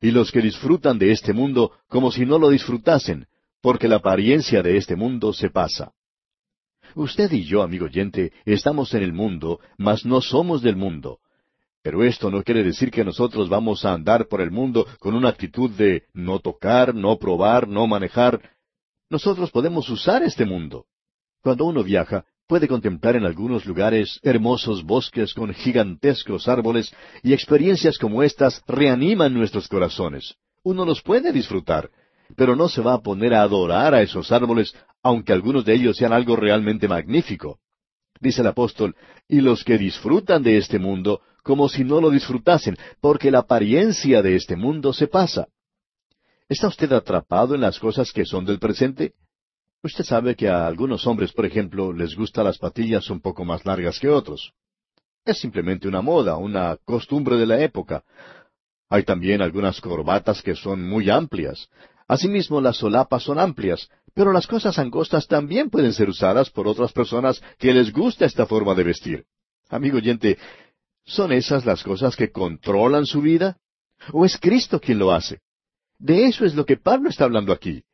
y 0.00 0.10
los 0.10 0.30
que 0.30 0.40
disfrutan 0.40 0.98
de 0.98 1.12
este 1.12 1.32
mundo 1.32 1.72
como 1.88 2.10
si 2.10 2.26
no 2.26 2.38
lo 2.38 2.50
disfrutasen, 2.50 3.26
porque 3.60 3.88
la 3.88 3.96
apariencia 3.96 4.62
de 4.62 4.76
este 4.76 4.96
mundo 4.96 5.32
se 5.32 5.50
pasa. 5.50 5.92
Usted 6.94 7.30
y 7.32 7.44
yo, 7.44 7.62
amigo 7.62 7.86
oyente, 7.86 8.32
estamos 8.44 8.94
en 8.94 9.02
el 9.02 9.12
mundo, 9.12 9.60
mas 9.76 10.04
no 10.06 10.20
somos 10.20 10.62
del 10.62 10.76
mundo. 10.76 11.18
Pero 11.82 12.02
esto 12.02 12.30
no 12.30 12.42
quiere 12.42 12.64
decir 12.64 12.90
que 12.90 13.04
nosotros 13.04 13.48
vamos 13.48 13.84
a 13.84 13.92
andar 13.92 14.28
por 14.28 14.40
el 14.40 14.50
mundo 14.50 14.86
con 14.98 15.14
una 15.14 15.28
actitud 15.28 15.70
de 15.70 16.04
no 16.12 16.40
tocar, 16.40 16.94
no 16.94 17.16
probar, 17.18 17.68
no 17.68 17.86
manejar. 17.86 18.40
Nosotros 19.08 19.50
podemos 19.50 19.88
usar 19.88 20.22
este 20.22 20.44
mundo. 20.44 20.86
Cuando 21.42 21.64
uno 21.64 21.84
viaja, 21.84 22.24
puede 22.46 22.68
contemplar 22.68 23.16
en 23.16 23.24
algunos 23.24 23.66
lugares 23.66 24.20
hermosos 24.22 24.84
bosques 24.84 25.34
con 25.34 25.52
gigantescos 25.52 26.48
árboles 26.48 26.94
y 27.22 27.32
experiencias 27.32 27.98
como 27.98 28.22
estas 28.22 28.62
reaniman 28.66 29.34
nuestros 29.34 29.68
corazones. 29.68 30.36
Uno 30.62 30.84
los 30.84 31.02
puede 31.02 31.32
disfrutar, 31.32 31.90
pero 32.36 32.56
no 32.56 32.68
se 32.68 32.82
va 32.82 32.94
a 32.94 33.02
poner 33.02 33.34
a 33.34 33.42
adorar 33.42 33.94
a 33.94 34.02
esos 34.02 34.32
árboles, 34.32 34.74
aunque 35.02 35.32
algunos 35.32 35.64
de 35.64 35.74
ellos 35.74 35.96
sean 35.96 36.12
algo 36.12 36.36
realmente 36.36 36.88
magnífico. 36.88 37.58
Dice 38.20 38.40
el 38.40 38.48
apóstol, 38.48 38.96
y 39.28 39.40
los 39.40 39.64
que 39.64 39.78
disfrutan 39.78 40.42
de 40.42 40.56
este 40.56 40.78
mundo 40.78 41.20
como 41.42 41.68
si 41.68 41.84
no 41.84 42.00
lo 42.00 42.10
disfrutasen, 42.10 42.76
porque 43.00 43.30
la 43.30 43.40
apariencia 43.40 44.22
de 44.22 44.34
este 44.34 44.56
mundo 44.56 44.92
se 44.92 45.06
pasa. 45.06 45.46
¿Está 46.48 46.68
usted 46.68 46.92
atrapado 46.92 47.54
en 47.54 47.60
las 47.60 47.78
cosas 47.78 48.10
que 48.12 48.24
son 48.24 48.44
del 48.44 48.58
presente? 48.58 49.14
Usted 49.86 50.02
sabe 50.02 50.34
que 50.34 50.48
a 50.48 50.66
algunos 50.66 51.06
hombres, 51.06 51.32
por 51.32 51.46
ejemplo, 51.46 51.92
les 51.92 52.16
gustan 52.16 52.44
las 52.44 52.58
patillas 52.58 53.08
un 53.08 53.20
poco 53.20 53.44
más 53.44 53.64
largas 53.64 54.00
que 54.00 54.08
otros. 54.08 54.52
Es 55.24 55.38
simplemente 55.38 55.86
una 55.86 56.02
moda, 56.02 56.36
una 56.38 56.76
costumbre 56.84 57.36
de 57.36 57.46
la 57.46 57.60
época. 57.60 58.02
Hay 58.90 59.04
también 59.04 59.42
algunas 59.42 59.80
corbatas 59.80 60.42
que 60.42 60.56
son 60.56 60.82
muy 60.82 61.08
amplias. 61.08 61.68
Asimismo, 62.08 62.60
las 62.60 62.78
solapas 62.78 63.22
son 63.22 63.38
amplias, 63.38 63.88
pero 64.12 64.32
las 64.32 64.48
cosas 64.48 64.76
angostas 64.80 65.28
también 65.28 65.70
pueden 65.70 65.92
ser 65.92 66.08
usadas 66.08 66.50
por 66.50 66.66
otras 66.66 66.92
personas 66.92 67.40
que 67.56 67.72
les 67.72 67.92
gusta 67.92 68.24
esta 68.24 68.44
forma 68.44 68.74
de 68.74 68.82
vestir. 68.82 69.24
Amigo 69.68 69.98
oyente, 69.98 70.36
¿Son 71.04 71.30
esas 71.30 71.64
las 71.64 71.84
cosas 71.84 72.16
que 72.16 72.32
controlan 72.32 73.06
su 73.06 73.20
vida? 73.20 73.56
¿O 74.12 74.24
es 74.24 74.36
Cristo 74.36 74.80
quien 74.80 74.98
lo 74.98 75.12
hace? 75.12 75.38
De 75.96 76.26
eso 76.26 76.44
es 76.44 76.56
lo 76.56 76.66
que 76.66 76.76
Pablo 76.76 77.08
está 77.08 77.22
hablando 77.22 77.52
aquí. 77.52 77.84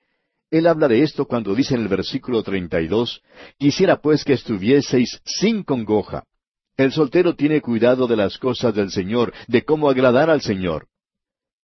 Él 0.52 0.66
habla 0.66 0.86
de 0.86 1.02
esto 1.02 1.24
cuando 1.24 1.54
dice 1.54 1.74
en 1.74 1.80
el 1.80 1.88
versículo 1.88 2.42
32, 2.42 3.22
Quisiera 3.56 4.02
pues 4.02 4.22
que 4.22 4.34
estuvieseis 4.34 5.22
sin 5.24 5.62
congoja. 5.62 6.24
El 6.76 6.92
soltero 6.92 7.34
tiene 7.34 7.62
cuidado 7.62 8.06
de 8.06 8.16
las 8.16 8.36
cosas 8.36 8.74
del 8.74 8.90
Señor, 8.90 9.32
de 9.48 9.64
cómo 9.64 9.88
agradar 9.88 10.28
al 10.28 10.42
Señor. 10.42 10.88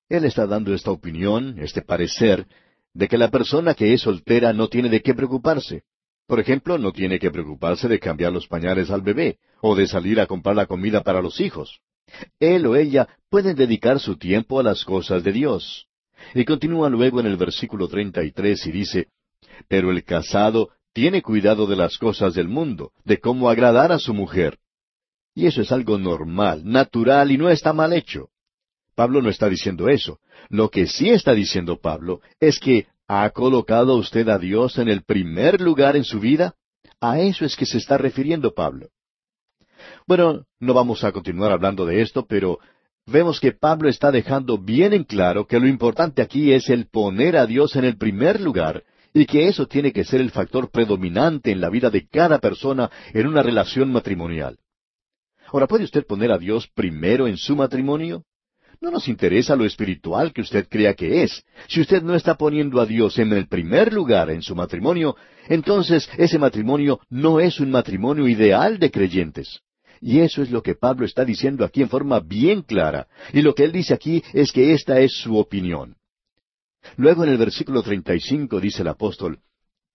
Él 0.09 0.25
está 0.25 0.47
dando 0.47 0.73
esta 0.73 0.91
opinión, 0.91 1.59
este 1.59 1.83
parecer, 1.83 2.47
de 2.95 3.09
que 3.09 3.19
la 3.19 3.29
persona 3.29 3.75
que 3.75 3.93
es 3.93 4.01
soltera 4.01 4.55
no 4.55 4.69
tiene 4.69 4.89
de 4.89 5.03
qué 5.03 5.13
preocuparse. 5.13 5.83
Por 6.27 6.41
ejemplo, 6.41 6.79
no 6.79 6.91
tiene 6.91 7.19
que 7.19 7.31
preocuparse 7.31 7.89
de 7.89 7.99
cambiar 7.99 8.33
los 8.33 8.47
pañales 8.47 8.91
al 8.91 9.03
bebé 9.03 9.39
o 9.61 9.77
de 9.77 9.87
salir 9.87 10.19
a 10.19 10.27
comprar 10.27 10.57
la 10.57 10.65
comida 10.65 11.03
para 11.03 11.21
los 11.21 11.43
hijos. 11.43 11.81
Él 12.41 12.65
o 12.65 12.75
ella 12.75 13.07
pueden 13.29 13.55
dedicar 13.55 14.01
su 14.01 14.17
tiempo 14.17 14.59
a 14.59 14.63
las 14.63 14.83
cosas 14.87 15.23
de 15.23 15.33
Dios. 15.33 15.88
Y 16.35 16.45
continúa 16.45 16.89
luego 16.89 17.21
en 17.21 17.27
el 17.27 17.37
versículo 17.37 17.89
33 17.89 18.67
y 18.67 18.73
dice, 18.73 19.09
Pero 19.69 19.91
el 19.91 20.05
casado 20.05 20.71
tiene 20.93 21.23
cuidado 21.23 21.67
de 21.67 21.77
las 21.77 21.99
cosas 21.99 22.35
del 22.35 22.49
mundo, 22.49 22.93
de 23.05 23.19
cómo 23.19 23.49
agradar 23.49 23.93
a 23.93 23.99
su 23.99 24.15
mujer. 24.15 24.59
Y 25.35 25.47
eso 25.47 25.63
es 25.63 25.71
algo 25.71 25.99
normal, 25.99 26.63
natural 26.65 27.31
y 27.31 27.39
no 27.39 27.49
está 27.49 27.73
mal 27.73 27.93
hecho. 27.93 28.31
Pablo 28.95 29.23
no 29.23 29.31
está 29.31 29.49
diciendo 29.49 29.89
eso. 29.89 30.19
Lo 30.49 30.71
que 30.71 30.87
sí 30.87 31.11
está 31.11 31.35
diciendo 31.35 31.79
Pablo 31.81 32.21
es 32.41 32.59
que 32.59 32.89
¿Ha 33.11 33.31
colocado 33.31 33.97
usted 33.97 34.29
a 34.29 34.39
Dios 34.39 34.77
en 34.77 34.89
el 34.89 35.03
primer 35.03 35.63
lugar 35.63 35.97
en 35.97 36.05
su 36.05 36.21
vida? 36.21 36.55
A 37.01 37.21
eso 37.21 37.47
es 37.47 37.57
que 37.57 37.65
se 37.65 37.79
está 37.79 37.97
refiriendo 37.97 38.53
Pablo. 38.53 38.89
Bueno, 40.07 40.45
no 40.61 40.75
vamos 40.75 41.05
a 41.05 41.13
continuar 41.13 41.53
hablando 41.53 41.87
de 41.87 42.03
esto, 42.03 42.27
pero 42.27 42.59
vemos 43.11 43.41
que 43.41 43.53
Pablo 43.53 43.89
está 43.89 44.11
dejando 44.11 44.59
bien 44.59 44.93
en 44.93 45.05
claro 45.05 45.47
que 45.47 45.59
lo 45.59 45.67
importante 45.67 46.23
aquí 46.23 46.53
es 46.53 46.69
el 46.69 46.87
poner 46.87 47.37
a 47.37 47.47
Dios 47.47 47.77
en 47.77 47.85
el 47.85 47.97
primer 47.97 48.41
lugar 48.41 48.85
y 49.15 49.27
que 49.27 49.49
eso 49.49 49.67
tiene 49.67 49.93
que 49.93 50.05
ser 50.05 50.21
el 50.21 50.31
factor 50.31 50.71
predominante 50.71 51.51
en 51.51 51.61
la 51.61 51.71
vida 51.71 51.91
de 51.91 52.07
cada 52.07 52.39
persona 52.39 52.91
en 53.13 53.27
una 53.27 53.43
relación 53.43 53.91
matrimonial. 53.91 54.59
Ahora, 55.51 55.67
¿puede 55.67 55.85
usted 55.85 56.07
poner 56.07 56.31
a 56.31 56.39
Dios 56.39 56.69
primero 56.75 57.27
en 57.27 57.37
su 57.37 57.57
matrimonio? 57.57 58.25
No 58.81 58.91
nos 58.91 59.09
interesa 59.09 59.57
lo 59.57 59.65
espiritual 59.65 60.33
que 60.33 60.43
usted 60.43 60.69
crea 60.69 60.95
que 60.95 61.25
es. 61.25 61.43
Si 61.69 61.81
usted 61.81 62.03
no 62.03 62.15
está 62.15 62.37
poniendo 62.37 62.81
a 62.81 62.87
Dios 62.87 63.19
en 63.19 63.33
el 63.33 63.49
primer 63.49 63.93
lugar 63.93 64.31
en 64.31 64.43
su 64.43 64.55
matrimonio, 64.55 65.17
entonces 65.49 66.09
ese 66.17 66.39
matrimonio 66.39 67.01
no 67.09 67.41
es 67.41 67.59
un 67.59 67.71
matrimonio 67.71 68.29
ideal 68.29 68.79
de 68.79 68.91
creyentes. 68.91 69.61
Y 70.01 70.21
eso 70.21 70.43
es 70.43 70.51
lo 70.51 70.63
que 70.63 70.75
Pablo 70.75 71.05
está 71.05 71.25
diciendo 71.25 71.65
aquí 71.65 71.83
en 71.83 71.89
forma 71.89 72.21
bien 72.21 72.63
clara. 72.63 73.09
Y 73.33 73.43
lo 73.43 73.55
que 73.55 73.65
él 73.65 73.73
dice 73.73 73.95
aquí 73.95 74.23
es 74.33 74.53
que 74.53 74.73
esta 74.73 75.01
es 75.01 75.13
su 75.13 75.37
opinión. 75.37 75.97
Luego 76.97 77.25
en 77.25 77.31
el 77.31 77.39
versículo 77.39 77.83
35 77.83 78.61
dice 78.61 78.83
el 78.83 78.89
apóstol, 78.89 79.41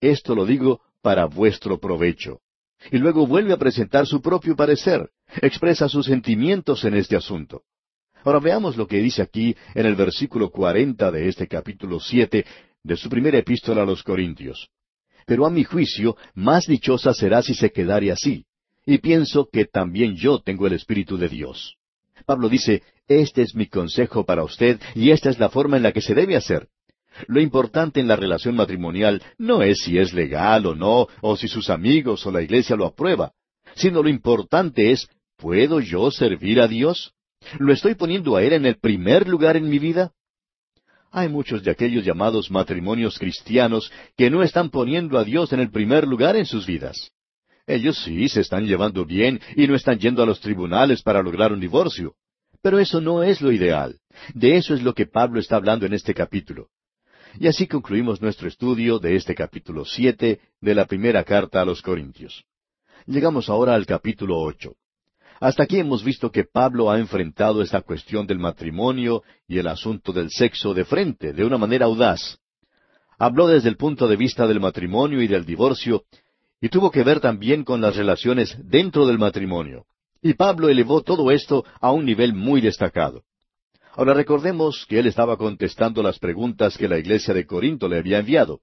Esto 0.01 0.36
lo 0.36 0.45
digo 0.45 0.82
para 1.01 1.26
vuestro 1.26 1.80
provecho. 1.80 2.39
Y 2.91 2.97
luego 2.97 3.26
vuelve 3.26 3.54
a 3.54 3.58
presentar 3.58 4.06
su 4.06 4.22
propio 4.22 4.56
parecer, 4.56 5.10
expresa 5.41 5.88
sus 5.88 6.06
sentimientos 6.06 6.84
en 6.84 6.95
este 6.95 7.16
asunto. 7.16 7.64
Ahora 8.24 8.39
veamos 8.39 8.78
lo 8.78 8.88
que 8.88 8.97
dice 8.97 9.22
aquí 9.22 9.56
en 9.74 9.86
el 9.86 9.95
versículo 9.95 10.49
cuarenta 10.49 11.12
de 11.12 11.28
este 11.28 11.47
capítulo 11.47 11.99
siete 11.99 12.45
de 12.84 12.97
su 12.97 13.10
primera 13.10 13.38
epístola 13.38 13.84
a 13.84 13.86
los 13.86 14.04
Corintios. 14.04 14.70
Pero 15.26 15.45
a 15.45 15.49
mi 15.49 15.64
juicio, 15.64 16.18
más 16.34 16.66
dichosa 16.66 17.14
será 17.14 17.41
si 17.41 17.54
se 17.54 17.72
quedare 17.72 18.12
así. 18.12 18.45
Y 18.86 18.98
pienso 18.98 19.48
que 19.52 19.66
también 19.66 20.16
yo 20.16 20.40
tengo 20.40 20.68
el 20.68 20.74
Espíritu 20.74 21.18
de 21.18 21.30
Dios. 21.30 21.76
Pablo 22.26 22.50
dice, 22.50 22.84
Este 23.08 23.42
es 23.42 23.56
mi 23.56 23.68
consejo 23.68 24.26
para 24.26 24.44
usted 24.44 24.80
y 24.96 25.12
esta 25.12 25.30
es 25.30 25.40
la 25.40 25.50
forma 25.50 25.78
en 25.78 25.84
la 25.84 25.92
que 25.92 26.02
se 26.02 26.14
debe 26.14 26.36
hacer. 26.36 26.68
Lo 27.28 27.40
importante 27.40 28.00
en 28.00 28.08
la 28.08 28.16
relación 28.16 28.56
matrimonial 28.56 29.22
no 29.38 29.62
es 29.62 29.84
si 29.84 29.98
es 29.98 30.14
legal 30.14 30.66
o 30.66 30.76
no, 30.76 31.08
o 31.22 31.38
si 31.38 31.48
sus 31.48 31.70
amigos 31.70 32.26
o 32.26 32.32
la 32.32 32.42
iglesia 32.42 32.76
lo 32.76 32.86
aprueba, 32.86 33.34
sino 33.76 34.02
lo 34.02 34.10
importante 34.10 34.92
es, 34.92 35.08
¿puedo 35.38 35.80
yo 35.80 36.12
servir 36.12 36.60
a 36.60 36.68
Dios? 36.68 37.14
¿Lo 37.60 37.74
estoy 37.74 37.96
poniendo 37.96 38.36
a 38.36 38.44
Él 38.44 38.54
en 38.54 38.66
el 38.66 38.78
primer 38.78 39.28
lugar 39.28 39.58
en 39.58 39.70
mi 39.70 39.80
vida? 39.80 40.12
Hay 41.12 41.30
muchos 41.30 41.64
de 41.64 41.70
aquellos 41.70 42.04
llamados 42.04 42.50
matrimonios 42.50 43.20
cristianos 43.20 43.92
que 44.18 44.32
no 44.32 44.42
están 44.42 44.72
poniendo 44.72 45.20
a 45.20 45.24
Dios 45.24 45.54
en 45.54 45.60
el 45.60 45.70
primer 45.70 46.08
lugar 46.08 46.36
en 46.36 46.46
sus 46.46 46.66
vidas. 46.66 47.12
Ellos 47.66 48.03
sí 48.03 48.28
se 48.28 48.41
están 48.41 48.66
llevando 48.66 49.05
bien 49.05 49.39
y 49.55 49.68
no 49.68 49.76
están 49.76 49.99
yendo 49.99 50.22
a 50.22 50.26
los 50.26 50.39
tribunales 50.41 51.01
para 51.01 51.22
lograr 51.22 51.53
un 51.53 51.59
divorcio. 51.59 52.16
Pero 52.61 52.80
eso 52.80 53.01
no 53.01 53.24
es 53.24 53.41
lo 53.41 53.51
ideal. 53.51 53.99
De 54.34 54.57
eso 54.57 54.74
es 54.74 54.84
lo 54.84 54.93
que 54.93 55.05
Pablo 55.05 55.39
está 55.39 55.55
hablando 55.55 55.86
en 55.86 55.93
este 55.93 56.14
capítulo. 56.14 56.70
Y 57.39 57.47
así 57.47 57.68
concluimos 57.68 58.22
nuestro 58.22 58.47
estudio 58.47 58.99
de 58.99 59.16
este 59.16 59.34
capítulo 59.34 59.86
siete 59.86 60.39
de 60.61 60.76
la 60.76 60.86
primera 60.86 61.24
carta 61.24 61.61
a 61.61 61.66
los 61.66 61.82
Corintios. 61.82 62.43
Llegamos 63.05 63.49
ahora 63.49 63.74
al 63.74 63.86
capítulo 63.86 64.39
ocho. 64.39 64.76
Hasta 65.39 65.64
aquí 65.64 65.80
hemos 65.80 66.03
visto 66.03 66.32
que 66.32 66.45
Pablo 66.45 66.89
ha 66.89 66.99
enfrentado 66.99 67.61
esta 67.61 67.82
cuestión 67.82 68.28
del 68.28 68.39
matrimonio 68.39 69.24
y 69.47 69.57
el 69.57 69.68
asunto 69.68 70.14
del 70.14 70.30
sexo 70.30 70.74
de 70.74 70.86
frente, 70.86 71.34
de 71.34 71.43
una 71.43 71.57
manera 71.57 71.86
audaz. 71.86 72.38
Habló 73.18 73.47
desde 73.47 73.70
el 73.70 73.78
punto 73.78 74.07
de 74.07 74.16
vista 74.16 74.47
del 74.47 74.59
matrimonio 74.59 75.22
y 75.22 75.28
del 75.28 75.43
divorcio, 75.43 76.03
y 76.64 76.70
tuvo 76.70 76.91
que 76.91 77.03
ver 77.03 77.20
también 77.20 77.66
con 77.66 77.82
las 77.82 77.97
relaciones 77.97 78.57
dentro 78.57 79.05
del 79.05 79.20
matrimonio. 79.20 79.84
Y 80.22 80.36
Pablo 80.36 80.70
elevó 80.70 81.01
todo 81.01 81.30
esto 81.30 81.66
a 81.82 81.91
un 81.91 82.05
nivel 82.05 82.34
muy 82.34 82.61
destacado. 82.61 83.24
Ahora 83.97 84.14
recordemos 84.14 84.86
que 84.88 84.99
él 84.99 85.07
estaba 85.07 85.36
contestando 85.36 86.01
las 86.01 86.20
preguntas 86.20 86.78
que 86.78 86.88
la 86.88 86.97
iglesia 86.97 87.34
de 87.34 87.45
Corinto 87.45 87.89
le 87.89 87.97
había 87.97 88.20
enviado. 88.20 88.61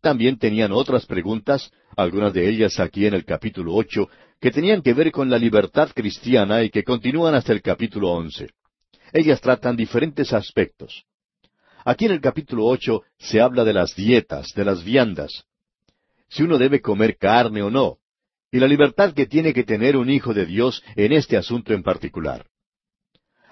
También 0.00 0.38
tenían 0.38 0.72
otras 0.72 1.04
preguntas, 1.04 1.70
algunas 1.98 2.32
de 2.32 2.48
ellas 2.48 2.80
aquí 2.80 3.04
en 3.04 3.12
el 3.12 3.26
capítulo 3.26 3.74
ocho, 3.74 4.08
que 4.40 4.50
tenían 4.50 4.80
que 4.80 4.94
ver 4.94 5.12
con 5.12 5.28
la 5.28 5.36
libertad 5.36 5.90
cristiana 5.94 6.62
y 6.62 6.70
que 6.70 6.82
continúan 6.82 7.34
hasta 7.34 7.52
el 7.52 7.60
capítulo 7.60 8.10
once. 8.10 8.48
Ellas 9.12 9.42
tratan 9.42 9.76
diferentes 9.76 10.32
aspectos. 10.32 11.04
Aquí 11.84 12.06
en 12.06 12.12
el 12.12 12.22
capítulo 12.22 12.64
ocho 12.64 13.02
se 13.18 13.38
habla 13.38 13.64
de 13.64 13.74
las 13.74 13.94
dietas, 13.94 14.54
de 14.54 14.64
las 14.64 14.82
viandas, 14.82 15.44
si 16.28 16.42
uno 16.42 16.58
debe 16.58 16.80
comer 16.80 17.16
carne 17.16 17.62
o 17.62 17.70
no, 17.70 17.98
y 18.50 18.58
la 18.58 18.66
libertad 18.66 19.12
que 19.12 19.26
tiene 19.26 19.52
que 19.52 19.64
tener 19.64 19.96
un 19.96 20.10
hijo 20.10 20.32
de 20.32 20.46
Dios 20.46 20.82
en 20.96 21.12
este 21.12 21.36
asunto 21.36 21.74
en 21.74 21.82
particular. 21.82 22.46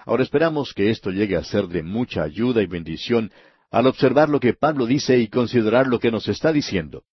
Ahora 0.05 0.23
esperamos 0.23 0.73
que 0.73 0.89
esto 0.89 1.11
llegue 1.11 1.35
a 1.35 1.43
ser 1.43 1.67
de 1.67 1.83
mucha 1.83 2.23
ayuda 2.23 2.61
y 2.63 2.65
bendición 2.65 3.31
al 3.69 3.87
observar 3.87 4.29
lo 4.29 4.39
que 4.39 4.53
Pablo 4.53 4.85
dice 4.85 5.19
y 5.19 5.27
considerar 5.27 5.87
lo 5.87 5.99
que 5.99 6.11
nos 6.11 6.27
está 6.27 6.53
diciendo. 6.53 7.03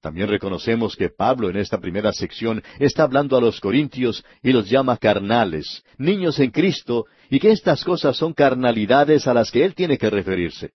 También 0.00 0.28
reconocemos 0.28 0.96
que 0.96 1.10
Pablo 1.10 1.50
en 1.50 1.56
esta 1.56 1.78
primera 1.78 2.12
sección 2.12 2.62
está 2.78 3.02
hablando 3.02 3.36
a 3.36 3.40
los 3.40 3.60
corintios 3.60 4.24
y 4.42 4.52
los 4.52 4.68
llama 4.68 4.96
carnales, 4.96 5.82
niños 5.98 6.38
en 6.38 6.50
Cristo, 6.50 7.06
y 7.28 7.38
que 7.38 7.50
estas 7.50 7.84
cosas 7.84 8.16
son 8.16 8.32
carnalidades 8.32 9.26
a 9.26 9.34
las 9.34 9.50
que 9.50 9.64
él 9.64 9.74
tiene 9.74 9.98
que 9.98 10.08
referirse. 10.08 10.72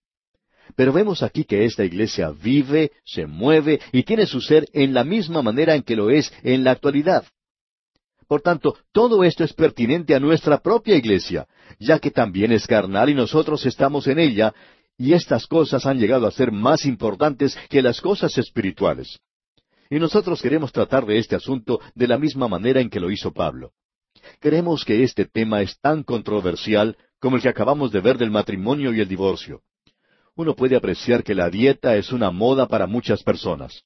Pero 0.76 0.94
vemos 0.94 1.24
aquí 1.24 1.44
que 1.44 1.66
esta 1.66 1.84
iglesia 1.84 2.32
vive, 2.32 2.92
se 3.04 3.26
mueve 3.26 3.80
y 3.92 4.04
tiene 4.04 4.26
su 4.26 4.42
ser 4.42 4.68
en 4.74 4.94
la 4.94 5.04
misma 5.04 5.42
manera 5.42 5.76
en 5.76 5.84
que 5.84 5.96
lo 5.96 6.10
es 6.10 6.34
en 6.44 6.64
la 6.64 6.72
actualidad. 6.72 7.26
Por 8.28 8.42
tanto, 8.42 8.78
todo 8.92 9.24
esto 9.24 9.44
es 9.44 9.54
pertinente 9.54 10.16
a 10.16 10.20
nuestra 10.20 10.60
propia 10.60 10.96
iglesia, 10.96 11.48
ya 11.80 12.00
que 12.00 12.12
también 12.12 12.52
es 12.52 12.66
carnal 12.66 13.10
y 13.10 13.14
nosotros 13.14 13.66
estamos 13.66 14.08
en 14.08 14.20
ella, 14.20 14.54
y 14.98 15.14
estas 15.14 15.46
cosas 15.46 15.86
han 15.86 16.00
llegado 16.00 16.26
a 16.26 16.32
ser 16.32 16.52
más 16.52 16.86
importantes 16.86 17.58
que 17.70 17.82
las 17.82 18.02
cosas 18.02 18.38
espirituales. 18.38 19.20
Y 19.90 20.00
nosotros 20.00 20.42
queremos 20.42 20.72
tratar 20.72 21.06
de 21.06 21.20
este 21.20 21.36
asunto 21.36 21.80
de 21.94 22.08
la 22.08 22.18
misma 22.18 22.48
manera 22.48 22.82
en 22.82 22.90
que 22.90 23.00
lo 23.00 23.12
hizo 23.12 23.32
Pablo. 23.32 23.72
Creemos 24.40 24.84
que 24.84 25.04
este 25.04 25.26
tema 25.26 25.62
es 25.62 25.80
tan 25.80 26.04
controversial 26.04 26.98
como 27.20 27.36
el 27.36 27.42
que 27.42 27.50
acabamos 27.50 27.92
de 27.92 28.02
ver 28.02 28.18
del 28.18 28.32
matrimonio 28.32 28.94
y 28.94 29.02
el 29.02 29.08
divorcio. 29.08 29.62
Uno 30.36 30.56
puede 30.56 30.76
apreciar 30.76 31.24
que 31.24 31.34
la 31.34 31.50
dieta 31.50 31.96
es 31.96 32.12
una 32.12 32.30
moda 32.30 32.68
para 32.68 32.88
muchas 32.88 33.24
personas. 33.24 33.84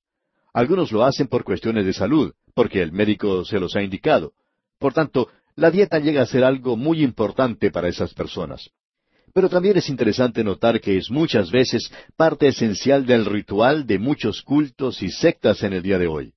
Algunos 0.51 0.91
lo 0.91 1.03
hacen 1.03 1.27
por 1.27 1.43
cuestiones 1.43 1.85
de 1.85 1.93
salud, 1.93 2.33
porque 2.55 2.81
el 2.81 2.91
médico 2.91 3.45
se 3.45 3.59
los 3.59 3.75
ha 3.75 3.83
indicado. 3.83 4.33
Por 4.79 4.93
tanto, 4.93 5.29
la 5.55 5.69
dieta 5.69 5.99
llega 5.99 6.23
a 6.23 6.25
ser 6.25 6.43
algo 6.43 6.75
muy 6.75 7.03
importante 7.03 7.69
para 7.69 7.87
esas 7.87 8.13
personas. 8.15 8.71
Pero 9.31 9.47
también 9.47 9.77
es 9.77 9.89
interesante 9.89 10.43
notar 10.43 10.81
que 10.81 10.97
es 10.97 11.11
muchas 11.11 11.51
veces 11.51 11.91
parte 12.17 12.47
esencial 12.47 13.05
del 13.05 13.25
ritual 13.25 13.85
de 13.85 13.99
muchos 13.99 14.41
cultos 14.41 15.03
y 15.03 15.11
sectas 15.11 15.61
en 15.61 15.73
el 15.73 15.83
día 15.83 15.99
de 15.99 16.07
hoy. 16.07 16.33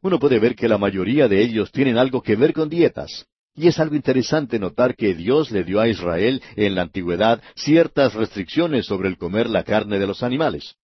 Uno 0.00 0.20
puede 0.20 0.38
ver 0.38 0.54
que 0.54 0.68
la 0.68 0.78
mayoría 0.78 1.26
de 1.26 1.42
ellos 1.42 1.72
tienen 1.72 1.98
algo 1.98 2.22
que 2.22 2.36
ver 2.36 2.52
con 2.52 2.68
dietas. 2.68 3.26
Y 3.56 3.68
es 3.68 3.78
algo 3.78 3.94
interesante 3.94 4.58
notar 4.58 4.96
que 4.96 5.14
Dios 5.14 5.50
le 5.50 5.62
dio 5.62 5.80
a 5.80 5.88
Israel 5.88 6.42
en 6.56 6.74
la 6.74 6.82
antigüedad 6.82 7.40
ciertas 7.54 8.14
restricciones 8.14 8.86
sobre 8.86 9.08
el 9.08 9.16
comer 9.16 9.48
la 9.48 9.62
carne 9.62 9.98
de 9.98 10.06
los 10.06 10.22
animales. 10.24 10.74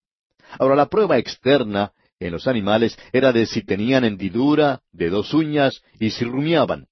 Ahora, 0.59 0.77
la 0.77 0.87
prueba 0.87 1.19
externa 1.19 1.93
en 2.21 2.33
los 2.33 2.47
animales 2.47 2.97
era 3.13 3.33
de 3.33 3.47
si 3.47 3.63
tenían 3.63 4.05
hendidura, 4.05 4.81
de 4.93 5.11
dos 5.11 5.35
uñas 5.35 5.83
y 5.99 6.11
si 6.11 6.25
rumiaban. 6.25 6.87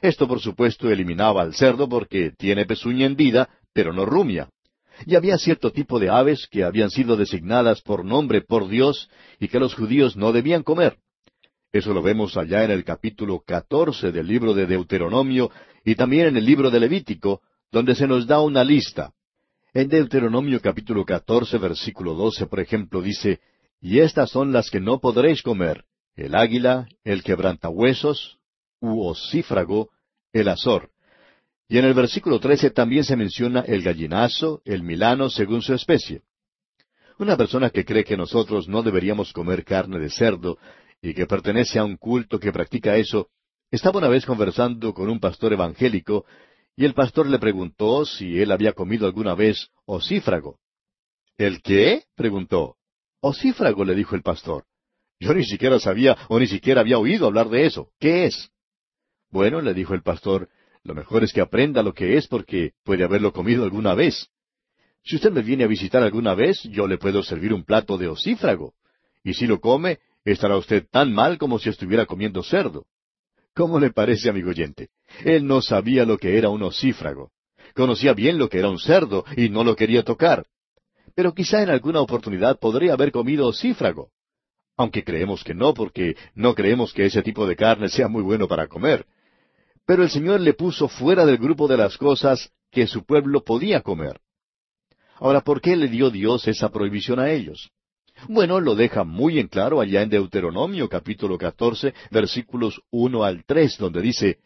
Esto 0.00 0.28
por 0.28 0.40
supuesto 0.40 0.90
eliminaba 0.90 1.42
al 1.42 1.54
cerdo 1.54 1.88
porque 1.88 2.30
tiene 2.38 2.64
pezuña 2.64 3.06
hendida, 3.06 3.48
pero 3.72 3.92
no 3.92 4.06
rumia. 4.06 4.48
Y 5.04 5.14
había 5.14 5.36
cierto 5.38 5.72
tipo 5.72 5.98
de 5.98 6.08
aves 6.08 6.48
que 6.50 6.64
habían 6.64 6.90
sido 6.90 7.16
designadas 7.16 7.82
por 7.82 8.04
nombre 8.04 8.40
por 8.40 8.68
Dios 8.68 9.10
y 9.38 9.48
que 9.48 9.60
los 9.60 9.74
judíos 9.74 10.16
no 10.16 10.32
debían 10.32 10.62
comer. 10.62 10.96
Eso 11.72 11.92
lo 11.92 12.00
vemos 12.00 12.36
allá 12.38 12.64
en 12.64 12.70
el 12.70 12.82
capítulo 12.82 13.40
catorce 13.46 14.10
del 14.10 14.26
libro 14.26 14.54
de 14.54 14.66
Deuteronomio 14.66 15.50
y 15.84 15.96
también 15.96 16.28
en 16.28 16.36
el 16.38 16.46
libro 16.46 16.70
de 16.70 16.80
Levítico, 16.80 17.42
donde 17.70 17.94
se 17.94 18.06
nos 18.06 18.26
da 18.26 18.40
una 18.40 18.64
lista. 18.64 19.12
En 19.74 19.88
Deuteronomio 19.88 20.62
capítulo 20.62 21.04
catorce 21.04 21.58
versículo 21.58 22.14
doce, 22.14 22.46
por 22.46 22.60
ejemplo, 22.60 23.02
dice, 23.02 23.40
y 23.82 23.98
estas 23.98 24.30
son 24.30 24.50
las 24.50 24.70
que 24.70 24.80
no 24.80 24.98
podréis 24.98 25.42
comer, 25.42 25.84
el 26.16 26.34
águila, 26.34 26.88
el 27.04 27.22
quebrantahuesos, 27.22 28.38
u 28.80 29.06
osífrago, 29.06 29.90
el 30.32 30.48
azor. 30.48 30.88
Y 31.68 31.76
en 31.76 31.84
el 31.84 31.92
versículo 31.92 32.40
trece 32.40 32.70
también 32.70 33.04
se 33.04 33.14
menciona 33.14 33.60
el 33.60 33.82
gallinazo, 33.82 34.62
el 34.64 34.82
milano, 34.82 35.28
según 35.28 35.60
su 35.60 35.74
especie. 35.74 36.22
Una 37.18 37.36
persona 37.36 37.68
que 37.68 37.84
cree 37.84 38.04
que 38.04 38.16
nosotros 38.16 38.68
no 38.68 38.82
deberíamos 38.82 39.34
comer 39.34 39.64
carne 39.64 39.98
de 39.98 40.08
cerdo 40.08 40.56
y 41.00 41.14
que 41.14 41.26
pertenece 41.26 41.78
a 41.78 41.84
un 41.84 41.96
culto 41.96 42.38
que 42.38 42.52
practica 42.52 42.96
eso, 42.96 43.28
estaba 43.70 43.98
una 43.98 44.08
vez 44.08 44.24
conversando 44.24 44.94
con 44.94 45.08
un 45.10 45.20
pastor 45.20 45.52
evangélico 45.52 46.24
y 46.76 46.84
el 46.84 46.94
pastor 46.94 47.26
le 47.26 47.38
preguntó 47.38 48.04
si 48.04 48.40
él 48.40 48.52
había 48.52 48.72
comido 48.72 49.06
alguna 49.06 49.34
vez 49.34 49.68
osífrago. 49.84 50.58
¿El 51.36 51.60
qué? 51.62 52.04
preguntó. 52.14 52.76
Ocífrago, 53.20 53.84
le 53.84 53.94
dijo 53.94 54.14
el 54.14 54.22
pastor. 54.22 54.64
Yo 55.20 55.34
ni 55.34 55.44
siquiera 55.44 55.78
sabía 55.80 56.16
o 56.28 56.38
ni 56.38 56.46
siquiera 56.46 56.80
había 56.80 56.98
oído 56.98 57.26
hablar 57.26 57.48
de 57.48 57.66
eso. 57.66 57.90
¿Qué 57.98 58.26
es? 58.26 58.50
Bueno, 59.30 59.60
le 59.60 59.74
dijo 59.74 59.94
el 59.94 60.02
pastor, 60.02 60.48
lo 60.84 60.94
mejor 60.94 61.24
es 61.24 61.32
que 61.32 61.40
aprenda 61.40 61.82
lo 61.82 61.92
que 61.92 62.16
es 62.16 62.28
porque 62.28 62.72
puede 62.84 63.04
haberlo 63.04 63.32
comido 63.32 63.64
alguna 63.64 63.94
vez. 63.94 64.28
Si 65.02 65.16
usted 65.16 65.32
me 65.32 65.42
viene 65.42 65.64
a 65.64 65.68
visitar 65.68 66.02
alguna 66.02 66.34
vez, 66.34 66.62
yo 66.64 66.86
le 66.86 66.98
puedo 66.98 67.22
servir 67.22 67.52
un 67.52 67.64
plato 67.64 67.98
de 67.98 68.08
ocífrago. 68.08 68.74
Y 69.24 69.34
si 69.34 69.46
lo 69.46 69.60
come, 69.60 69.98
estará 70.32 70.56
usted 70.56 70.86
tan 70.90 71.12
mal 71.12 71.38
como 71.38 71.58
si 71.58 71.68
estuviera 71.68 72.06
comiendo 72.06 72.42
cerdo. 72.42 72.86
¿Cómo 73.54 73.80
le 73.80 73.90
parece, 73.90 74.28
amigo 74.28 74.50
oyente? 74.50 74.88
Él 75.24 75.46
no 75.46 75.60
sabía 75.62 76.04
lo 76.04 76.18
que 76.18 76.38
era 76.38 76.48
un 76.48 76.62
ocífrago. 76.62 77.30
Conocía 77.74 78.12
bien 78.12 78.38
lo 78.38 78.48
que 78.48 78.58
era 78.58 78.68
un 78.68 78.78
cerdo 78.78 79.24
y 79.36 79.48
no 79.48 79.64
lo 79.64 79.74
quería 79.74 80.02
tocar 80.02 80.46
pero 81.18 81.34
quizá 81.34 81.64
en 81.64 81.70
alguna 81.70 82.00
oportunidad 82.00 82.60
podría 82.60 82.92
haber 82.92 83.10
comido 83.10 83.52
cífrago. 83.52 84.10
Aunque 84.76 85.02
creemos 85.02 85.42
que 85.42 85.52
no, 85.52 85.74
porque 85.74 86.14
no 86.36 86.54
creemos 86.54 86.92
que 86.92 87.06
ese 87.06 87.22
tipo 87.22 87.44
de 87.44 87.56
carne 87.56 87.88
sea 87.88 88.06
muy 88.06 88.22
bueno 88.22 88.46
para 88.46 88.68
comer. 88.68 89.04
Pero 89.84 90.04
el 90.04 90.10
Señor 90.10 90.40
le 90.40 90.54
puso 90.54 90.86
fuera 90.86 91.26
del 91.26 91.38
grupo 91.38 91.66
de 91.66 91.76
las 91.76 91.98
cosas 91.98 92.52
que 92.70 92.86
su 92.86 93.04
pueblo 93.04 93.42
podía 93.42 93.80
comer. 93.80 94.20
Ahora, 95.16 95.40
¿por 95.40 95.60
qué 95.60 95.74
le 95.74 95.88
dio 95.88 96.08
Dios 96.08 96.46
esa 96.46 96.68
prohibición 96.68 97.18
a 97.18 97.32
ellos? 97.32 97.68
Bueno, 98.26 98.60
lo 98.60 98.74
deja 98.74 99.04
muy 99.04 99.38
en 99.38 99.48
claro 99.48 99.80
allá 99.80 100.02
en 100.02 100.08
Deuteronomio 100.08 100.88
capítulo 100.88 101.38
catorce, 101.38 101.94
versículos 102.10 102.80
uno 102.90 103.22
al 103.24 103.44
tres, 103.44 103.78
donde 103.78 104.00
dice, 104.00 104.38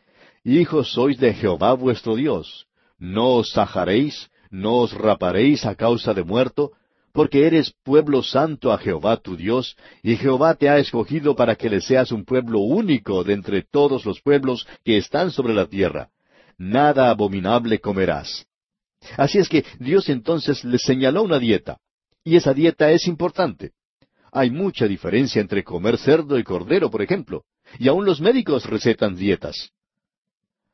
Hijos 0.44 0.92
sois 0.92 1.18
de 1.18 1.32
Jehová 1.34 1.72
vuestro 1.74 2.16
Dios, 2.16 2.66
no 2.98 3.34
os 3.36 3.52
sajaréis, 3.52 4.28
no 4.50 4.78
os 4.78 4.92
raparéis 4.92 5.64
a 5.64 5.74
causa 5.74 6.12
de 6.12 6.24
muerto, 6.24 6.72
porque 7.12 7.46
eres 7.46 7.72
pueblo 7.84 8.22
santo 8.22 8.72
a 8.72 8.78
Jehová 8.78 9.16
tu 9.18 9.36
Dios, 9.36 9.76
y 10.02 10.16
Jehová 10.16 10.54
te 10.54 10.68
ha 10.68 10.78
escogido 10.78 11.36
para 11.36 11.56
que 11.56 11.70
le 11.70 11.80
seas 11.80 12.10
un 12.10 12.24
pueblo 12.24 12.60
único 12.60 13.22
de 13.24 13.34
entre 13.34 13.62
todos 13.62 14.04
los 14.04 14.20
pueblos 14.20 14.66
que 14.84 14.96
están 14.96 15.30
sobre 15.30 15.54
la 15.54 15.66
tierra. 15.66 16.08
Nada 16.58 17.10
abominable 17.10 17.80
comerás. 17.80 18.46
Así 19.16 19.38
es 19.38 19.48
que 19.48 19.64
Dios 19.78 20.08
entonces 20.08 20.64
les 20.64 20.82
señaló 20.82 21.22
una 21.22 21.38
dieta. 21.38 21.78
Y 22.24 22.36
esa 22.36 22.54
dieta 22.54 22.90
es 22.90 23.06
importante. 23.06 23.72
Hay 24.30 24.50
mucha 24.50 24.86
diferencia 24.86 25.40
entre 25.40 25.64
comer 25.64 25.98
cerdo 25.98 26.38
y 26.38 26.44
cordero, 26.44 26.90
por 26.90 27.02
ejemplo, 27.02 27.44
y 27.78 27.88
aun 27.88 28.04
los 28.04 28.20
médicos 28.20 28.64
recetan 28.66 29.16
dietas. 29.16 29.70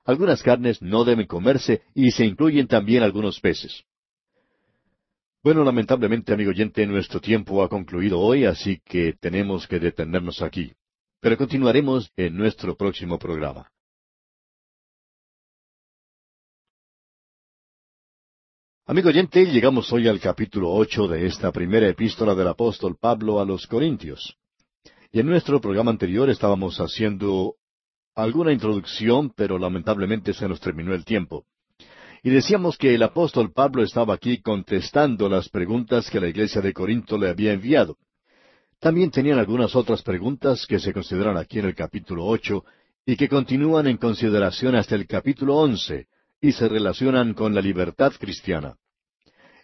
Algunas 0.05 0.42
carnes 0.42 0.80
no 0.80 1.05
deben 1.05 1.26
comerse 1.26 1.82
y 1.94 2.11
se 2.12 2.24
incluyen 2.24 2.66
también 2.66 3.03
algunos 3.03 3.40
peces. 3.40 3.84
Bueno, 5.42 5.64
lamentablemente, 5.64 6.32
amigo 6.32 6.51
oyente, 6.51 6.86
nuestro 6.86 7.20
tiempo 7.20 7.62
ha 7.62 7.68
concluido 7.68 8.18
hoy, 8.18 8.44
así 8.44 8.80
que 8.84 9.14
tenemos 9.20 9.66
que 9.66 9.78
detenernos 9.78 10.42
aquí. 10.42 10.72
Pero 11.20 11.36
continuaremos 11.36 12.11
en 12.16 12.36
nuestro 12.36 12.76
próximo 12.76 13.18
programa. 13.18 13.70
Amigo 18.91 19.11
oyente, 19.11 19.45
llegamos 19.45 19.93
hoy 19.93 20.09
al 20.09 20.18
capítulo 20.18 20.70
ocho 20.70 21.07
de 21.07 21.26
esta 21.26 21.53
primera 21.53 21.86
epístola 21.86 22.34
del 22.34 22.49
apóstol 22.49 22.97
Pablo 22.99 23.39
a 23.39 23.45
los 23.45 23.66
Corintios. 23.66 24.39
Y 25.12 25.20
en 25.20 25.26
nuestro 25.26 25.61
programa 25.61 25.91
anterior 25.91 26.30
estábamos 26.30 26.80
haciendo 26.80 27.57
alguna 28.14 28.51
introducción, 28.51 29.30
pero 29.36 29.59
lamentablemente 29.59 30.32
se 30.32 30.49
nos 30.49 30.59
terminó 30.59 30.95
el 30.95 31.05
tiempo. 31.05 31.45
Y 32.22 32.30
decíamos 32.30 32.78
que 32.78 32.95
el 32.95 33.03
apóstol 33.03 33.53
Pablo 33.53 33.82
estaba 33.82 34.14
aquí 34.14 34.41
contestando 34.41 35.28
las 35.28 35.51
preguntas 35.51 36.09
que 36.09 36.18
la 36.18 36.28
iglesia 36.28 36.62
de 36.62 36.72
Corinto 36.72 37.18
le 37.18 37.28
había 37.28 37.53
enviado. 37.53 37.99
También 38.78 39.11
tenían 39.11 39.39
algunas 39.39 39.76
otras 39.76 40.01
preguntas 40.01 40.64
que 40.66 40.78
se 40.78 40.95
consideran 40.95 41.36
aquí 41.36 41.59
en 41.59 41.66
el 41.66 41.74
capítulo 41.74 42.24
ocho 42.24 42.64
y 43.05 43.16
que 43.16 43.28
continúan 43.28 43.86
en 43.86 43.99
consideración 43.99 44.76
hasta 44.76 44.95
el 44.95 45.07
capítulo 45.07 45.57
once, 45.57 46.07
y 46.41 46.53
se 46.53 46.68
relacionan 46.68 47.34
con 47.34 47.55
la 47.55 47.61
libertad 47.61 48.12
cristiana. 48.18 48.76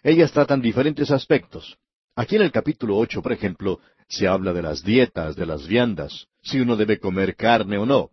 Ellas 0.03 0.31
tratan 0.31 0.61
diferentes 0.61 1.11
aspectos. 1.11 1.77
Aquí 2.15 2.35
en 2.35 2.43
el 2.43 2.51
capítulo 2.51 2.97
ocho, 2.97 3.21
por 3.21 3.33
ejemplo, 3.33 3.79
se 4.07 4.27
habla 4.27 4.53
de 4.53 4.61
las 4.61 4.83
dietas, 4.83 5.35
de 5.35 5.45
las 5.45 5.67
viandas, 5.67 6.27
si 6.43 6.59
uno 6.59 6.75
debe 6.75 6.99
comer 6.99 7.35
carne 7.35 7.77
o 7.77 7.85
no, 7.85 8.11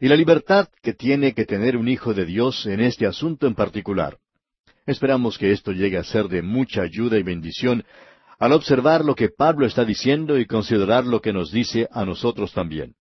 y 0.00 0.08
la 0.08 0.16
libertad 0.16 0.68
que 0.82 0.92
tiene 0.92 1.32
que 1.32 1.44
tener 1.44 1.76
un 1.76 1.88
hijo 1.88 2.12
de 2.14 2.26
Dios 2.26 2.66
en 2.66 2.80
este 2.80 3.06
asunto 3.06 3.46
en 3.46 3.54
particular. 3.54 4.18
Esperamos 4.86 5.38
que 5.38 5.52
esto 5.52 5.72
llegue 5.72 5.96
a 5.96 6.04
ser 6.04 6.28
de 6.28 6.42
mucha 6.42 6.82
ayuda 6.82 7.18
y 7.18 7.22
bendición 7.22 7.84
al 8.38 8.52
observar 8.52 9.04
lo 9.04 9.14
que 9.14 9.30
Pablo 9.30 9.66
está 9.66 9.84
diciendo 9.84 10.38
y 10.38 10.46
considerar 10.46 11.06
lo 11.06 11.20
que 11.20 11.32
nos 11.32 11.50
dice 11.50 11.88
a 11.90 12.04
nosotros 12.04 12.52
también. 12.52 12.94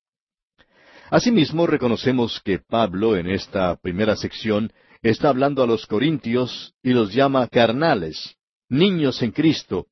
Asimismo, 1.15 1.65
reconocemos 1.65 2.41
que 2.43 2.59
Pablo 2.59 3.15
en 3.15 3.29
esta 3.29 3.77
primera 3.77 4.17
sección 4.17 4.73
está 5.01 5.29
hablando 5.29 5.63
a 5.63 5.65
los 5.65 5.87
corintios 5.87 6.73
y 6.83 6.89
los 6.89 7.13
llama 7.13 7.47
carnales, 7.47 8.35
niños 8.67 9.21
en 9.23 9.31
Cristo, 9.31 9.87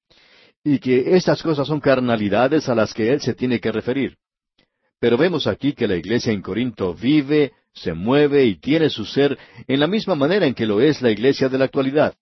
y 0.65 0.80
que 0.80 1.15
estas 1.15 1.41
cosas 1.41 1.65
son 1.65 1.80
carnalidades 1.80 2.67
a 2.67 2.76
las 2.76 2.93
que 2.93 3.09
él 3.09 3.21
se 3.21 3.34
tiene 3.34 3.61
que 3.61 3.71
referir. 3.71 4.17
Pero 4.99 5.17
vemos 5.17 5.47
aquí 5.47 5.71
que 5.71 5.88
la 5.88 5.95
iglesia 5.95 6.34
en 6.34 6.41
Corinto 6.41 6.93
vive, 6.93 7.53
se 7.74 7.93
mueve 7.93 8.43
y 8.43 8.55
tiene 8.59 8.89
su 8.89 9.05
ser 9.05 9.38
en 9.65 9.80
la 9.80 9.88
misma 9.88 10.15
manera 10.15 10.45
en 10.45 10.53
que 10.53 10.65
lo 10.65 10.82
es 10.82 11.01
la 11.01 11.09
iglesia 11.09 11.47
de 11.47 11.57
la 11.57 11.63
actualidad. 11.63 12.15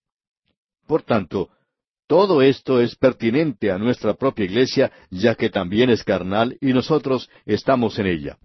Por 0.85 1.01
tanto, 1.01 1.49
todo 2.05 2.43
esto 2.43 2.79
es 2.79 2.95
pertinente 2.95 3.71
a 3.71 3.79
nuestra 3.79 4.13
propia 4.13 4.45
iglesia, 4.45 4.91
ya 5.09 5.33
que 5.33 5.49
también 5.49 5.89
es 5.89 6.03
carnal 6.03 6.55
y 6.61 6.71
nosotros 6.71 7.31
estamos 7.47 7.97
en 7.97 8.05
ella. 8.05 8.37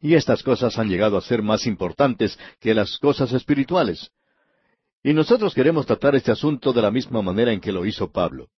Y 0.00 0.14
estas 0.14 0.42
cosas 0.42 0.78
han 0.78 0.88
llegado 0.88 1.16
a 1.16 1.22
ser 1.22 1.42
más 1.42 1.66
importantes 1.66 2.38
que 2.60 2.74
las 2.74 2.98
cosas 2.98 3.32
espirituales. 3.32 4.10
Y 5.02 5.12
nosotros 5.12 5.54
queremos 5.54 5.86
tratar 5.86 6.14
este 6.14 6.30
asunto 6.30 6.72
de 6.72 6.82
la 6.82 6.90
misma 6.90 7.22
manera 7.22 7.52
en 7.52 7.60
que 7.60 7.72
lo 7.72 7.84
hizo 7.84 8.10
Pablo. 8.10 8.48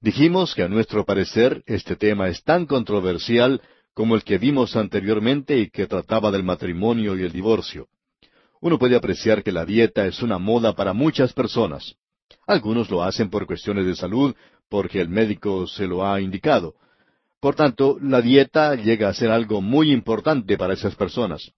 Dijimos 0.00 0.54
que 0.54 0.62
a 0.62 0.68
nuestro 0.68 1.04
parecer 1.04 1.62
este 1.66 1.96
tema 1.96 2.28
es 2.28 2.42
tan 2.44 2.66
controversial 2.66 3.60
como 3.94 4.14
el 4.14 4.22
que 4.22 4.38
vimos 4.38 4.76
anteriormente 4.76 5.58
y 5.58 5.70
que 5.70 5.86
trataba 5.86 6.30
del 6.30 6.44
matrimonio 6.44 7.16
y 7.16 7.22
el 7.22 7.32
divorcio. 7.32 7.88
Uno 8.60 8.78
puede 8.78 8.96
apreciar 8.96 9.42
que 9.42 9.52
la 9.52 9.64
dieta 9.64 10.06
es 10.06 10.22
una 10.22 10.38
moda 10.38 10.74
para 10.74 10.92
muchas 10.92 11.32
personas. 11.32 11.96
Algunos 12.46 12.90
lo 12.90 13.02
hacen 13.02 13.30
por 13.30 13.46
cuestiones 13.46 13.86
de 13.86 13.96
salud, 13.96 14.34
porque 14.68 15.00
el 15.00 15.08
médico 15.08 15.66
se 15.66 15.86
lo 15.86 16.06
ha 16.06 16.20
indicado. 16.20 16.74
Por 17.46 17.54
tanto, 17.54 17.96
la 18.02 18.20
dieta 18.20 18.74
llega 18.74 19.08
a 19.08 19.14
ser 19.14 19.30
algo 19.30 19.62
muy 19.62 19.92
importante 19.92 20.58
para 20.58 20.74
esas 20.74 20.96
personas. 20.96 21.52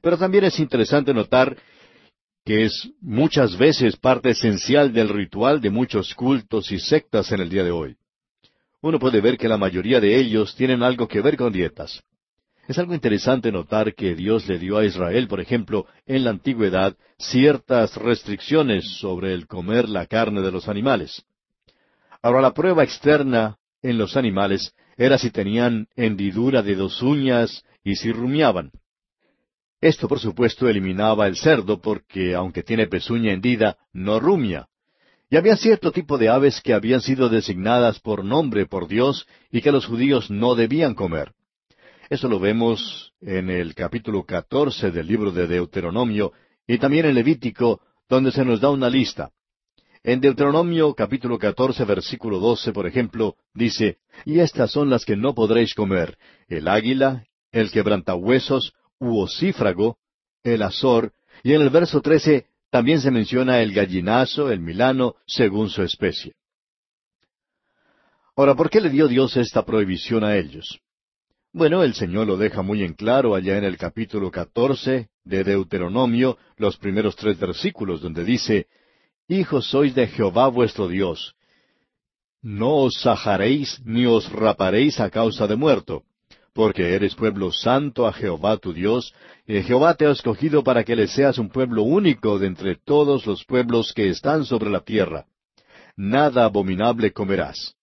Pero 0.00 0.16
también 0.16 0.44
es 0.44 0.60
interesante 0.60 1.12
notar 1.12 1.56
que 2.44 2.66
es 2.66 2.88
muchas 3.00 3.58
veces 3.58 3.96
parte 3.96 4.30
esencial 4.30 4.92
del 4.92 5.08
ritual 5.08 5.60
de 5.60 5.70
muchos 5.70 6.14
cultos 6.14 6.70
y 6.70 6.78
sectas 6.78 7.32
en 7.32 7.40
el 7.40 7.50
día 7.50 7.64
de 7.64 7.72
hoy. 7.72 7.96
Uno 8.80 9.00
puede 9.00 9.20
ver 9.20 9.36
que 9.36 9.48
la 9.48 9.58
mayoría 9.58 9.98
de 9.98 10.16
ellos 10.16 10.54
tienen 10.54 10.84
algo 10.84 11.08
que 11.08 11.20
ver 11.20 11.36
con 11.36 11.52
dietas. 11.52 12.00
Es 12.68 12.78
algo 12.78 12.94
interesante 12.94 13.50
notar 13.50 13.92
que 13.96 14.14
Dios 14.14 14.46
le 14.46 14.60
dio 14.60 14.78
a 14.78 14.84
Israel, 14.84 15.26
por 15.26 15.40
ejemplo, 15.40 15.88
en 16.06 16.22
la 16.22 16.30
antigüedad, 16.30 16.96
ciertas 17.18 17.96
restricciones 17.96 18.84
sobre 19.00 19.34
el 19.34 19.48
comer 19.48 19.88
la 19.88 20.06
carne 20.06 20.42
de 20.42 20.52
los 20.52 20.68
animales. 20.68 21.24
Ahora, 22.22 22.40
la 22.40 22.54
prueba 22.54 22.84
externa 22.84 23.58
en 23.82 23.98
los 23.98 24.16
animales 24.16 24.72
era 24.96 25.18
si 25.18 25.30
tenían 25.30 25.88
hendidura 25.96 26.62
de 26.62 26.74
dos 26.74 27.02
uñas 27.02 27.64
y 27.82 27.96
si 27.96 28.12
rumiaban. 28.12 28.70
Esto, 29.80 30.08
por 30.08 30.18
supuesto, 30.18 30.68
eliminaba 30.68 31.26
el 31.26 31.36
cerdo 31.36 31.80
porque, 31.80 32.34
aunque 32.34 32.62
tiene 32.62 32.86
pezuña 32.86 33.32
hendida, 33.32 33.76
no 33.92 34.18
rumia. 34.18 34.68
Y 35.28 35.36
había 35.36 35.56
cierto 35.56 35.92
tipo 35.92 36.16
de 36.16 36.28
aves 36.28 36.60
que 36.62 36.72
habían 36.72 37.00
sido 37.00 37.28
designadas 37.28 38.00
por 38.00 38.24
nombre 38.24 38.66
por 38.66 38.88
Dios 38.88 39.26
y 39.50 39.60
que 39.60 39.72
los 39.72 39.86
judíos 39.86 40.30
no 40.30 40.54
debían 40.54 40.94
comer. 40.94 41.32
Eso 42.08 42.28
lo 42.28 42.38
vemos 42.38 43.12
en 43.20 43.50
el 43.50 43.74
capítulo 43.74 44.24
catorce 44.24 44.90
del 44.90 45.06
libro 45.06 45.32
de 45.32 45.46
Deuteronomio 45.46 46.32
y 46.66 46.78
también 46.78 47.06
en 47.06 47.14
Levítico, 47.14 47.80
donde 48.08 48.32
se 48.32 48.44
nos 48.44 48.60
da 48.60 48.70
una 48.70 48.88
lista. 48.88 49.30
En 50.06 50.20
Deuteronomio 50.20 50.92
capítulo 50.92 51.38
catorce 51.38 51.82
versículo 51.86 52.38
doce, 52.38 52.74
por 52.74 52.86
ejemplo, 52.86 53.36
dice, 53.54 53.96
Y 54.26 54.40
estas 54.40 54.70
son 54.70 54.90
las 54.90 55.06
que 55.06 55.16
no 55.16 55.34
podréis 55.34 55.72
comer, 55.72 56.18
el 56.46 56.68
águila, 56.68 57.24
el 57.50 57.70
quebrantahuesos, 57.70 58.74
u 58.98 59.18
ocífrago, 59.18 59.96
el 60.42 60.60
azor, 60.60 61.14
y 61.42 61.54
en 61.54 61.62
el 61.62 61.70
verso 61.70 62.02
trece 62.02 62.48
también 62.68 63.00
se 63.00 63.10
menciona 63.10 63.62
el 63.62 63.72
gallinazo, 63.72 64.52
el 64.52 64.60
milano, 64.60 65.14
según 65.26 65.70
su 65.70 65.82
especie. 65.82 66.34
Ahora, 68.36 68.54
¿por 68.54 68.68
qué 68.68 68.82
le 68.82 68.90
dio 68.90 69.08
Dios 69.08 69.38
esta 69.38 69.64
prohibición 69.64 70.22
a 70.22 70.36
ellos? 70.36 70.80
Bueno, 71.50 71.82
el 71.82 71.94
Señor 71.94 72.26
lo 72.26 72.36
deja 72.36 72.60
muy 72.60 72.82
en 72.82 72.92
claro 72.92 73.34
allá 73.34 73.56
en 73.56 73.64
el 73.64 73.78
capítulo 73.78 74.30
catorce 74.30 75.08
de 75.24 75.44
Deuteronomio, 75.44 76.36
los 76.58 76.76
primeros 76.76 77.16
tres 77.16 77.38
versículos, 77.38 78.02
donde 78.02 78.22
dice, 78.22 78.66
hijos 79.28 79.68
sois 79.70 79.94
de 79.94 80.06
Jehová 80.06 80.48
vuestro 80.48 80.88
Dios. 80.88 81.34
No 82.42 82.76
os 82.76 83.00
sajaréis 83.00 83.80
ni 83.84 84.06
os 84.06 84.30
raparéis 84.30 85.00
a 85.00 85.08
causa 85.08 85.46
de 85.46 85.56
muerto, 85.56 86.02
porque 86.52 86.94
eres 86.94 87.14
pueblo 87.14 87.50
santo 87.50 88.06
a 88.06 88.12
Jehová 88.12 88.58
tu 88.58 88.72
Dios, 88.72 89.14
y 89.46 89.62
Jehová 89.62 89.94
te 89.94 90.06
ha 90.06 90.10
escogido 90.10 90.62
para 90.62 90.84
que 90.84 90.94
le 90.94 91.08
seas 91.08 91.38
un 91.38 91.48
pueblo 91.48 91.82
único 91.82 92.38
de 92.38 92.46
entre 92.46 92.76
todos 92.76 93.26
los 93.26 93.44
pueblos 93.44 93.92
que 93.92 94.08
están 94.08 94.44
sobre 94.44 94.70
la 94.70 94.80
tierra. 94.80 95.26
Nada 95.96 96.44
abominable 96.44 97.12
comerás. 97.12 97.74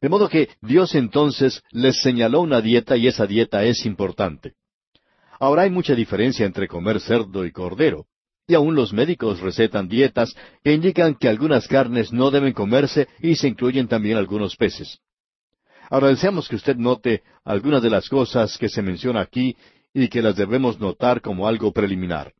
De 0.00 0.08
modo 0.08 0.28
que 0.28 0.48
Dios 0.60 0.94
entonces 0.94 1.62
les 1.70 2.02
señaló 2.02 2.40
una 2.40 2.60
dieta 2.60 2.96
y 2.96 3.06
esa 3.06 3.26
dieta 3.26 3.62
es 3.64 3.86
importante. 3.86 4.54
Ahora 5.38 5.62
hay 5.62 5.70
mucha 5.70 5.94
diferencia 5.94 6.46
entre 6.46 6.66
comer 6.66 7.00
cerdo 7.00 7.44
y 7.44 7.52
cordero. 7.52 8.06
Y 8.46 8.54
aún 8.54 8.74
los 8.74 8.92
médicos 8.92 9.40
recetan 9.40 9.88
dietas 9.88 10.34
que 10.64 10.72
indican 10.72 11.14
que 11.14 11.28
algunas 11.28 11.68
carnes 11.68 12.12
no 12.12 12.30
deben 12.30 12.52
comerse 12.52 13.08
y 13.20 13.36
se 13.36 13.48
incluyen 13.48 13.88
también 13.88 14.16
algunos 14.16 14.56
peces. 14.56 14.98
Ahora 15.90 16.08
deseamos 16.08 16.48
que 16.48 16.56
usted 16.56 16.76
note 16.76 17.22
algunas 17.44 17.82
de 17.82 17.90
las 17.90 18.08
cosas 18.08 18.56
que 18.58 18.68
se 18.68 18.82
menciona 18.82 19.20
aquí 19.20 19.56
y 19.94 20.08
que 20.08 20.22
las 20.22 20.36
debemos 20.36 20.80
notar 20.80 21.20
como 21.20 21.46
algo 21.46 21.72
preliminar. 21.72 22.32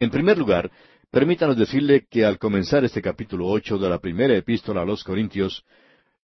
En 0.00 0.10
primer 0.10 0.38
lugar, 0.38 0.70
permítanos 1.10 1.56
decirle 1.56 2.06
que 2.08 2.24
al 2.24 2.38
comenzar 2.38 2.84
este 2.84 3.02
capítulo 3.02 3.48
ocho 3.48 3.78
de 3.78 3.88
la 3.88 3.98
primera 3.98 4.36
epístola 4.36 4.82
a 4.82 4.84
los 4.84 5.02
Corintios, 5.02 5.64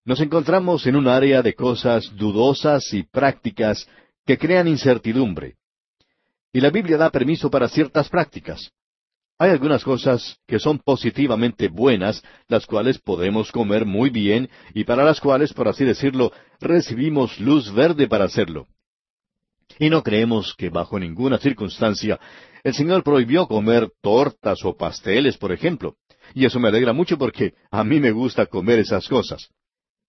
nos 0.04 0.20
encontramos 0.20 0.86
en 0.86 0.96
un 0.96 1.08
área 1.08 1.42
de 1.42 1.54
cosas 1.54 2.10
dudosas 2.14 2.92
y 2.92 3.02
prácticas 3.02 3.88
que 4.24 4.38
crean 4.38 4.68
incertidumbre. 4.68 5.56
Y 6.52 6.60
la 6.60 6.70
Biblia 6.70 6.96
da 6.96 7.10
permiso 7.10 7.50
para 7.50 7.68
ciertas 7.68 8.08
prácticas. 8.08 8.70
Hay 9.38 9.50
algunas 9.50 9.82
cosas 9.82 10.38
que 10.46 10.60
son 10.60 10.78
positivamente 10.78 11.68
buenas, 11.68 12.22
las 12.46 12.66
cuales 12.66 12.98
podemos 12.98 13.50
comer 13.50 13.84
muy 13.84 14.10
bien 14.10 14.48
y 14.74 14.84
para 14.84 15.04
las 15.04 15.20
cuales, 15.20 15.52
por 15.52 15.66
así 15.66 15.84
decirlo, 15.84 16.32
recibimos 16.60 17.40
luz 17.40 17.72
verde 17.72 18.06
para 18.06 18.26
hacerlo. 18.26 18.68
Y 19.78 19.90
no 19.90 20.02
creemos 20.04 20.54
que 20.56 20.70
bajo 20.70 21.00
ninguna 21.00 21.38
circunstancia 21.38 22.20
el 22.62 22.74
Señor 22.74 23.02
prohibió 23.02 23.48
comer 23.48 23.90
tortas 24.00 24.64
o 24.64 24.76
pasteles, 24.76 25.36
por 25.36 25.52
ejemplo. 25.52 25.96
Y 26.32 26.46
eso 26.46 26.60
me 26.60 26.68
alegra 26.68 26.92
mucho 26.92 27.18
porque 27.18 27.54
a 27.70 27.82
mí 27.82 28.00
me 28.00 28.12
gusta 28.12 28.46
comer 28.46 28.78
esas 28.78 29.08
cosas. 29.08 29.50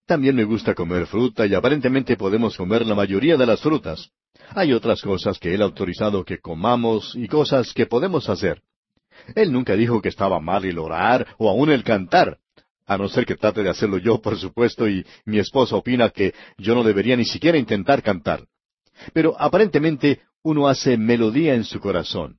También 0.06 0.36
me 0.36 0.44
gusta 0.44 0.74
comer 0.74 1.06
fruta 1.06 1.46
y 1.46 1.54
aparentemente 1.54 2.16
podemos 2.16 2.56
comer 2.56 2.86
la 2.86 2.94
mayoría 2.94 3.38
de 3.38 3.46
las 3.46 3.60
frutas. 3.60 4.10
Hay 4.50 4.74
otras 4.74 5.00
cosas 5.00 5.38
que 5.38 5.54
Él 5.54 5.62
ha 5.62 5.64
autorizado 5.64 6.24
que 6.24 6.38
comamos 6.38 7.14
y 7.16 7.26
cosas 7.26 7.72
que 7.72 7.86
podemos 7.86 8.28
hacer. 8.28 8.62
Él 9.34 9.52
nunca 9.52 9.74
dijo 9.74 10.00
que 10.00 10.08
estaba 10.08 10.40
mal 10.40 10.64
el 10.64 10.78
orar 10.78 11.26
o 11.38 11.48
aun 11.48 11.70
el 11.70 11.84
cantar, 11.84 12.38
a 12.86 12.98
no 12.98 13.08
ser 13.08 13.24
que 13.24 13.36
trate 13.36 13.62
de 13.62 13.70
hacerlo 13.70 13.98
yo, 13.98 14.20
por 14.20 14.38
supuesto, 14.38 14.88
y 14.88 15.06
mi 15.24 15.38
esposa 15.38 15.76
opina 15.76 16.10
que 16.10 16.34
yo 16.58 16.74
no 16.74 16.82
debería 16.82 17.16
ni 17.16 17.24
siquiera 17.24 17.58
intentar 17.58 18.02
cantar. 18.02 18.46
Pero 19.12 19.34
aparentemente 19.38 20.20
uno 20.42 20.68
hace 20.68 20.96
melodía 20.96 21.54
en 21.54 21.64
su 21.64 21.80
corazón. 21.80 22.38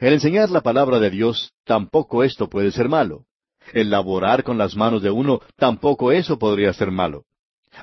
El 0.00 0.14
enseñar 0.14 0.50
la 0.50 0.62
palabra 0.62 0.98
de 0.98 1.10
Dios, 1.10 1.52
tampoco 1.64 2.24
esto 2.24 2.48
puede 2.48 2.70
ser 2.72 2.88
malo. 2.88 3.26
El 3.72 3.90
laborar 3.90 4.42
con 4.42 4.58
las 4.58 4.76
manos 4.76 5.02
de 5.02 5.10
uno, 5.10 5.40
tampoco 5.56 6.12
eso 6.12 6.38
podría 6.38 6.72
ser 6.72 6.90
malo. 6.90 7.24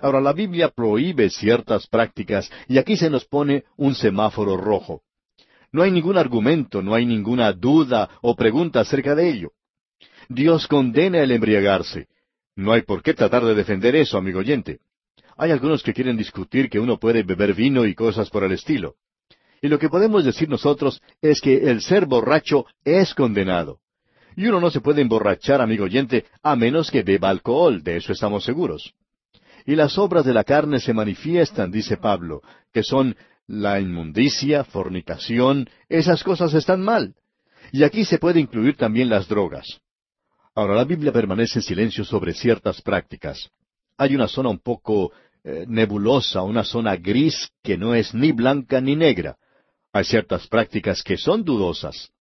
Ahora, 0.02 0.22
la 0.22 0.34
Biblia 0.34 0.70
prohíbe 0.70 1.30
ciertas 1.30 1.88
prácticas 1.88 2.50
y 2.68 2.78
aquí 2.78 2.96
se 2.96 3.10
nos 3.10 3.26
pone 3.26 3.64
un 3.76 3.96
semáforo 3.96 4.56
rojo. 4.58 5.02
No 5.72 5.84
hay 5.84 5.92
ningún 5.92 6.18
argumento, 6.18 6.82
no 6.82 6.96
hay 6.96 7.06
ninguna 7.06 7.54
duda 7.54 8.10
o 8.22 8.36
pregunta 8.36 8.80
acerca 8.80 9.16
de 9.16 9.30
ello. 9.30 9.52
Dios 10.28 10.68
condena 10.68 11.20
el 11.20 11.32
embriagarse. 11.32 12.08
No 12.56 12.72
hay 12.74 12.82
por 12.82 13.02
qué 13.02 13.14
tratar 13.14 13.46
de 13.46 13.56
defender 13.56 13.96
eso, 13.96 14.18
amigo 14.18 14.40
oyente. 14.40 14.80
Hay 15.38 15.52
algunos 15.52 15.84
que 15.84 15.94
quieren 15.94 16.18
discutir 16.18 16.70
que 16.70 16.80
uno 16.80 17.00
puede 17.00 17.24
beber 17.24 17.54
vino 17.54 17.86
y 17.86 17.96
cosas 17.96 18.30
por 18.30 18.44
el 18.44 18.52
estilo. 18.52 18.96
Y 19.62 19.68
lo 19.68 19.80
que 19.80 19.90
podemos 19.90 20.26
decir 20.26 20.50
nosotros 20.50 21.02
es 21.22 21.42
que 21.42 21.70
el 21.70 21.82
ser 21.82 22.06
borracho 22.06 22.66
es 22.84 23.14
condenado. 23.14 23.80
Y 24.36 24.48
uno 24.48 24.60
no 24.60 24.70
se 24.70 24.82
puede 24.82 25.02
emborrachar, 25.02 25.62
amigo 25.62 25.86
oyente, 25.86 26.26
a 26.44 26.56
menos 26.56 26.92
que 26.92 27.04
beba 27.04 27.30
alcohol, 27.30 27.84
de 27.84 27.98
eso 27.98 28.14
estamos 28.14 28.44
seguros. 28.44 28.94
Y 29.66 29.76
las 29.76 29.98
obras 29.98 30.26
de 30.26 30.34
la 30.34 30.44
carne 30.44 30.80
se 30.80 30.94
manifiestan, 30.94 31.72
dice 31.72 31.98
Pablo, 31.98 32.42
que 32.74 32.84
son 32.84 33.16
la 33.50 33.80
inmundicia, 33.80 34.64
fornicación, 34.64 35.68
esas 35.90 36.24
cosas 36.24 36.54
están 36.54 36.82
mal. 36.82 37.16
Y 37.72 37.84
aquí 37.84 38.06
se 38.06 38.20
puede 38.20 38.40
incluir 38.40 38.78
también 38.78 39.10
las 39.10 39.28
drogas. 39.28 39.82
Ahora, 40.54 40.76
la 40.76 40.84
Biblia 40.84 41.12
permanece 41.12 41.58
en 41.58 41.64
silencio 41.64 42.06
sobre 42.06 42.36
ciertas 42.36 42.80
prácticas. 42.82 43.50
Hay 43.98 44.14
una 44.14 44.28
zona 44.28 44.50
un 44.50 44.60
poco 44.60 45.12
eh, 45.44 45.66
nebulosa, 45.68 46.44
una 46.44 46.64
zona 46.64 46.96
gris 46.96 47.50
que 47.64 47.76
no 47.76 47.96
es 47.96 48.14
ni 48.14 48.32
blanca 48.32 48.80
ni 48.82 48.96
negra. 48.96 49.38
Hay 49.94 50.04
ciertas 50.04 50.48
prácticas 50.48 51.02
que 51.02 51.18
son 51.18 51.44
dudosas. 51.44 52.12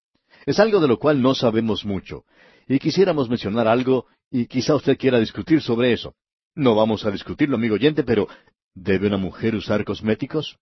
Es 0.47 0.59
algo 0.59 0.81
de 0.81 0.89
lo 0.89 0.99
cual 0.99 1.21
no 1.21 1.35
sabemos 1.35 1.85
mucho. 1.85 2.25
Y 2.67 2.79
quisiéramos 2.79 3.29
mencionar 3.29 3.69
algo, 3.69 4.07
y 4.31 4.47
quizá 4.47 4.75
usted 4.75 4.97
quiera 4.97 5.21
discutir 5.21 5.61
sobre 5.61 5.93
eso. 5.93 6.15
No 6.55 6.75
vamos 6.75 7.05
a 7.05 7.11
discutirlo, 7.11 7.57
amigo 7.57 7.75
oyente, 7.75 8.03
pero 8.03 8.29
¿debe 8.75 9.09
una 9.09 9.19
mujer 9.19 9.55
usar 9.55 9.85
cosméticos? 9.85 10.59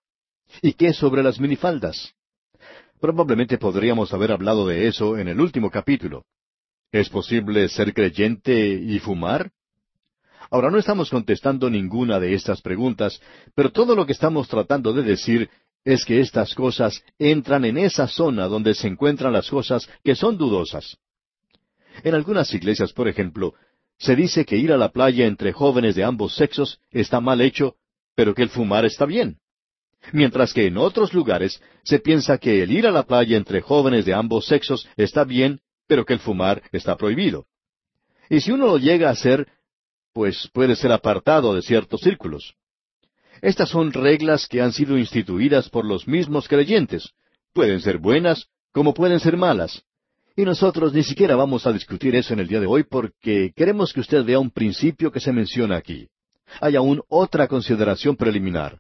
¿Y 0.63 0.73
qué 0.73 0.93
sobre 0.93 1.23
las 1.23 1.41
minifaldas? 1.41 2.15
Probablemente 3.01 3.59
podríamos 3.59 4.13
haber 4.13 4.33
hablado 4.33 4.67
de 4.67 4.87
eso 4.87 5.19
en 5.19 5.29
el 5.29 5.41
último 5.41 5.71
capítulo. 5.71 6.25
¿Es 6.91 7.11
posible 7.11 7.69
ser 7.69 7.93
creyente 7.93 8.69
y 8.69 8.99
fumar? 8.99 9.51
Ahora 10.51 10.71
no 10.71 10.79
estamos 10.79 11.11
contestando 11.11 11.69
ninguna 11.69 12.21
de 12.21 12.35
estas 12.35 12.63
preguntas, 12.63 13.21
pero 13.55 13.71
todo 13.71 13.95
lo 13.95 14.07
que 14.07 14.13
estamos 14.13 14.49
tratando 14.49 14.93
de 14.93 15.03
decir 15.03 15.51
es 15.85 16.05
que 16.05 16.21
estas 16.21 16.55
cosas 16.55 17.03
entran 17.19 17.65
en 17.65 17.79
esa 17.79 18.09
zona 18.09 18.47
donde 18.47 18.75
se 18.75 18.89
encuentran 18.89 19.33
las 19.33 19.51
cosas 19.51 19.89
que 20.03 20.15
son 20.15 20.39
dudosas. 20.39 20.97
En 22.03 22.15
algunas 22.15 22.53
iglesias, 22.55 22.93
por 22.93 23.09
ejemplo, 23.09 23.55
se 23.99 24.15
dice 24.15 24.45
que 24.45 24.57
ir 24.57 24.73
a 24.73 24.77
la 24.77 24.91
playa 24.91 25.27
entre 25.27 25.53
jóvenes 25.53 25.95
de 25.95 26.05
ambos 26.05 26.35
sexos 26.35 26.81
está 26.91 27.21
mal 27.21 27.41
hecho, 27.41 27.77
pero 28.15 28.35
que 28.35 28.43
el 28.43 28.49
fumar 28.49 28.85
está 28.85 29.05
bien 29.05 29.39
mientras 30.13 30.53
que 30.53 30.67
en 30.67 30.77
otros 30.77 31.15
lugares 31.15 31.61
se 31.85 31.99
piensa 31.99 32.39
que 32.39 32.63
el 32.63 32.73
ir 32.73 32.87
a 32.87 32.91
la 32.91 33.05
playa 33.05 33.37
entre 33.37 33.61
jóvenes 33.61 34.05
de 34.05 34.15
ambos 34.15 34.47
sexos 34.47 34.89
está 34.97 35.25
bien, 35.25 35.61
pero 35.87 36.05
que 36.05 36.15
el 36.15 36.21
fumar 36.21 36.63
está 36.73 36.97
prohibido. 36.97 37.47
Y 38.29 38.41
si 38.41 38.53
uno 38.53 38.67
lo 38.67 38.79
llega 38.79 39.09
a 39.09 39.13
hacer, 39.13 39.47
pues 40.13 40.49
puede 40.53 40.77
ser 40.77 40.93
apartado 40.93 41.55
de 41.55 41.63
ciertos 41.63 42.01
círculos. 42.01 42.55
Estas 43.43 43.69
son 43.69 43.93
reglas 43.93 44.49
que 44.49 44.63
han 44.63 44.73
sido 44.73 44.99
instituidas 44.99 45.69
por 45.69 45.85
los 45.85 46.09
mismos 46.09 46.49
creyentes. 46.49 47.11
Pueden 47.53 47.81
ser 47.81 47.99
buenas 47.99 48.49
como 48.73 48.95
pueden 48.95 49.21
ser 49.21 49.37
malas. 49.37 49.83
Y 50.37 50.45
nosotros 50.45 50.93
ni 50.93 51.03
siquiera 51.03 51.35
vamos 51.35 51.67
a 51.67 51.73
discutir 51.73 52.15
eso 52.15 52.35
en 52.35 52.41
el 52.41 52.49
día 52.49 52.61
de 52.61 52.67
hoy 52.67 52.85
porque 52.85 53.53
queremos 53.57 53.93
que 53.93 54.01
usted 54.01 54.25
vea 54.25 54.39
un 54.39 54.51
principio 54.51 55.11
que 55.11 55.21
se 55.21 55.33
menciona 55.33 55.77
aquí. 55.77 56.09
Hay 56.61 56.77
aún 56.77 57.03
otra 57.09 57.49
consideración 57.49 58.17
preliminar. 58.17 58.79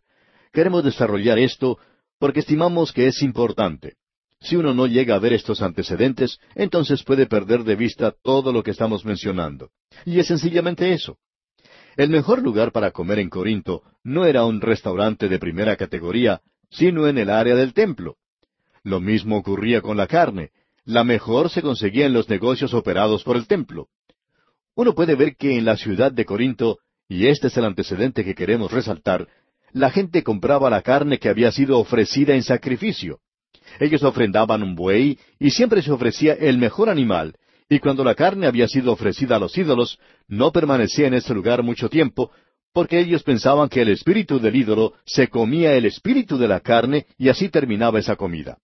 Queremos 0.56 0.84
desarrollar 0.84 1.38
esto 1.38 1.78
porque 2.18 2.40
estimamos 2.40 2.90
que 2.90 3.08
es 3.08 3.20
importante. 3.20 3.96
Si 4.40 4.56
uno 4.56 4.72
no 4.72 4.86
llega 4.86 5.14
a 5.14 5.18
ver 5.18 5.34
estos 5.34 5.60
antecedentes, 5.60 6.38
entonces 6.54 7.02
puede 7.02 7.26
perder 7.26 7.62
de 7.62 7.76
vista 7.76 8.14
todo 8.22 8.54
lo 8.54 8.62
que 8.62 8.70
estamos 8.70 9.04
mencionando. 9.04 9.68
Y 10.06 10.18
es 10.18 10.28
sencillamente 10.28 10.94
eso. 10.94 11.18
El 11.98 12.08
mejor 12.08 12.42
lugar 12.42 12.72
para 12.72 12.90
comer 12.90 13.18
en 13.18 13.28
Corinto 13.28 13.82
no 14.02 14.24
era 14.24 14.46
un 14.46 14.62
restaurante 14.62 15.28
de 15.28 15.38
primera 15.38 15.76
categoría, 15.76 16.40
sino 16.70 17.06
en 17.06 17.18
el 17.18 17.28
área 17.28 17.54
del 17.54 17.74
templo. 17.74 18.16
Lo 18.82 18.98
mismo 18.98 19.36
ocurría 19.36 19.82
con 19.82 19.98
la 19.98 20.06
carne. 20.06 20.52
La 20.86 21.04
mejor 21.04 21.50
se 21.50 21.60
conseguía 21.60 22.06
en 22.06 22.14
los 22.14 22.30
negocios 22.30 22.72
operados 22.72 23.24
por 23.24 23.36
el 23.36 23.46
templo. 23.46 23.88
Uno 24.74 24.94
puede 24.94 25.16
ver 25.16 25.36
que 25.36 25.58
en 25.58 25.66
la 25.66 25.76
ciudad 25.76 26.12
de 26.12 26.24
Corinto, 26.24 26.78
y 27.10 27.26
este 27.26 27.48
es 27.48 27.56
el 27.58 27.66
antecedente 27.66 28.24
que 28.24 28.34
queremos 28.34 28.72
resaltar, 28.72 29.28
la 29.76 29.90
gente 29.90 30.22
compraba 30.22 30.70
la 30.70 30.80
carne 30.80 31.18
que 31.18 31.28
había 31.28 31.52
sido 31.52 31.78
ofrecida 31.78 32.34
en 32.34 32.42
sacrificio. 32.42 33.20
Ellos 33.78 34.02
ofrendaban 34.04 34.62
un 34.62 34.74
buey 34.74 35.18
y 35.38 35.50
siempre 35.50 35.82
se 35.82 35.92
ofrecía 35.92 36.32
el 36.32 36.56
mejor 36.56 36.88
animal, 36.88 37.34
y 37.68 37.78
cuando 37.78 38.02
la 38.02 38.14
carne 38.14 38.46
había 38.46 38.68
sido 38.68 38.90
ofrecida 38.90 39.36
a 39.36 39.38
los 39.38 39.58
ídolos, 39.58 39.98
no 40.28 40.50
permanecía 40.50 41.08
en 41.08 41.12
ese 41.12 41.34
lugar 41.34 41.62
mucho 41.62 41.90
tiempo, 41.90 42.30
porque 42.72 42.98
ellos 42.98 43.22
pensaban 43.22 43.68
que 43.68 43.82
el 43.82 43.90
espíritu 43.90 44.40
del 44.40 44.56
ídolo 44.56 44.94
se 45.04 45.28
comía 45.28 45.74
el 45.74 45.84
espíritu 45.84 46.38
de 46.38 46.48
la 46.48 46.60
carne 46.60 47.04
y 47.18 47.28
así 47.28 47.50
terminaba 47.50 47.98
esa 47.98 48.16
comida. 48.16 48.56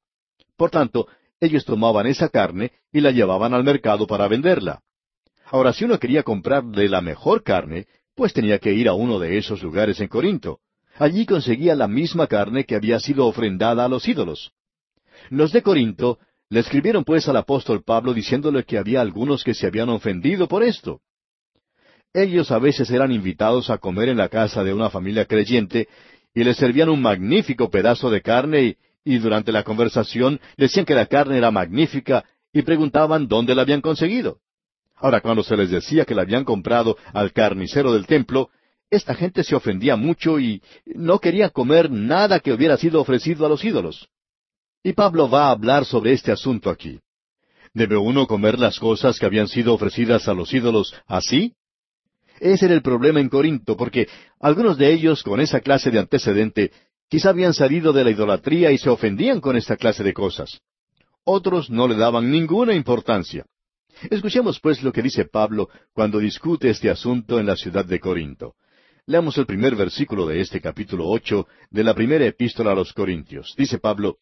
Por 0.57 0.71
tanto, 0.71 1.09
ellos 1.41 1.67
tomaban 1.67 2.07
esa 2.07 2.31
carne 2.31 2.73
y 2.91 3.03
la 3.03 3.11
llevaban 3.11 3.53
al 3.53 3.65
mercado 3.65 4.07
para 4.07 4.29
venderla. 4.29 4.81
Ahora, 5.45 5.75
si 5.75 5.85
uno 5.85 5.99
quería 5.99 6.23
comprar 6.23 6.65
de 6.65 6.89
la 6.89 7.03
mejor 7.03 7.43
carne, 7.43 7.87
pues 8.15 8.33
tenía 8.33 8.59
que 8.59 8.73
ir 8.73 8.89
a 8.89 8.95
uno 8.95 9.19
de 9.19 9.37
esos 9.37 9.63
lugares 9.63 10.01
en 10.01 10.09
Corinto. 10.09 10.61
Allí 10.99 11.27
conseguía 11.27 11.75
la 11.75 11.89
misma 11.89 12.27
carne 12.27 12.65
que 12.65 12.75
había 12.75 13.01
sido 13.01 13.27
ofrendada 13.27 13.85
a 13.85 13.89
los 13.89 14.07
ídolos. 14.07 14.53
Los 15.31 15.53
de 15.53 15.63
Corinto 15.63 16.19
le 16.51 16.61
escribieron 16.61 17.05
pues 17.05 17.29
al 17.29 17.37
apóstol 17.37 17.83
Pablo 17.83 18.13
diciéndole 18.13 18.65
que 18.65 18.79
había 18.79 19.01
algunos 19.01 19.43
que 19.43 19.55
se 19.55 19.67
habían 19.67 19.89
ofendido 19.89 20.49
por 20.49 20.63
esto. 20.63 21.01
Ellos 22.13 22.51
a 22.51 22.59
veces 22.59 22.91
eran 22.91 23.11
invitados 23.11 23.71
a 23.71 23.79
comer 23.79 24.11
en 24.11 24.19
la 24.19 24.29
casa 24.29 24.63
de 24.63 24.75
una 24.75 24.91
familia 24.91 25.25
creyente 25.25 25.89
y 26.35 26.45
les 26.45 26.59
servían 26.59 26.91
un 26.91 27.01
magnífico 27.01 27.71
pedazo 27.71 28.11
de 28.11 28.21
carne 28.21 28.63
y, 28.63 28.77
y 29.05 29.19
durante 29.19 29.51
la 29.51 29.65
conversación 29.65 30.41
decían 30.59 30.85
que 30.85 30.95
la 30.95 31.07
carne 31.07 31.39
era 31.39 31.51
magnífica 31.51 32.25
y 32.53 32.63
preguntaban 32.63 33.29
dónde 33.29 33.55
la 33.55 33.63
habían 33.63 33.81
conseguido. 33.81 34.39
Ahora, 34.97 35.21
cuando 35.21 35.43
se 35.43 35.57
les 35.57 35.71
decía 35.71 36.05
que 36.05 36.15
la 36.15 36.23
habían 36.23 36.45
comprado 36.45 36.97
al 37.13 37.33
carnicero 37.33 37.93
del 37.93 38.07
templo, 38.07 38.51
esta 38.93 39.15
gente 39.15 39.43
se 39.43 39.55
ofendía 39.55 39.97
mucho 39.97 40.39
y 40.39 40.63
no 40.85 41.19
quería 41.19 41.51
comer 41.51 41.91
nada 41.91 42.41
que 42.41 42.53
hubiera 42.53 42.77
sido 42.77 43.01
ofrecido 43.01 43.47
a 43.47 43.49
los 43.49 43.65
ídolos. 43.65 44.09
Y 44.85 44.93
Pablo 44.93 45.29
va 45.29 45.47
a 45.47 45.51
hablar 45.51 45.85
sobre 45.85 46.13
este 46.13 46.33
asunto 46.33 46.71
aquí. 46.71 47.01
¿Debe 47.75 47.97
uno 47.97 48.27
comer 48.27 48.59
las 48.59 48.79
cosas 48.79 49.19
que 49.19 49.27
habían 49.27 49.49
sido 49.49 49.75
ofrecidas 49.75 50.29
a 50.29 50.35
los 50.35 50.53
ídolos 50.53 50.95
así? 51.07 51.55
Ese 52.39 52.67
era 52.67 52.75
el 52.75 52.83
problema 52.83 53.21
en 53.21 53.29
Corinto, 53.29 53.77
porque 53.77 54.09
algunos 54.41 54.77
de 54.77 54.93
ellos 54.93 55.23
con 55.23 55.41
esa 55.41 55.61
clase 55.61 55.91
de 55.91 55.99
antecedente 55.99 56.73
Quizá 57.13 57.29
habían 57.29 57.53
salido 57.53 57.93
de 57.93 58.05
la 58.05 58.11
idolatría 58.11 58.73
y 58.73 58.79
se 58.79 58.89
ofendían 58.89 59.43
con 59.43 59.55
esta 59.55 59.77
clase 59.77 60.03
de 60.03 60.15
cosas. 60.15 60.63
Otros 61.25 61.69
no 61.69 61.87
le 61.87 61.95
daban 61.95 62.31
ninguna 62.31 62.73
importancia. 62.73 63.45
Escuchemos 64.11 64.59
pues 64.61 64.83
lo 64.83 64.95
que 64.95 65.03
dice 65.03 65.27
Pablo 65.27 65.69
cuando 65.93 66.19
discute 66.19 66.71
este 66.71 66.89
asunto 66.89 67.39
en 67.39 67.45
la 67.45 67.55
ciudad 67.55 67.85
de 67.85 68.01
Corinto. 68.01 68.55
Leamos 69.07 69.37
el 69.37 69.47
primer 69.47 69.75
versículo 69.75 70.27
de 70.27 70.41
este 70.41 70.61
capítulo 70.61 71.09
ocho 71.09 71.49
de 71.71 71.83
la 71.83 71.93
primera 71.93 72.25
epístola 72.25 72.71
a 72.71 72.75
los 72.77 72.93
Corintios. 72.93 73.53
Dice 73.59 73.79
Pablo, 73.79 74.19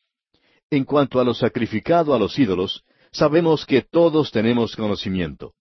En 0.71 0.85
cuanto 0.85 1.21
a 1.21 1.25
lo 1.25 1.35
sacrificado 1.35 2.15
a 2.15 2.19
los 2.19 2.39
ídolos, 2.39 2.83
sabemos 3.13 3.67
que 3.67 3.83
todos 3.83 4.31
tenemos 4.31 4.75
conocimiento. 4.75 5.53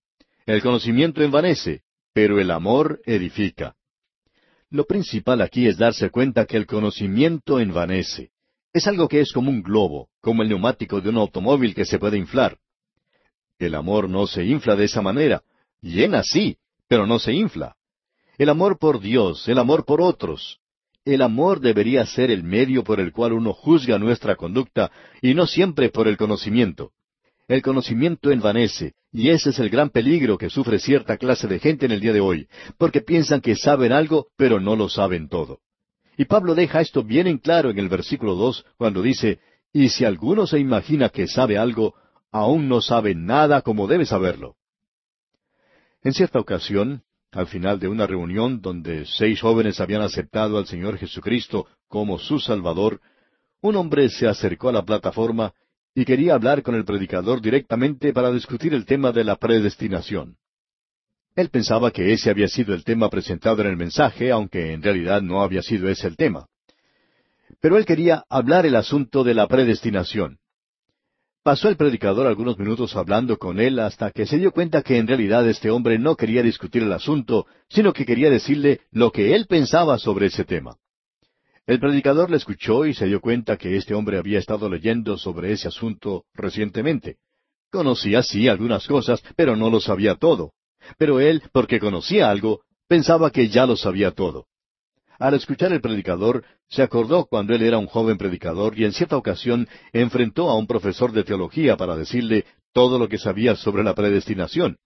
El 0.46 0.62
conocimiento 0.62 1.22
envanece, 1.22 1.82
pero 2.14 2.40
el 2.40 2.50
amor 2.50 3.02
edifica. 3.06 3.76
Lo 4.70 4.86
principal 4.86 5.42
aquí 5.42 5.68
es 5.68 5.78
darse 5.78 6.10
cuenta 6.12 6.46
que 6.46 6.56
el 6.56 6.66
conocimiento 6.66 7.60
envanece. 7.60 8.32
Es 8.72 8.88
algo 8.88 9.10
que 9.10 9.20
es 9.20 9.34
como 9.34 9.50
un 9.50 9.62
globo, 9.62 10.08
como 10.22 10.44
el 10.44 10.50
neumático 10.50 11.02
de 11.02 11.10
un 11.10 11.18
automóvil 11.18 11.76
que 11.76 11.84
se 11.84 12.00
puede 12.00 12.18
inflar. 12.18 12.58
El 13.58 13.76
amor 13.76 14.10
no 14.10 14.28
se 14.28 14.46
infla 14.46 14.78
de 14.78 14.86
esa 14.86 15.02
manera. 15.02 15.44
Llena 15.82 16.24
sí, 16.24 16.58
pero 16.88 17.06
no 17.06 17.20
se 17.20 17.34
infla. 17.34 17.76
El 18.40 18.48
amor 18.48 18.80
por 18.80 19.02
Dios, 19.02 19.50
el 19.50 19.60
amor 19.60 19.84
por 19.84 20.00
otros. 20.00 20.62
El 21.04 21.22
amor 21.22 21.60
debería 21.60 22.06
ser 22.06 22.32
el 22.32 22.42
medio 22.42 22.86
por 22.86 23.02
el 23.02 23.12
cual 23.12 23.34
uno 23.34 23.52
juzga 23.52 24.00
nuestra 24.00 24.38
conducta 24.38 24.92
y 25.22 25.34
no 25.34 25.46
siempre 25.46 25.90
por 25.90 26.08
el 26.08 26.16
conocimiento. 26.16 26.94
El 27.50 27.62
conocimiento 27.62 28.32
envanece, 28.32 28.94
y 29.12 29.28
ese 29.28 29.50
es 29.50 29.60
el 29.60 29.70
gran 29.70 29.90
peligro 29.90 30.38
que 30.38 30.50
sufre 30.50 30.80
cierta 30.80 31.18
clase 31.18 31.48
de 31.48 31.60
gente 31.60 31.86
en 31.86 31.92
el 31.92 32.00
día 32.00 32.14
de 32.14 32.22
hoy, 32.22 32.48
porque 32.78 33.02
piensan 33.02 33.42
que 33.42 33.58
saben 33.58 33.92
algo, 33.92 34.28
pero 34.38 34.62
no 34.62 34.78
lo 34.78 34.88
saben 34.88 35.28
todo. 35.28 35.60
Y 36.16 36.24
Pablo 36.24 36.56
deja 36.56 36.80
esto 36.80 37.04
bien 37.04 37.28
en 37.28 37.40
claro 37.40 37.70
en 37.72 37.78
el 37.78 37.90
versículo 37.90 38.36
dos, 38.36 38.66
cuando 38.78 39.02
dice, 39.02 39.40
Y 39.74 39.90
si 39.90 40.06
alguno 40.06 40.48
se 40.48 40.60
imagina 40.60 41.10
que 41.10 41.28
sabe 41.28 41.58
algo, 41.58 41.94
aún 42.32 42.70
no 42.70 42.80
sabe 42.80 43.16
nada 43.16 43.64
como 43.64 43.86
debe 43.86 44.06
saberlo. 44.06 44.56
En 46.04 46.14
cierta 46.14 46.40
ocasión, 46.40 47.04
al 47.32 47.48
final 47.48 47.80
de 47.80 47.88
una 47.88 48.08
reunión 48.08 48.62
donde 48.62 49.06
seis 49.06 49.42
jóvenes 49.42 49.80
habían 49.80 50.02
aceptado 50.02 50.58
al 50.58 50.66
Señor 50.66 50.98
Jesucristo 50.98 51.68
como 51.88 52.18
su 52.18 52.40
Salvador, 52.40 53.02
un 53.62 53.76
hombre 53.76 54.10
se 54.10 54.28
acercó 54.28 54.70
a 54.70 54.74
la 54.74 54.86
plataforma 54.86 55.54
y 55.94 56.06
quería 56.06 56.34
hablar 56.34 56.64
con 56.64 56.76
el 56.76 56.86
predicador 56.86 57.42
directamente 57.42 58.14
para 58.14 58.32
discutir 58.32 58.74
el 58.74 58.86
tema 58.86 59.12
de 59.12 59.24
la 59.24 59.36
predestinación. 59.36 60.38
Él 61.36 61.50
pensaba 61.50 61.92
que 61.92 62.14
ese 62.14 62.30
había 62.30 62.48
sido 62.48 62.74
el 62.74 62.84
tema 62.84 63.10
presentado 63.10 63.62
en 63.62 63.68
el 63.68 63.78
mensaje, 63.78 64.32
aunque 64.32 64.74
en 64.74 64.82
realidad 64.82 65.22
no 65.22 65.42
había 65.42 65.62
sido 65.62 65.88
ese 65.90 66.08
el 66.08 66.18
tema. 66.18 66.48
Pero 67.62 67.78
él 67.78 67.86
quería 67.86 68.24
hablar 68.30 68.66
el 68.66 68.76
asunto 68.76 69.24
de 69.24 69.34
la 69.34 69.48
predestinación. 69.48 70.40
Pasó 71.42 71.70
el 71.70 71.78
predicador 71.78 72.28
algunos 72.28 72.58
minutos 72.58 72.96
hablando 72.98 73.38
con 73.38 73.62
él 73.62 73.80
hasta 73.80 74.12
que 74.12 74.26
se 74.26 74.38
dio 74.38 74.52
cuenta 74.52 74.82
que 74.82 74.98
en 74.98 75.08
realidad 75.08 75.48
este 75.48 75.72
hombre 75.72 75.98
no 75.98 76.16
quería 76.18 76.44
discutir 76.44 76.84
el 76.84 76.92
asunto, 76.92 77.48
sino 77.70 77.94
que 77.94 78.06
quería 78.06 78.30
decirle 78.30 78.82
lo 78.92 79.12
que 79.12 79.36
él 79.36 79.46
pensaba 79.48 79.98
sobre 79.98 80.26
ese 80.28 80.44
tema. 80.44 80.76
El 81.66 81.80
predicador 81.80 82.30
le 82.30 82.38
escuchó 82.38 82.86
y 82.86 82.94
se 82.94 83.06
dio 83.06 83.22
cuenta 83.22 83.56
que 83.56 83.78
este 83.78 83.94
hombre 83.94 84.18
había 84.18 84.40
estado 84.40 84.70
leyendo 84.70 85.18
sobre 85.18 85.54
ese 85.54 85.70
asunto 85.70 86.26
recientemente. 86.34 87.18
Conocía 87.72 88.22
sí 88.22 88.48
algunas 88.48 88.86
cosas, 88.86 89.24
pero 89.38 89.56
no 89.56 89.70
lo 89.70 89.80
sabía 89.80 90.16
todo. 90.16 90.52
Pero 90.98 91.20
él, 91.20 91.44
porque 91.54 91.80
conocía 91.80 92.30
algo, 92.30 92.62
pensaba 92.88 93.32
que 93.32 93.48
ya 93.48 93.66
lo 93.66 93.78
sabía 93.78 94.12
todo. 94.12 94.48
Al 95.20 95.34
escuchar 95.34 95.74
el 95.74 95.82
predicador, 95.82 96.46
se 96.70 96.82
acordó 96.82 97.26
cuando 97.26 97.54
él 97.54 97.62
era 97.62 97.78
un 97.78 97.88
joven 97.88 98.18
predicador 98.18 98.80
y 98.80 98.86
en 98.86 98.94
cierta 98.94 99.18
ocasión 99.18 99.68
enfrentó 99.92 100.50
a 100.50 100.58
un 100.58 100.66
profesor 100.66 101.12
de 101.12 101.26
teología 101.26 101.76
para 101.76 101.98
decirle 101.98 102.46
todo 102.72 102.98
lo 102.98 103.10
que 103.10 103.18
sabía 103.18 103.58
sobre 103.58 103.84
la 103.84 103.94
predestinación. 103.94 104.78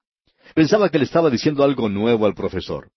Pensaba 0.55 0.89
que 0.89 0.97
le 0.97 1.05
estaba 1.05 1.29
diciendo 1.29 1.63
algo 1.63 1.87
nuevo 1.87 2.25
al 2.25 2.33
profesor. 2.33 2.89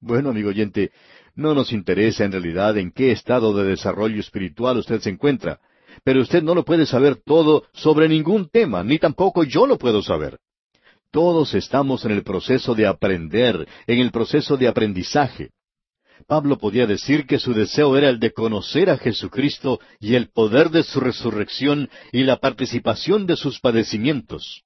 Bueno, 0.00 0.30
amigo 0.30 0.48
oyente, 0.48 0.92
no 1.34 1.54
nos 1.54 1.72
interesa 1.72 2.24
en 2.24 2.32
realidad 2.32 2.78
en 2.78 2.90
qué 2.90 3.12
estado 3.12 3.52
de 3.52 3.64
desarrollo 3.64 4.18
espiritual 4.18 4.78
usted 4.78 5.00
se 5.00 5.10
encuentra, 5.10 5.60
pero 6.04 6.22
usted 6.22 6.42
no 6.42 6.54
lo 6.54 6.64
puede 6.64 6.86
saber 6.86 7.16
todo 7.16 7.64
sobre 7.74 8.08
ningún 8.08 8.48
tema, 8.48 8.82
ni 8.82 8.98
tampoco 8.98 9.44
yo 9.44 9.66
lo 9.66 9.76
puedo 9.76 10.02
saber. 10.02 10.38
Todos 11.10 11.54
estamos 11.54 12.04
en 12.06 12.12
el 12.12 12.22
proceso 12.22 12.74
de 12.74 12.86
aprender, 12.86 13.68
en 13.86 13.98
el 13.98 14.10
proceso 14.10 14.56
de 14.56 14.68
aprendizaje. 14.68 15.50
Pablo 16.26 16.58
podía 16.58 16.86
decir 16.86 17.24
que 17.26 17.38
su 17.38 17.54
deseo 17.54 17.96
era 17.96 18.08
el 18.08 18.18
de 18.18 18.32
conocer 18.32 18.90
a 18.90 18.98
Jesucristo 18.98 19.78
y 20.00 20.16
el 20.16 20.28
poder 20.28 20.70
de 20.70 20.82
su 20.82 20.98
resurrección 20.98 21.88
y 22.12 22.24
la 22.24 22.38
participación 22.38 23.26
de 23.26 23.36
sus 23.36 23.60
padecimientos. 23.60 24.64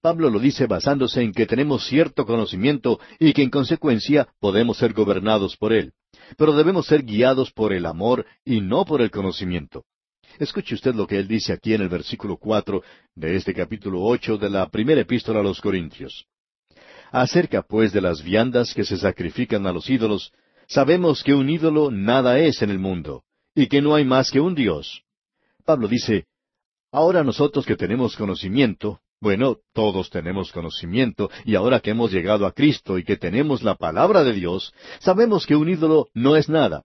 Pablo 0.00 0.30
lo 0.30 0.38
dice 0.38 0.66
basándose 0.66 1.22
en 1.22 1.32
que 1.32 1.46
tenemos 1.46 1.86
cierto 1.86 2.24
conocimiento 2.24 3.00
y 3.18 3.32
que 3.32 3.42
en 3.42 3.50
consecuencia 3.50 4.28
podemos 4.40 4.78
ser 4.78 4.92
gobernados 4.92 5.56
por 5.56 5.72
él. 5.72 5.92
Pero 6.36 6.52
debemos 6.52 6.86
ser 6.86 7.02
guiados 7.02 7.50
por 7.50 7.72
el 7.72 7.86
amor 7.86 8.24
y 8.44 8.60
no 8.60 8.84
por 8.84 9.02
el 9.02 9.10
conocimiento. 9.10 9.84
Escuche 10.38 10.76
usted 10.76 10.94
lo 10.94 11.06
que 11.06 11.18
él 11.18 11.26
dice 11.26 11.52
aquí 11.52 11.74
en 11.74 11.82
el 11.82 11.88
versículo 11.88 12.36
cuatro 12.36 12.82
de 13.14 13.34
este 13.34 13.52
capítulo 13.52 14.02
ocho 14.02 14.36
de 14.38 14.48
la 14.48 14.68
primera 14.68 15.00
epístola 15.00 15.40
a 15.40 15.42
los 15.42 15.60
Corintios. 15.60 16.26
Acerca 17.10 17.62
pues 17.62 17.92
de 17.92 18.00
las 18.00 18.22
viandas 18.22 18.74
que 18.74 18.84
se 18.84 18.96
sacrifican 18.96 19.66
a 19.66 19.72
los 19.72 19.88
ídolos, 19.90 20.32
sabemos 20.68 21.22
que 21.22 21.34
un 21.34 21.48
ídolo 21.48 21.90
nada 21.90 22.38
es 22.38 22.62
en 22.62 22.70
el 22.70 22.78
mundo, 22.78 23.24
y 23.54 23.68
que 23.68 23.82
no 23.82 23.94
hay 23.94 24.04
más 24.04 24.30
que 24.30 24.40
un 24.40 24.54
Dios. 24.54 25.02
Pablo 25.64 25.88
dice, 25.88 26.26
Ahora 26.92 27.24
nosotros 27.24 27.66
que 27.66 27.74
tenemos 27.74 28.16
conocimiento, 28.16 29.00
bueno, 29.20 29.56
todos 29.72 30.10
tenemos 30.10 30.52
conocimiento, 30.52 31.30
y 31.44 31.54
ahora 31.56 31.80
que 31.80 31.90
hemos 31.90 32.12
llegado 32.12 32.46
a 32.46 32.52
Cristo 32.52 32.98
y 32.98 33.04
que 33.04 33.16
tenemos 33.16 33.62
la 33.62 33.74
palabra 33.74 34.22
de 34.22 34.32
Dios, 34.32 34.72
sabemos 35.00 35.46
que 35.46 35.56
un 35.56 35.68
ídolo 35.68 36.08
no 36.14 36.36
es 36.36 36.48
nada. 36.48 36.84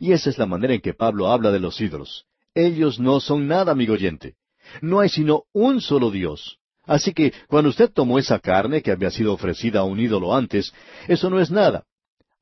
Y 0.00 0.12
esa 0.12 0.30
es 0.30 0.36
la 0.36 0.46
manera 0.46 0.74
en 0.74 0.80
que 0.80 0.94
Pablo 0.94 1.28
habla 1.28 1.52
de 1.52 1.60
los 1.60 1.80
ídolos. 1.80 2.24
Ellos 2.54 2.98
no 2.98 3.20
son 3.20 3.46
nada, 3.46 3.72
amigo 3.72 3.94
oyente. 3.94 4.34
No 4.82 5.00
hay 5.00 5.08
sino 5.08 5.44
un 5.52 5.80
solo 5.80 6.10
Dios. 6.10 6.58
Así 6.84 7.12
que 7.12 7.32
cuando 7.48 7.70
usted 7.70 7.90
tomó 7.90 8.18
esa 8.18 8.38
carne 8.38 8.82
que 8.82 8.90
había 8.90 9.10
sido 9.10 9.32
ofrecida 9.32 9.80
a 9.80 9.84
un 9.84 10.00
ídolo 10.00 10.34
antes, 10.34 10.72
eso 11.08 11.30
no 11.30 11.40
es 11.40 11.50
nada. 11.50 11.84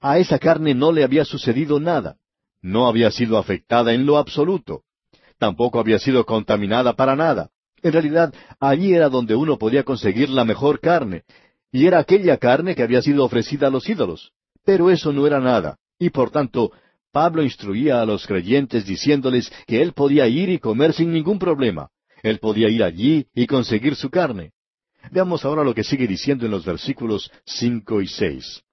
A 0.06 0.18
esa 0.18 0.38
carne 0.38 0.74
no 0.74 0.92
le 0.92 1.02
había 1.02 1.24
sucedido 1.24 1.80
nada. 1.80 2.18
No 2.60 2.86
había 2.88 3.10
sido 3.10 3.38
afectada 3.38 3.94
en 3.94 4.04
lo 4.04 4.18
absoluto. 4.18 4.82
Tampoco 5.38 5.80
había 5.80 5.98
sido 5.98 6.26
contaminada 6.26 6.92
para 6.92 7.16
nada. 7.16 7.48
En 7.82 7.90
realidad, 7.90 8.34
allí 8.60 8.92
era 8.92 9.08
donde 9.08 9.34
uno 9.34 9.56
podía 9.56 9.82
conseguir 9.82 10.28
la 10.28 10.44
mejor 10.44 10.80
carne, 10.80 11.22
y 11.72 11.86
era 11.86 12.00
aquella 12.00 12.36
carne 12.36 12.74
que 12.74 12.82
había 12.82 13.00
sido 13.00 13.24
ofrecida 13.24 13.68
a 13.68 13.70
los 13.70 13.88
ídolos. 13.88 14.32
Pero 14.62 14.90
eso 14.90 15.10
no 15.10 15.26
era 15.26 15.40
nada, 15.40 15.78
y 15.98 16.10
por 16.10 16.30
tanto, 16.30 16.70
Pablo 17.10 17.42
instruía 17.42 18.02
a 18.02 18.04
los 18.04 18.26
creyentes 18.26 18.84
diciéndoles 18.84 19.50
que 19.66 19.80
él 19.80 19.94
podía 19.94 20.28
ir 20.28 20.50
y 20.50 20.58
comer 20.58 20.92
sin 20.92 21.14
ningún 21.14 21.38
problema. 21.38 21.88
Él 22.22 22.40
podía 22.40 22.68
ir 22.68 22.84
allí 22.84 23.26
y 23.34 23.46
conseguir 23.46 23.96
su 23.96 24.10
carne. 24.10 24.52
Veamos 25.10 25.46
ahora 25.46 25.64
lo 25.64 25.74
que 25.74 25.82
sigue 25.82 26.06
diciendo 26.06 26.44
en 26.44 26.50
los 26.50 26.66
versículos 26.66 27.30
cinco 27.46 28.02
y 28.02 28.06
seis. 28.06 28.64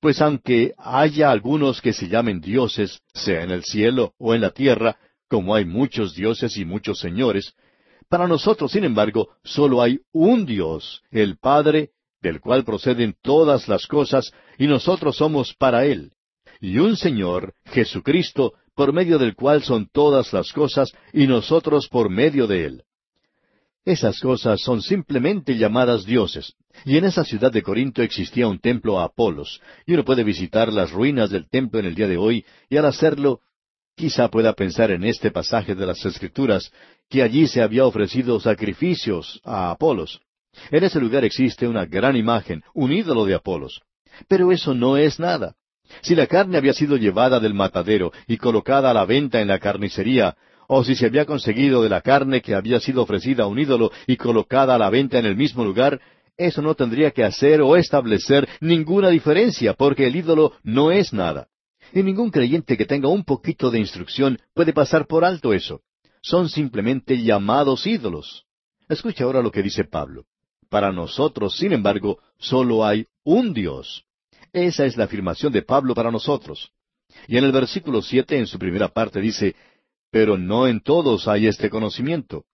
Pues 0.00 0.20
aunque 0.22 0.72
haya 0.78 1.30
algunos 1.30 1.80
que 1.82 1.92
se 1.92 2.08
llamen 2.08 2.40
dioses, 2.40 3.00
sea 3.12 3.42
en 3.42 3.50
el 3.50 3.64
cielo 3.64 4.14
o 4.18 4.34
en 4.34 4.40
la 4.40 4.50
tierra, 4.50 4.96
como 5.28 5.54
hay 5.54 5.64
muchos 5.64 6.14
dioses 6.14 6.56
y 6.56 6.64
muchos 6.64 6.98
señores, 6.98 7.54
para 8.08 8.26
nosotros, 8.26 8.72
sin 8.72 8.84
embargo, 8.84 9.28
solo 9.44 9.82
hay 9.82 10.00
un 10.12 10.44
Dios, 10.44 11.02
el 11.10 11.38
Padre, 11.38 11.90
del 12.20 12.40
cual 12.40 12.64
proceden 12.64 13.14
todas 13.22 13.68
las 13.68 13.86
cosas, 13.86 14.32
y 14.58 14.66
nosotros 14.66 15.16
somos 15.16 15.54
para 15.54 15.84
Él. 15.84 16.12
Y 16.60 16.78
un 16.78 16.96
Señor, 16.96 17.54
Jesucristo, 17.66 18.54
por 18.74 18.92
medio 18.92 19.18
del 19.18 19.36
cual 19.36 19.62
son 19.62 19.88
todas 19.92 20.32
las 20.32 20.52
cosas, 20.52 20.92
y 21.12 21.26
nosotros 21.26 21.88
por 21.88 22.10
medio 22.10 22.46
de 22.46 22.64
Él. 22.64 22.82
Esas 23.84 24.20
cosas 24.20 24.60
son 24.60 24.82
simplemente 24.82 25.56
llamadas 25.56 26.04
dioses. 26.04 26.54
Y 26.84 26.98
en 26.98 27.04
esa 27.04 27.24
ciudad 27.24 27.50
de 27.50 27.62
Corinto 27.62 28.02
existía 28.02 28.46
un 28.46 28.58
templo 28.58 29.00
a 29.00 29.04
Apolos, 29.04 29.60
y 29.86 29.94
uno 29.94 30.04
puede 30.04 30.22
visitar 30.22 30.72
las 30.72 30.90
ruinas 30.90 31.30
del 31.30 31.48
templo 31.48 31.80
en 31.80 31.86
el 31.86 31.94
día 31.94 32.06
de 32.08 32.16
hoy, 32.16 32.44
y 32.68 32.76
al 32.76 32.86
hacerlo 32.86 33.40
Quizá 34.00 34.28
pueda 34.28 34.54
pensar 34.54 34.90
en 34.90 35.04
este 35.04 35.30
pasaje 35.30 35.74
de 35.74 35.84
las 35.84 36.02
Escrituras, 36.06 36.72
que 37.10 37.22
allí 37.22 37.46
se 37.46 37.60
había 37.60 37.84
ofrecido 37.84 38.40
sacrificios 38.40 39.42
a 39.44 39.70
Apolos. 39.70 40.22
En 40.70 40.84
ese 40.84 40.98
lugar 40.98 41.22
existe 41.22 41.68
una 41.68 41.84
gran 41.84 42.16
imagen, 42.16 42.62
un 42.72 42.92
ídolo 42.92 43.26
de 43.26 43.34
Apolos. 43.34 43.82
Pero 44.26 44.52
eso 44.52 44.74
no 44.74 44.96
es 44.96 45.20
nada. 45.20 45.54
Si 46.00 46.14
la 46.14 46.26
carne 46.26 46.56
había 46.56 46.72
sido 46.72 46.96
llevada 46.96 47.40
del 47.40 47.52
matadero 47.52 48.10
y 48.26 48.38
colocada 48.38 48.90
a 48.90 48.94
la 48.94 49.04
venta 49.04 49.42
en 49.42 49.48
la 49.48 49.58
carnicería, 49.58 50.34
o 50.72 50.84
si 50.84 50.94
se 50.94 51.06
había 51.06 51.24
conseguido 51.24 51.82
de 51.82 51.88
la 51.88 52.00
carne 52.00 52.40
que 52.40 52.54
había 52.54 52.78
sido 52.78 53.02
ofrecida 53.02 53.42
a 53.42 53.48
un 53.48 53.58
ídolo 53.58 53.90
y 54.06 54.16
colocada 54.16 54.76
a 54.76 54.78
la 54.78 54.88
venta 54.88 55.18
en 55.18 55.26
el 55.26 55.34
mismo 55.34 55.64
lugar, 55.64 56.00
eso 56.36 56.62
no 56.62 56.76
tendría 56.76 57.10
que 57.10 57.24
hacer 57.24 57.60
o 57.60 57.74
establecer 57.74 58.48
ninguna 58.60 59.08
diferencia, 59.08 59.74
porque 59.74 60.06
el 60.06 60.14
ídolo 60.14 60.52
no 60.62 60.92
es 60.92 61.12
nada. 61.12 61.48
Y 61.92 62.04
ningún 62.04 62.30
creyente 62.30 62.76
que 62.76 62.86
tenga 62.86 63.08
un 63.08 63.24
poquito 63.24 63.68
de 63.72 63.80
instrucción 63.80 64.38
puede 64.54 64.72
pasar 64.72 65.08
por 65.08 65.24
alto 65.24 65.52
eso. 65.52 65.80
Son 66.22 66.48
simplemente 66.48 67.20
llamados 67.20 67.84
ídolos. 67.84 68.44
Escucha 68.88 69.24
ahora 69.24 69.42
lo 69.42 69.50
que 69.50 69.64
dice 69.64 69.82
Pablo. 69.82 70.26
Para 70.68 70.92
nosotros, 70.92 71.56
sin 71.56 71.72
embargo, 71.72 72.20
solo 72.38 72.86
hay 72.86 73.06
un 73.24 73.52
Dios. 73.52 74.04
Esa 74.52 74.84
es 74.84 74.96
la 74.96 75.06
afirmación 75.06 75.52
de 75.52 75.62
Pablo 75.62 75.96
para 75.96 76.12
nosotros. 76.12 76.70
Y 77.26 77.36
en 77.38 77.44
el 77.44 77.50
versículo 77.50 78.02
siete, 78.02 78.38
en 78.38 78.46
su 78.46 78.56
primera 78.56 78.86
parte, 78.86 79.20
dice, 79.20 79.56
Pero 80.10 80.38
no 80.38 80.66
en 80.66 80.80
todos 80.80 81.28
hay 81.28 81.46
este 81.46 81.70
conocimiento. 81.70 82.44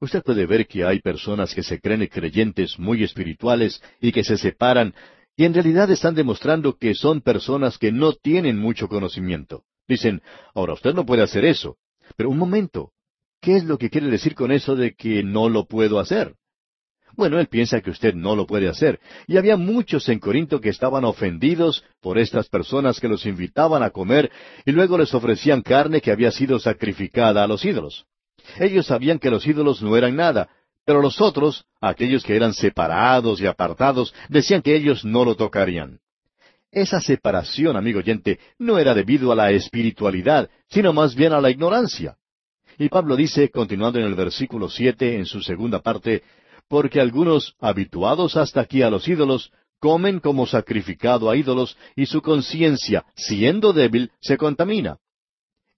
Usted 0.00 0.22
puede 0.22 0.46
ver 0.46 0.66
que 0.66 0.84
hay 0.84 1.00
personas 1.00 1.54
que 1.54 1.62
se 1.62 1.80
creen 1.80 2.06
creyentes 2.06 2.78
muy 2.78 3.02
espirituales 3.02 3.82
y 4.00 4.12
que 4.12 4.24
se 4.24 4.36
separan 4.36 4.94
y 5.36 5.44
en 5.44 5.52
realidad 5.52 5.90
están 5.90 6.14
demostrando 6.14 6.78
que 6.78 6.94
son 6.94 7.20
personas 7.20 7.76
que 7.76 7.92
no 7.92 8.14
tienen 8.14 8.58
mucho 8.58 8.88
conocimiento. 8.88 9.64
Dicen, 9.86 10.22
ahora 10.54 10.72
usted 10.72 10.94
no 10.94 11.04
puede 11.04 11.22
hacer 11.22 11.44
eso. 11.44 11.76
Pero 12.16 12.30
un 12.30 12.38
momento, 12.38 12.92
¿qué 13.40 13.56
es 13.56 13.64
lo 13.64 13.76
que 13.76 13.90
quiere 13.90 14.08
decir 14.08 14.34
con 14.34 14.50
eso 14.50 14.74
de 14.76 14.94
que 14.94 15.22
no 15.22 15.50
lo 15.50 15.66
puedo 15.66 15.98
hacer? 15.98 16.34
Bueno, 17.14 17.38
él 17.38 17.46
piensa 17.46 17.80
que 17.80 17.90
usted 17.90 18.14
no 18.14 18.36
lo 18.36 18.46
puede 18.46 18.68
hacer. 18.68 19.00
Y 19.26 19.36
había 19.36 19.56
muchos 19.56 20.08
en 20.08 20.18
Corinto 20.18 20.60
que 20.60 20.68
estaban 20.68 21.04
ofendidos 21.04 21.84
por 22.00 22.18
estas 22.18 22.48
personas 22.48 23.00
que 23.00 23.08
los 23.08 23.24
invitaban 23.24 23.82
a 23.82 23.90
comer 23.90 24.30
y 24.64 24.72
luego 24.72 24.98
les 24.98 25.14
ofrecían 25.14 25.62
carne 25.62 26.00
que 26.00 26.10
había 26.10 26.30
sido 26.30 26.58
sacrificada 26.58 27.42
a 27.42 27.46
los 27.46 27.64
ídolos. 27.64 28.04
Ellos 28.58 28.86
sabían 28.86 29.18
que 29.18 29.30
los 29.30 29.46
ídolos 29.46 29.82
no 29.82 29.96
eran 29.96 30.16
nada, 30.16 30.48
pero 30.84 31.00
los 31.02 31.20
otros, 31.20 31.64
aquellos 31.80 32.22
que 32.22 32.36
eran 32.36 32.54
separados 32.54 33.40
y 33.40 33.46
apartados, 33.46 34.14
decían 34.28 34.62
que 34.62 34.76
ellos 34.76 35.04
no 35.04 35.24
lo 35.24 35.34
tocarían. 35.34 35.98
Esa 36.70 37.00
separación, 37.00 37.76
amigo 37.76 38.00
oyente, 38.00 38.38
no 38.58 38.78
era 38.78 38.92
debido 38.92 39.32
a 39.32 39.34
la 39.34 39.50
espiritualidad, 39.50 40.50
sino 40.68 40.92
más 40.92 41.14
bien 41.14 41.32
a 41.32 41.40
la 41.40 41.50
ignorancia. 41.50 42.16
Y 42.78 42.88
Pablo 42.88 43.16
dice, 43.16 43.50
continuando 43.50 43.98
en 43.98 44.04
el 44.04 44.14
versículo 44.14 44.68
siete, 44.68 45.16
en 45.16 45.24
su 45.24 45.40
segunda 45.40 45.80
parte, 45.80 46.22
porque 46.68 47.00
algunos, 47.00 47.54
habituados 47.60 48.36
hasta 48.36 48.60
aquí 48.60 48.82
a 48.82 48.90
los 48.90 49.06
ídolos, 49.08 49.52
comen 49.78 50.20
como 50.20 50.46
sacrificado 50.46 51.30
a 51.30 51.36
ídolos, 51.36 51.76
y 51.94 52.06
su 52.06 52.22
conciencia, 52.22 53.04
siendo 53.14 53.72
débil, 53.72 54.10
se 54.20 54.36
contamina. 54.36 54.98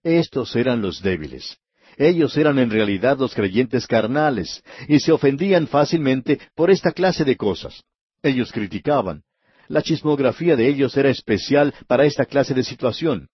Estos 0.03 0.55
eran 0.57 0.81
los 0.81 1.03
débiles. 1.03 1.59
Ellos 1.97 2.37
eran 2.37 2.59
en 2.59 2.71
realidad 2.71 3.19
los 3.19 3.35
creyentes 3.35 3.87
carnales, 3.87 4.63
y 4.87 5.01
se 5.01 5.13
ofendían 5.13 5.67
fácilmente 5.67 6.41
por 6.55 6.71
esta 6.71 6.93
clase 6.93 7.25
de 7.25 7.37
cosas. 7.37 7.83
Ellos 8.23 8.53
criticaban. 8.53 9.23
La 9.67 9.83
chismografía 9.83 10.57
de 10.57 10.69
ellos 10.69 10.97
era 10.97 11.11
especial 11.11 11.75
para 11.87 12.07
esta 12.07 12.25
clase 12.25 12.55
de 12.55 12.65
situación. 12.65 13.29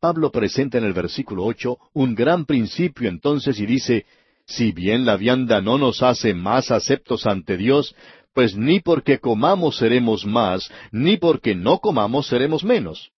Pablo 0.00 0.30
presenta 0.30 0.78
en 0.78 0.84
el 0.84 0.94
versículo 0.94 1.44
ocho 1.44 1.78
un 1.92 2.14
gran 2.14 2.46
principio 2.46 3.08
entonces 3.08 3.60
y 3.60 3.66
dice, 3.66 4.06
si 4.50 4.72
bien 4.72 5.06
la 5.06 5.16
vianda 5.16 5.60
no 5.60 5.78
nos 5.78 6.02
hace 6.02 6.34
más 6.34 6.70
aceptos 6.72 7.24
ante 7.26 7.56
Dios, 7.56 7.94
pues 8.34 8.56
ni 8.56 8.80
porque 8.80 9.20
comamos 9.20 9.76
seremos 9.76 10.26
más, 10.26 10.70
ni 10.90 11.16
porque 11.16 11.54
no 11.54 11.78
comamos 11.78 12.26
seremos 12.26 12.64
menos. 12.64 13.10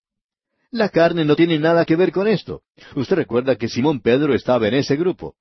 La 0.70 0.90
carne 0.90 1.24
no 1.24 1.34
tiene 1.34 1.58
nada 1.58 1.84
que 1.84 1.96
ver 1.96 2.12
con 2.12 2.28
esto. 2.28 2.62
Usted 2.94 3.16
recuerda 3.16 3.56
que 3.56 3.68
Simón 3.68 4.00
Pedro 4.00 4.34
estaba 4.34 4.68
en 4.68 4.74
ese 4.74 4.96
grupo. 4.96 5.34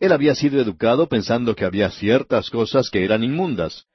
Él 0.00 0.12
había 0.12 0.34
sido 0.34 0.60
educado 0.60 1.08
pensando 1.08 1.54
que 1.54 1.64
había 1.64 1.90
ciertas 1.90 2.48
cosas 2.48 2.88
que 2.88 3.04
eran 3.04 3.22
inmundas. 3.24 3.86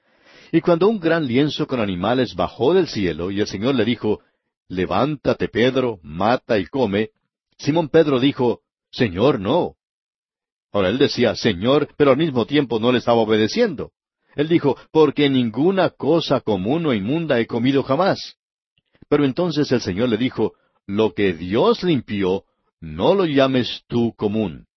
Y 0.52 0.62
cuando 0.62 0.88
un 0.88 1.00
gran 1.00 1.28
lienzo 1.28 1.66
con 1.66 1.80
animales 1.80 2.36
bajó 2.36 2.74
del 2.74 2.88
cielo 2.88 3.32
y 3.32 3.40
el 3.40 3.48
Señor 3.48 3.76
le 3.76 3.86
dijo, 3.86 4.20
Levántate, 4.70 5.48
Pedro, 5.48 6.00
mata 6.04 6.58
y 6.60 6.66
come, 6.66 7.12
Simón 7.58 7.88
Pedro 7.88 8.20
dijo, 8.20 8.62
Señor, 8.92 9.40
no, 9.40 9.77
Ahora 10.72 10.90
él 10.90 10.98
decía, 10.98 11.36
Señor, 11.36 11.90
pero 11.98 12.12
al 12.12 12.18
mismo 12.18 12.46
tiempo 12.46 12.80
no 12.80 12.92
le 12.92 13.00
estaba 13.00 13.20
obedeciendo. 13.20 13.92
Él 14.36 14.48
dijo, 14.48 14.78
porque 14.92 15.30
ninguna 15.30 15.90
cosa 15.90 16.42
común 16.42 16.86
o 16.86 16.94
inmunda 16.94 17.40
he 17.40 17.48
comido 17.48 17.84
jamás. 17.84 18.36
Pero 19.10 19.26
entonces 19.26 19.72
el 19.72 19.82
Señor 19.82 20.10
le 20.10 20.18
dijo, 20.18 20.54
lo 20.86 21.14
que 21.14 21.34
Dios 21.34 21.84
limpió, 21.84 22.44
no 22.80 23.16
lo 23.16 23.26
llames 23.26 23.84
tú 23.88 24.14
común. 24.16 24.68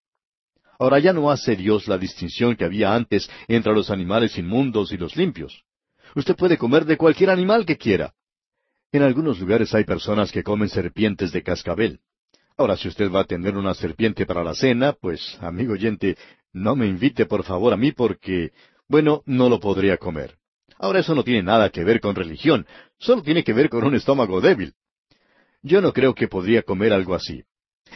Ahora 0.78 0.98
ya 0.98 1.12
no 1.12 1.30
hace 1.30 1.56
Dios 1.56 1.88
la 1.88 1.98
distinción 1.98 2.56
que 2.56 2.64
había 2.64 2.94
antes 2.94 3.30
entre 3.48 3.74
los 3.74 3.90
animales 3.90 4.38
inmundos 4.38 4.92
y 4.92 4.96
los 4.96 5.14
limpios. 5.14 5.62
Usted 6.14 6.34
puede 6.36 6.56
comer 6.56 6.86
de 6.86 6.96
cualquier 6.96 7.30
animal 7.30 7.66
que 7.66 7.76
quiera. 7.76 8.14
En 8.90 9.02
algunos 9.02 9.38
lugares 9.38 9.74
hay 9.74 9.84
personas 9.84 10.32
que 10.32 10.42
comen 10.42 10.68
serpientes 10.68 11.32
de 11.32 11.42
cascabel. 11.42 12.00
Ahora, 12.60 12.76
si 12.76 12.88
usted 12.88 13.10
va 13.10 13.20
a 13.20 13.24
tener 13.24 13.56
una 13.56 13.72
serpiente 13.72 14.26
para 14.26 14.44
la 14.44 14.54
cena, 14.54 14.92
pues, 14.92 15.38
amigo 15.40 15.72
oyente, 15.72 16.18
no 16.52 16.76
me 16.76 16.86
invite 16.86 17.24
por 17.24 17.42
favor 17.42 17.72
a 17.72 17.76
mí 17.78 17.92
porque, 17.92 18.50
bueno, 18.86 19.22
no 19.24 19.48
lo 19.48 19.58
podría 19.58 19.96
comer. 19.96 20.36
Ahora 20.78 20.98
eso 20.98 21.14
no 21.14 21.24
tiene 21.24 21.42
nada 21.42 21.70
que 21.70 21.84
ver 21.84 22.00
con 22.00 22.14
religión, 22.14 22.66
solo 22.98 23.22
tiene 23.22 23.44
que 23.44 23.54
ver 23.54 23.70
con 23.70 23.84
un 23.84 23.94
estómago 23.94 24.42
débil. 24.42 24.74
Yo 25.62 25.80
no 25.80 25.94
creo 25.94 26.14
que 26.14 26.28
podría 26.28 26.60
comer 26.60 26.92
algo 26.92 27.14
así. 27.14 27.44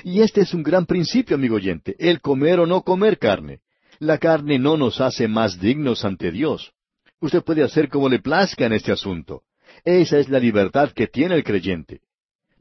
Y 0.02 0.22
este 0.22 0.40
es 0.40 0.54
un 0.54 0.62
gran 0.62 0.86
principio, 0.86 1.36
amigo 1.36 1.56
oyente, 1.56 1.94
el 1.98 2.22
comer 2.22 2.58
o 2.60 2.64
no 2.64 2.80
comer 2.84 3.18
carne. 3.18 3.60
La 3.98 4.16
carne 4.16 4.58
no 4.58 4.78
nos 4.78 4.98
hace 4.98 5.28
más 5.28 5.60
dignos 5.60 6.06
ante 6.06 6.30
Dios. 6.30 6.72
Usted 7.20 7.44
puede 7.44 7.64
hacer 7.64 7.90
como 7.90 8.08
le 8.08 8.18
plazca 8.18 8.64
en 8.64 8.72
este 8.72 8.92
asunto. 8.92 9.42
Esa 9.84 10.18
es 10.18 10.30
la 10.30 10.38
libertad 10.38 10.92
que 10.92 11.06
tiene 11.06 11.34
el 11.34 11.44
creyente. 11.44 12.00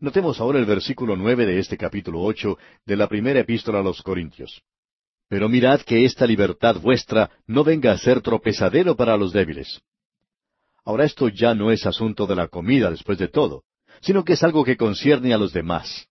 Notemos 0.04 0.41
ahora 0.41 0.60
el 0.60 0.66
versículo 0.66 1.16
nueve 1.16 1.45
de 1.45 1.60
este 1.60 1.78
capítulo 1.78 2.24
ocho 2.24 2.58
de 2.86 2.97
la 2.97 3.08
primera 3.08 3.39
epístola 3.39 3.80
a 3.80 3.82
los 3.82 4.01
Corintios. 4.01 4.62
Pero 5.30 5.47
mirad 5.47 5.80
que 5.80 6.04
esta 6.04 6.28
libertad 6.28 6.76
vuestra 6.76 7.32
no 7.47 7.64
venga 7.64 7.93
a 7.93 7.97
ser 7.97 8.20
tropezadero 8.20 8.97
para 8.97 9.16
los 9.16 9.32
débiles. 9.32 9.82
Ahora 10.84 11.06
esto 11.06 11.30
ya 11.30 11.56
no 11.56 11.72
es 11.72 11.86
asunto 11.86 12.28
de 12.28 12.36
la 12.36 12.49
comida 12.49 12.91
después 12.91 13.18
de 13.18 13.30
todo, 13.30 13.64
sino 14.01 14.26
que 14.26 14.34
es 14.34 14.43
algo 14.43 14.66
que 14.66 14.76
concierne 14.76 15.34
a 15.34 15.38
los 15.38 15.54
demás. 15.54 16.10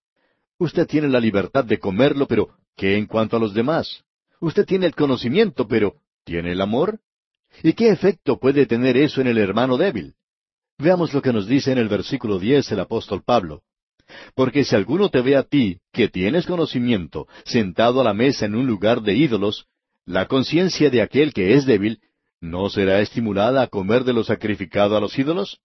Usted 0.57 0.87
tiene 0.87 1.07
la 1.07 1.19
libertad 1.19 1.63
de 1.63 1.77
comerlo, 1.77 2.25
pero 2.25 2.49
¿qué 2.75 2.97
en 2.97 3.05
cuanto 3.05 3.37
a 3.37 3.39
los 3.39 3.53
demás? 3.53 4.03
Usted 4.39 4.65
tiene 4.65 4.87
el 4.87 4.95
conocimiento, 4.95 5.67
pero 5.67 5.97
¿tiene 6.23 6.53
el 6.53 6.61
amor? 6.61 6.99
¿Y 7.61 7.73
qué 7.73 7.89
efecto 7.89 8.39
puede 8.39 8.65
tener 8.65 8.97
eso 8.97 9.21
en 9.21 9.27
el 9.27 9.37
hermano 9.37 9.77
débil? 9.77 10.15
Veamos 10.79 11.13
lo 11.13 11.21
que 11.21 11.31
nos 11.31 11.45
dice 11.45 11.71
en 11.71 11.77
el 11.77 11.89
versículo 11.89 12.39
diez 12.39 12.71
el 12.71 12.79
apóstol 12.79 13.21
Pablo. 13.23 13.61
Porque 14.35 14.63
si 14.63 14.75
alguno 14.75 15.09
te 15.09 15.21
ve 15.21 15.35
a 15.35 15.43
ti, 15.43 15.79
que 15.91 16.09
tienes 16.09 16.45
conocimiento, 16.45 17.27
sentado 17.45 18.01
a 18.01 18.03
la 18.03 18.13
mesa 18.13 18.45
en 18.45 18.55
un 18.55 18.67
lugar 18.67 19.01
de 19.01 19.15
ídolos, 19.15 19.65
la 20.05 20.27
conciencia 20.27 20.89
de 20.89 21.01
aquel 21.01 21.33
que 21.33 21.53
es 21.53 21.65
débil, 21.65 21.99
¿no 22.41 22.69
será 22.69 22.99
estimulada 22.99 23.61
a 23.61 23.67
comer 23.67 24.03
de 24.03 24.13
lo 24.13 24.23
sacrificado 24.23 24.97
a 24.97 24.99
los 24.99 25.17
ídolos? 25.17 25.59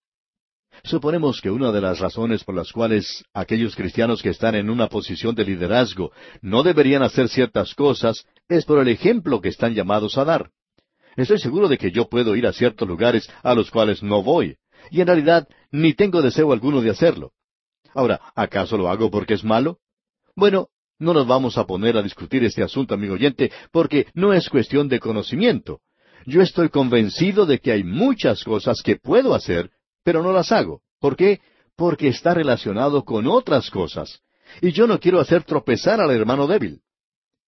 Suponemos 0.85 1.41
que 1.41 1.51
una 1.51 1.73
de 1.73 1.81
las 1.81 1.99
razones 1.99 2.45
por 2.45 2.55
las 2.55 2.71
cuales 2.73 3.25
aquellos 3.35 3.75
cristianos 3.75 4.23
que 4.23 4.31
están 4.31 4.55
en 4.55 4.71
una 4.71 4.89
posición 4.89 5.35
de 5.35 5.45
liderazgo 5.45 6.13
no 6.41 6.63
deberían 6.63 7.03
hacer 7.03 7.29
ciertas 7.29 7.75
cosas 7.75 8.25
es 8.49 8.65
por 8.65 8.79
el 8.79 8.89
ejemplo 8.89 9.41
que 9.41 9.49
están 9.49 9.75
llamados 9.75 10.17
a 10.19 10.25
dar. 10.25 10.51
Estoy 11.17 11.39
seguro 11.39 11.67
de 11.67 11.79
que 11.79 11.91
yo 11.91 12.09
puedo 12.09 12.37
ir 12.37 12.47
a 12.47 12.53
ciertos 12.53 12.87
lugares 12.87 13.29
a 13.43 13.55
los 13.55 13.73
cuales 13.73 14.03
no 14.03 14.23
voy, 14.23 14.57
y 14.91 15.01
en 15.01 15.09
realidad 15.09 15.49
ni 15.73 15.95
tengo 15.95 16.23
deseo 16.23 16.53
alguno 16.53 16.81
de 16.81 16.91
hacerlo. 16.91 17.33
Ahora, 17.95 18.21
¿acaso 18.35 18.77
lo 18.77 18.89
hago 18.89 19.11
porque 19.11 19.35
es 19.35 19.45
malo? 19.45 19.79
Bueno, 20.35 20.69
no 20.99 21.15
nos 21.15 21.27
vamos 21.27 21.57
a 21.59 21.67
poner 21.67 21.97
a 21.97 22.03
discutir 22.03 22.45
este 22.45 22.63
asunto, 22.63 22.95
amigo 22.95 23.15
oyente, 23.15 23.53
porque 23.73 24.07
no 24.15 24.33
es 24.33 24.49
cuestión 24.49 24.89
de 24.89 25.01
conocimiento. 25.01 25.81
Yo 26.27 26.43
estoy 26.43 26.69
convencido 26.69 27.47
de 27.47 27.59
que 27.59 27.73
hay 27.73 27.85
muchas 27.85 28.45
cosas 28.45 28.83
que 28.83 28.97
puedo 28.97 29.35
hacer, 29.35 29.71
pero 30.05 30.23
no 30.23 30.33
las 30.33 30.53
hago. 30.53 30.83
¿Por 31.01 31.17
qué? 31.17 31.41
Porque 31.77 32.09
está 32.09 32.35
relacionado 32.35 33.05
con 33.05 33.27
otras 33.27 33.71
cosas. 33.71 34.21
Y 34.61 34.73
yo 34.73 34.87
no 34.87 34.99
quiero 34.99 35.21
hacer 35.21 35.45
tropezar 35.45 36.01
al 36.01 36.11
hermano 36.11 36.47
débil. 36.47 36.81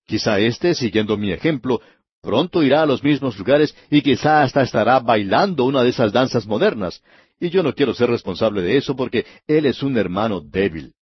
Quizá 0.06 0.38
éste, 0.38 0.74
siguiendo 0.74 1.16
mi 1.16 1.32
ejemplo, 1.32 1.80
pronto 2.20 2.62
irá 2.62 2.82
a 2.82 2.86
los 2.86 3.02
mismos 3.02 3.38
lugares 3.38 3.74
y 3.90 4.02
quizá 4.02 4.42
hasta 4.42 4.62
estará 4.62 5.00
bailando 5.00 5.64
una 5.64 5.82
de 5.82 5.90
esas 5.90 6.12
danzas 6.12 6.46
modernas, 6.46 7.02
y 7.40 7.48
yo 7.48 7.62
no 7.62 7.74
quiero 7.74 7.94
ser 7.94 8.10
responsable 8.10 8.60
de 8.62 8.76
eso 8.76 8.94
porque 8.94 9.24
él 9.46 9.66
es 9.66 9.82
un 9.82 9.96
hermano 9.96 10.40
débil. 10.40 10.92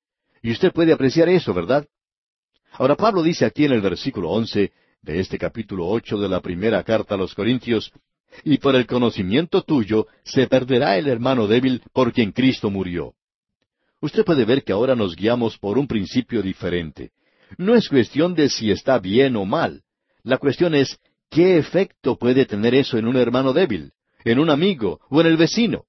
Y 0.41 0.53
usted 0.53 0.73
puede 0.73 0.93
apreciar 0.93 1.29
eso, 1.29 1.53
¿verdad? 1.53 1.87
Ahora 2.73 2.95
Pablo 2.95 3.23
dice 3.23 3.45
aquí 3.45 3.65
en 3.65 3.73
el 3.73 3.81
versículo 3.81 4.31
once 4.31 4.73
de 5.03 5.21
este 5.21 5.37
capítulo 5.37 5.87
ocho 5.89 6.17
de 6.17 6.29
la 6.29 6.41
primera 6.41 6.83
carta 6.85 7.17
a 7.17 7.19
los 7.19 7.35
Corintios, 7.35 7.93
y 8.45 8.59
por 8.59 8.77
el 8.77 8.87
conocimiento 8.87 9.63
tuyo 9.63 10.07
se 10.23 10.47
perderá 10.47 10.97
el 10.97 11.09
hermano 11.09 11.47
débil 11.47 11.83
por 11.93 12.13
quien 12.13 12.31
Cristo 12.31 12.71
murió. 12.71 13.15
Usted 14.01 14.25
puede 14.25 14.45
ver 14.45 14.63
que 14.63 14.73
ahora 14.73 14.95
nos 14.95 15.17
guiamos 15.17 15.59
por 15.59 15.77
un 15.77 15.89
principio 15.89 16.41
diferente. 16.41 17.11
No 17.57 17.75
es 17.75 17.89
cuestión 17.89 18.35
de 18.35 18.49
si 18.49 18.71
está 18.71 18.99
bien 18.99 19.35
o 19.35 19.45
mal. 19.45 19.83
La 20.23 20.39
cuestión 20.39 20.75
es, 20.75 21.01
¿qué 21.31 21.59
efecto 21.59 22.17
puede 22.17 22.45
tener 22.45 22.75
eso 22.75 22.97
en 22.97 23.09
un 23.09 23.17
hermano 23.17 23.53
débil, 23.53 23.93
en 24.25 24.39
un 24.39 24.51
amigo 24.51 25.01
o 25.09 25.21
en 25.21 25.27
el 25.27 25.37
vecino? 25.37 25.87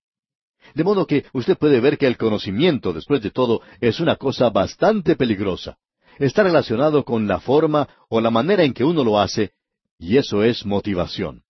De 0.73 0.83
modo 0.83 1.05
que 1.05 1.25
usted 1.33 1.57
puede 1.57 1.79
ver 1.79 1.97
que 1.97 2.07
el 2.07 2.17
conocimiento, 2.17 2.93
después 2.93 3.21
de 3.21 3.31
todo, 3.31 3.61
es 3.81 3.99
una 3.99 4.15
cosa 4.15 4.49
bastante 4.49 5.15
peligrosa. 5.15 5.77
Está 6.17 6.43
relacionado 6.43 7.03
con 7.05 7.27
la 7.27 7.39
forma 7.39 7.87
o 8.09 8.21
la 8.21 8.29
manera 8.29 8.63
en 8.63 8.73
que 8.73 8.83
uno 8.83 9.03
lo 9.03 9.19
hace, 9.19 9.51
y 9.97 10.17
eso 10.17 10.43
es 10.43 10.65
motivación. 10.65 11.43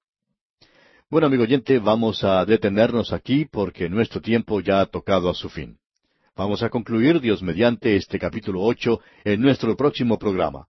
Bueno, 1.10 1.28
amigo 1.28 1.44
oyente, 1.44 1.80
vamos 1.80 2.24
a 2.24 2.46
detenernos 2.46 3.14
aquí 3.14 3.46
porque 3.46 3.90
nuestro 3.90 4.22
tiempo 4.22 4.62
ya 4.62 4.82
ha 4.82 4.86
tocado 4.86 5.30
a 5.30 5.34
su 5.34 5.50
fin. 5.50 5.80
Vamos 6.36 6.62
a 6.62 6.70
concluir, 6.70 7.20
Dios 7.20 7.42
mediante, 7.42 7.96
este 7.96 8.20
capítulo 8.20 8.62
ocho 8.62 9.02
en 9.24 9.42
nuestro 9.42 9.76
próximo 9.76 10.18
programa. 10.20 10.68